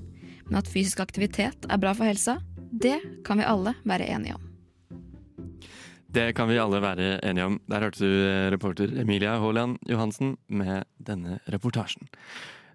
men 0.53 0.61
at 0.61 0.69
fysisk 0.69 1.01
aktivitet 1.01 1.65
er 1.65 1.81
bra 1.81 1.95
for 1.97 2.05
helsa, 2.05 2.37
det 2.57 2.99
kan 3.25 3.41
vi 3.41 3.49
alle 3.49 3.73
være 3.89 4.05
enige 4.13 4.37
om. 4.37 4.49
Det 6.13 6.35
kan 6.37 6.51
vi 6.51 6.59
alle 6.61 6.83
være 6.83 7.15
enige 7.25 7.47
om. 7.49 7.55
Der 7.73 7.81
hørte 7.81 8.05
du 8.05 8.11
eh, 8.29 8.51
reporter 8.53 8.93
Emilia 9.01 9.39
Haaland 9.41 9.79
Johansen 9.89 10.37
med 10.49 10.85
denne 11.01 11.39
reportasjen. 11.49 12.11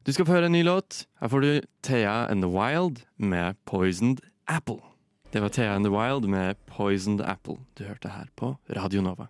Du 0.08 0.14
skal 0.14 0.26
få 0.26 0.40
høre 0.40 0.50
en 0.50 0.58
ny 0.58 0.64
låt. 0.66 1.06
Her 1.22 1.30
får 1.30 1.46
du 1.46 1.52
Thea 1.86 2.26
and 2.32 2.42
the 2.42 2.50
Wild 2.50 3.04
med 3.18 3.62
Poisoned 3.70 4.26
Apple. 4.48 4.82
Det 5.30 5.44
var 5.44 5.54
Thea 5.54 5.76
and 5.76 5.86
the 5.86 5.94
Wild 5.94 6.26
med 6.26 6.58
Poisoned 6.66 7.22
Apple 7.22 7.60
du 7.78 7.86
hørte 7.86 8.10
her 8.10 8.26
på 8.36 8.56
Radio 8.74 9.06
Nova. 9.06 9.30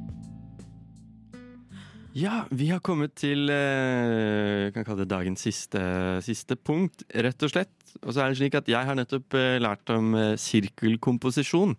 Ja, 2.11 2.41
vi 2.51 2.65
har 2.67 2.81
kommet 2.83 3.13
til 3.15 3.47
eh, 3.47 4.67
kan 4.75 4.83
kalle 4.83 5.05
det 5.05 5.13
dagens 5.13 5.45
siste, 5.45 5.79
siste 6.25 6.57
punkt, 6.59 7.05
rett 7.07 7.45
og 7.47 7.51
slett. 7.53 7.71
Og 8.01 8.11
så 8.11 8.23
er 8.23 8.31
det 8.31 8.39
slik 8.41 8.57
at 8.59 8.67
jeg 8.71 8.87
har 8.87 8.97
nettopp 8.99 9.37
eh, 9.39 9.55
lært 9.63 9.87
om 9.95 10.09
eh, 10.19 10.33
sirkelkomposisjon. 10.35 11.77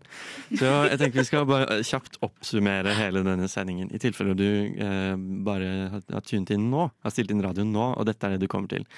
Så 0.57 0.71
jeg 0.89 1.01
tenker 1.03 1.21
vi 1.21 1.27
skal 1.29 1.45
bare 1.51 1.77
kjapt 1.85 2.17
oppsummere 2.25 2.97
hele 2.97 3.21
denne 3.27 3.51
sendingen. 3.53 3.93
I 3.93 4.01
tilfelle 4.01 4.33
du 4.39 4.49
eh, 4.49 5.13
bare 5.45 5.69
har, 5.99 6.25
tunet 6.25 6.55
inn 6.57 6.71
nå, 6.73 6.89
har 6.89 7.13
stilt 7.13 7.35
inn 7.35 7.45
radioen 7.45 7.77
nå, 7.77 7.91
og 7.93 8.09
dette 8.09 8.25
er 8.25 8.39
det 8.39 8.47
du 8.47 8.49
kommer 8.53 8.73
til. 8.73 8.89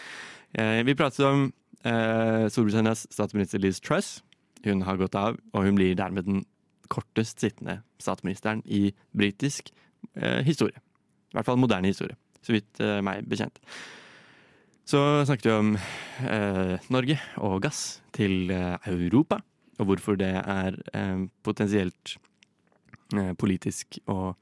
Eh, 0.55 0.85
vi 0.87 0.95
pratet 0.95 1.27
om 1.27 1.49
eh, 1.83 2.47
Storbritannias 2.47 3.09
statsminister 3.11 3.63
Liz 3.63 3.83
Truss. 3.83 4.21
Hun 4.63 4.87
har 4.87 5.03
gått 5.03 5.19
av, 5.19 5.43
og 5.51 5.67
hun 5.67 5.83
blir 5.83 5.99
dermed 5.99 6.31
den 6.31 6.47
kortest 6.95 7.43
sittende 7.43 7.81
statsministeren 7.99 8.63
i 8.71 8.87
britisk 9.19 9.75
historie. 10.47 10.79
I 11.35 11.41
hvert 11.41 11.49
fall 11.49 11.59
moderne 11.59 11.91
historie, 11.91 12.15
så 12.47 12.55
vidt 12.55 12.79
eh, 12.79 13.01
meg 13.03 13.27
bekjent. 13.27 13.59
Så 14.87 15.01
snakket 15.27 15.49
vi 15.49 15.55
om 15.57 15.73
eh, 15.75 16.85
Norge 16.95 17.17
og 17.43 17.57
gass 17.65 17.81
til 18.15 18.53
eh, 18.55 18.77
Europa, 18.87 19.41
og 19.81 19.89
hvorfor 19.89 20.15
det 20.21 20.31
er 20.39 20.79
eh, 20.95 21.25
potensielt 21.43 22.15
eh, 23.17 23.33
politisk 23.35 23.99
og 24.07 24.37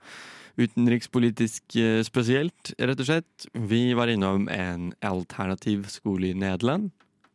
utenrikspolitisk 0.61 1.79
eh, 1.81 2.03
spesielt, 2.05 2.75
rett 2.77 3.01
og 3.01 3.09
slett. 3.09 3.49
Vi 3.57 3.95
var 3.97 4.13
innom 4.13 4.51
en 4.53 4.91
alternativ 5.01 5.89
skole 5.95 6.35
i 6.35 6.37
Nederland. 6.37 6.91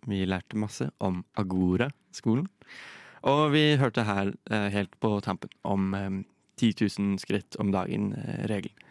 Vi 0.05 0.21
lærte 0.29 0.61
masse 0.61 0.91
om 1.01 1.23
Agora-skolen. 1.33 2.45
Og 3.27 3.47
vi 3.55 3.71
hørte 3.81 4.05
her 4.05 4.29
helt 4.71 4.93
på 5.01 5.17
tampen 5.25 5.49
om 5.65 5.89
eh, 5.97 6.19
10 6.61 6.75
000 6.99 7.23
skritt 7.23 7.57
om 7.57 7.73
dagen-regelen. 7.73 8.85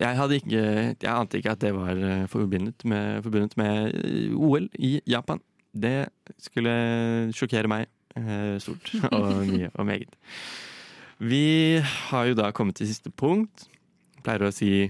Jeg, 0.00 0.16
ikke, 0.38 0.62
jeg 1.02 1.10
ante 1.12 1.36
ikke 1.36 1.52
at 1.52 1.60
det 1.60 1.74
var 1.76 1.98
eh, 1.98 2.28
forbundet 2.30 2.84
med, 2.88 3.22
forbundet 3.22 3.56
med 3.60 3.92
eh, 4.00 4.32
OL 4.32 4.68
i 4.80 5.00
Japan. 5.06 5.40
Det 5.72 6.08
skulle 6.40 6.72
sjokkere 7.36 7.68
meg 7.68 7.86
eh, 8.16 8.56
stort 8.62 8.88
og 9.12 9.44
mye 9.44 9.68
og 9.74 9.86
meget. 9.86 10.16
Vi 11.22 11.78
har 11.84 12.30
jo 12.30 12.38
da 12.38 12.50
kommet 12.56 12.80
til 12.80 12.88
siste 12.88 13.12
punkt. 13.12 13.68
Pleier 14.24 14.48
å 14.48 14.54
si 14.54 14.88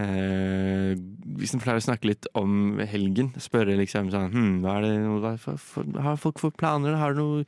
eh, 0.00 0.92
Hvis 1.38 1.54
en 1.54 1.62
pleier 1.62 1.80
å 1.80 1.84
snakke 1.84 2.08
litt 2.10 2.28
om 2.38 2.80
helgen, 2.88 3.32
spørre 3.42 3.76
liksom 3.78 4.10
sånn 4.12 4.32
hm, 4.32 4.54
hva 4.64 4.78
er 4.78 4.86
det, 4.86 4.92
hva 5.24 5.34
for, 5.40 5.60
for, 5.60 6.00
Har 6.04 6.20
folk 6.20 6.42
for 6.42 6.54
planer? 6.54 6.96
Har 7.00 7.16
du 7.16 7.22
noe, 7.22 7.44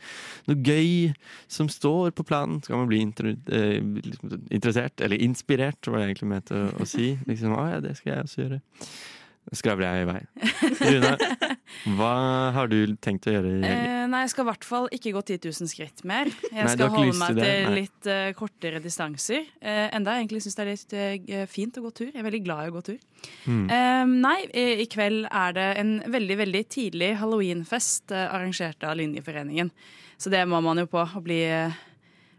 noe 0.51 0.61
gøy 0.64 1.14
som 1.51 1.70
står 1.72 2.14
på 2.16 2.26
planen? 2.28 2.61
Skal 2.64 2.82
man 2.82 2.90
bli 2.90 3.03
inter, 3.05 3.32
eh, 3.49 3.80
liksom, 3.80 4.38
interessert, 4.51 5.01
eller 5.05 5.22
inspirert, 5.24 5.80
var 5.88 6.01
det 6.01 6.11
egentlig 6.12 6.32
mente 6.34 6.59
å, 6.59 6.70
å 6.80 6.88
si. 6.88 7.14
Liksom, 7.28 7.57
ah, 7.59 7.74
ja, 7.76 7.82
det 7.84 7.97
skal 8.01 8.14
jeg 8.14 8.28
også 8.28 8.42
gjøre. 8.45 8.62
Skravler 9.53 9.90
jeg 9.92 10.05
i 10.05 10.07
vei. 10.09 10.20
Rune, 10.95 11.11
hva 11.99 12.12
har 12.57 12.70
du 12.72 12.95
tenkt 13.03 13.26
å 13.28 13.34
gjøre 13.34 13.51
i 13.51 13.59
helgen? 13.61 13.90
Eh, 13.92 14.05
nei, 14.09 14.22
jeg 14.24 14.32
skal 14.32 14.47
i 14.47 14.49
hvert 14.49 14.66
fall 14.66 14.86
ikke 14.97 15.12
gå 15.12 15.20
10 15.20 15.40
000 15.45 15.70
skritt 15.70 16.05
mer. 16.09 16.30
Jeg 16.49 16.64
Nei, 16.64 16.72
skal 16.72 16.92
holde 16.95 17.16
meg 17.20 17.36
til 17.36 17.45
til 17.45 17.76
litt 17.76 18.09
uh, 18.09 18.30
kortere 18.38 18.80
distanser. 18.84 19.45
Uh, 19.61 19.88
enda 19.95 20.14
jeg 20.14 20.24
egentlig 20.24 20.42
syns 20.47 20.57
det 20.57 20.64
er 20.64 20.70
litt 20.70 20.97
uh, 20.97 21.45
fint 21.51 21.76
å 21.76 21.84
gå 21.84 21.92
tur. 21.92 22.09
Jeg 22.09 22.22
er 22.22 22.28
veldig 22.28 22.42
glad 22.47 22.64
i 22.64 22.72
å 22.72 22.76
gå 22.76 22.84
tur. 22.88 23.03
Mm. 23.45 23.66
Uh, 23.68 24.14
nei, 24.24 24.38
i, 24.49 24.66
i 24.84 24.88
kveld 24.90 25.28
er 25.28 25.57
det 25.59 25.68
en 25.82 25.97
veldig 26.14 26.38
veldig 26.40 26.64
tidlig 26.72 27.11
halloweenfest 27.20 28.14
arrangert 28.24 28.86
av 28.88 28.97
Linjeforeningen. 29.01 29.72
Så 30.16 30.32
det 30.32 30.45
må 30.49 30.62
man 30.64 30.80
jo 30.80 30.88
på. 30.88 31.05
Å 31.05 31.20
bli, 31.24 31.42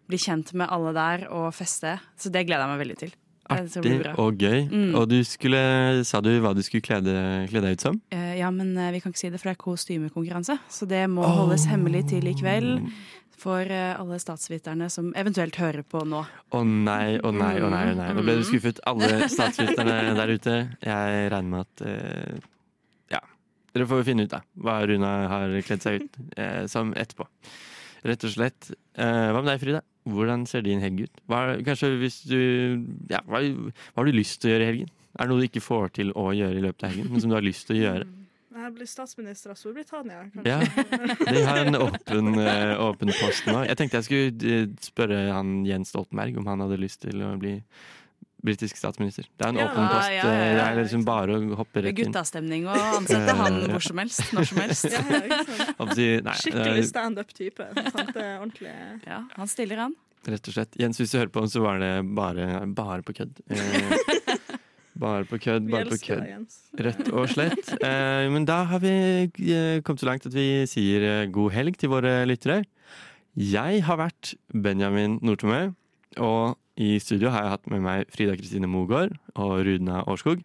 bli 0.10 0.20
kjent 0.22 0.56
med 0.58 0.72
alle 0.74 0.96
der 0.96 1.28
og 1.30 1.52
feste. 1.54 2.00
Så 2.18 2.34
det 2.34 2.48
gleder 2.48 2.66
jeg 2.66 2.74
meg 2.74 2.82
veldig 2.82 3.00
til. 3.06 3.14
Artig 3.46 4.00
og 4.18 4.40
gøy. 4.42 4.64
Mm. 4.72 4.96
Og 4.98 5.06
du 5.10 5.20
skulle, 5.28 5.60
sa 6.08 6.22
du 6.24 6.32
hva 6.42 6.56
du 6.58 6.64
skulle 6.66 6.86
kle 6.86 6.98
deg, 7.06 7.52
ut 7.52 7.84
som? 7.84 8.00
Uh, 8.14 8.34
ja, 8.40 8.50
men 8.54 8.74
uh, 8.78 8.90
vi 8.94 9.02
kan 9.04 9.14
ikke 9.14 9.22
si 9.22 9.30
det, 9.30 9.42
for 9.42 9.52
det 9.52 9.54
er 9.54 9.62
kostymekonkurranse. 9.62 10.58
Så 10.72 10.88
det 10.90 11.04
må 11.12 11.26
holdes 11.28 11.68
hemmelig 11.70 12.08
til 12.10 12.26
i 12.32 12.34
kveld. 12.38 12.90
For 13.38 13.70
uh, 13.70 14.00
alle 14.00 14.18
statsviterne 14.24 14.90
som 14.90 15.12
eventuelt 15.20 15.60
hører 15.62 15.86
på 15.86 16.02
nå. 16.10 16.24
Å 16.26 16.64
nei, 16.66 17.20
å 17.22 17.34
nei, 17.36 17.54
å 17.62 17.70
nei. 17.70 17.86
nei. 18.00 18.10
Nå 18.18 18.26
ble 18.26 18.40
du 18.42 18.44
skuffet, 18.48 18.82
alle 18.90 19.28
statsviterne 19.36 20.18
der 20.18 20.36
ute. 20.36 20.60
Jeg 20.82 21.32
regner 21.36 21.52
med 21.52 21.66
at 21.68 21.88
Ja, 23.14 23.22
dere 23.76 23.90
får 23.92 24.08
finne 24.10 24.26
ut 24.26 24.34
da 24.34 24.42
hva 24.58 24.80
Runa 24.90 25.18
har 25.30 25.60
kledd 25.68 25.86
seg 25.86 26.02
ut 26.02 26.22
som 26.72 26.96
etterpå. 26.98 27.30
Rett 28.06 28.26
og 28.26 28.34
slett. 28.34 28.74
Hva 28.98 29.42
med 29.42 29.54
deg, 29.54 29.62
Frida? 29.62 29.86
Hvordan 30.06 30.46
ser 30.50 30.62
din 30.66 30.84
helg 30.84 31.08
ut? 31.08 31.24
Hva, 31.30 31.40
kanskje 31.66 31.96
hvis 32.02 32.20
du 32.30 32.38
Ja, 33.10 33.24
hva, 33.26 33.42
hva 33.42 33.98
har 33.98 34.06
du 34.06 34.14
lyst 34.14 34.42
til 34.42 34.52
å 34.52 34.54
gjøre 34.54 34.68
i 34.68 34.72
helgen? 34.74 34.92
Er 35.16 35.26
det 35.26 35.32
noe 35.32 35.42
du 35.42 35.48
ikke 35.48 35.64
får 35.64 35.96
til 35.96 36.12
å 36.20 36.28
gjøre 36.36 36.60
i 36.60 36.64
løpet 36.66 36.86
av 36.86 36.92
helgen, 36.94 37.10
men 37.14 37.24
som 37.24 37.32
du 37.32 37.38
har 37.38 37.46
lyst 37.46 37.70
til 37.70 37.80
å 37.80 37.84
gjøre? 37.86 38.08
Jeg 38.56 38.72
blir 38.72 38.88
statsminister 38.88 39.52
av 39.52 39.58
Storbritannia, 39.60 40.22
kanskje. 40.32 40.54
Ja, 40.54 41.34
de 41.36 41.42
har 41.44 41.60
en 41.60 41.76
åpen, 41.76 42.30
eh, 42.40 42.72
åpen 42.80 43.12
post 43.20 43.50
nå. 43.50 43.58
Jeg 43.68 43.78
tenkte 43.80 44.00
jeg 44.00 44.08
skulle 44.08 44.54
eh, 44.56 44.70
spørre 44.84 45.20
han 45.28 45.58
Jens 45.68 45.92
Stoltenberg 45.92 46.40
om 46.40 46.48
han 46.48 46.64
hadde 46.64 46.80
lyst 46.80 47.02
til 47.04 47.20
å 47.26 47.34
bli 47.42 47.58
britisk 48.46 48.78
statsminister. 48.80 49.26
Det 49.36 49.46
er 49.48 49.52
en 49.54 49.60
Ja, 49.60 49.66
åpen 49.72 49.88
post. 49.92 50.10
ja, 50.12 50.16
ja, 50.16 50.24
ja. 50.24 50.32
eh, 50.32 50.56
Det 50.56 50.64
er 50.66 50.80
liksom 50.84 51.06
bare 51.08 51.36
å 51.40 51.58
hoppe 51.60 51.82
rett 51.84 51.92
inn. 52.00 52.12
Guttastemning 52.12 52.68
og 52.70 52.78
ansette 53.02 53.36
han 53.42 53.60
Eh, 53.64 53.68
hvor 53.74 53.84
som 53.84 54.02
helst, 54.04 54.24
når 54.36 54.50
som 54.52 54.62
helst. 54.64 54.86
Skikkelig 56.46 56.82
eh, 56.82 56.90
standup-type. 56.90 57.68
Er 57.76 58.40
ordentlig 58.40 58.72
Ja, 59.06 59.24
han 59.36 59.48
stiller 59.52 59.82
han. 59.86 59.96
Rett 60.26 60.48
og 60.50 60.56
slett. 60.56 60.74
Jens, 60.82 60.98
hvis 60.98 61.12
du 61.14 61.20
hører 61.20 61.30
på, 61.34 61.44
så 61.52 61.62
var 61.62 61.78
det 61.84 61.92
bare, 62.18 62.48
bare 62.74 63.04
på 63.06 63.14
kødd. 63.20 63.42
Eh, 63.46 63.98
bare 65.06 65.26
på 65.30 65.38
kødd, 65.44 65.68
bare 65.70 65.86
på 65.92 66.00
kødd. 66.02 66.48
Rett 66.82 67.12
og 67.14 67.30
slett. 67.34 67.74
Eh, 67.86 68.26
men 68.34 68.46
da 68.48 68.64
har 68.72 68.82
vi 68.82 68.94
eh, 69.28 69.82
kommet 69.86 70.02
så 70.02 70.08
langt 70.10 70.26
at 70.26 70.34
vi 70.34 70.48
sier 70.70 71.04
eh, 71.06 71.26
god 71.30 71.54
helg 71.54 71.78
til 71.82 71.92
våre 71.94 72.24
lyttere. 72.26 72.64
Jeg 73.38 73.82
har 73.86 74.00
vært 74.00 74.34
Benjamin 74.56 75.20
Nordtomø, 75.22 75.74
og 76.24 76.56
i 76.76 76.96
studio 77.00 77.32
har 77.32 77.46
jeg 77.46 77.54
hatt 77.56 77.70
med 77.72 77.84
meg 77.86 78.10
Frida 78.12 78.36
Kristine 78.36 78.68
Mogård 78.68 79.16
og 79.36 79.62
Rudna 79.68 80.02
Årskog. 80.12 80.44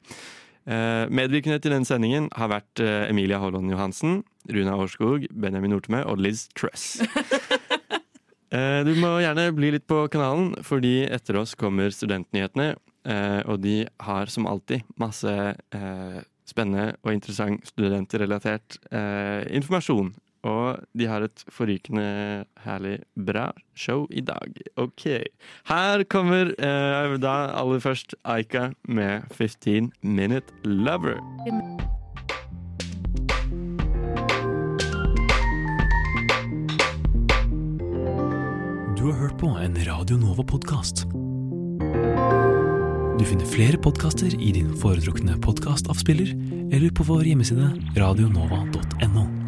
Eh, 0.68 1.08
medvirkende 1.10 1.58
til 1.58 1.72
den 1.72 1.86
sendingen 1.88 2.28
har 2.36 2.50
vært 2.52 2.82
eh, 2.84 3.08
Emilia 3.08 3.40
Holland 3.40 3.72
Johansen, 3.72 4.20
Runa 4.50 4.76
Årskog, 4.78 5.24
Benjamin 5.32 5.72
Nortemø 5.74 6.04
og 6.10 6.22
Liz 6.22 6.48
Truss. 6.54 7.00
Eh, 8.50 8.80
du 8.82 8.96
må 8.98 9.12
gjerne 9.22 9.44
bli 9.54 9.68
litt 9.70 9.84
på 9.86 10.08
kanalen, 10.10 10.56
fordi 10.66 11.04
etter 11.06 11.36
oss 11.38 11.52
kommer 11.54 11.92
Studentnyhetene. 11.94 12.72
Og 13.46 13.60
de 13.62 13.84
har 14.02 14.32
som 14.34 14.48
alltid 14.50 14.82
masse 14.98 15.34
spennende 16.50 16.96
og 17.04 17.12
interessant 17.14 17.70
studentrelatert 17.70 18.80
informasjon. 19.54 20.10
Og 20.48 20.80
de 20.96 21.08
har 21.08 21.24
et 21.24 21.42
forrykende 21.52 22.44
herlig 22.64 23.00
bra 23.16 23.50
show 23.76 24.06
i 24.10 24.22
dag. 24.24 24.56
OK. 24.80 25.06
Her 25.68 26.04
kommer 26.08 26.54
eh, 26.56 27.16
da 27.20 27.34
aller 27.60 27.82
først 27.84 28.16
Aika 28.24 28.70
med 28.88 29.28
15 29.36 29.92
Minute 30.02 30.52
Lover. 30.64 31.20
Du 38.96 39.06
har 39.08 39.16
hørt 39.20 39.36
på 39.40 39.48
en 39.60 39.76
Radio 39.88 40.16
Nova-podkast. 40.20 41.04
Du 43.20 43.24
finner 43.24 43.48
flere 43.48 43.76
podkaster 43.76 44.32
i 44.40 44.52
din 44.56 44.70
foretrukne 44.80 45.36
podkastavspiller 45.44 46.32
eller 46.72 46.92
på 46.96 47.04
vår 47.08 47.28
hjemmeside 47.28 47.68
radionova.no. 48.00 49.39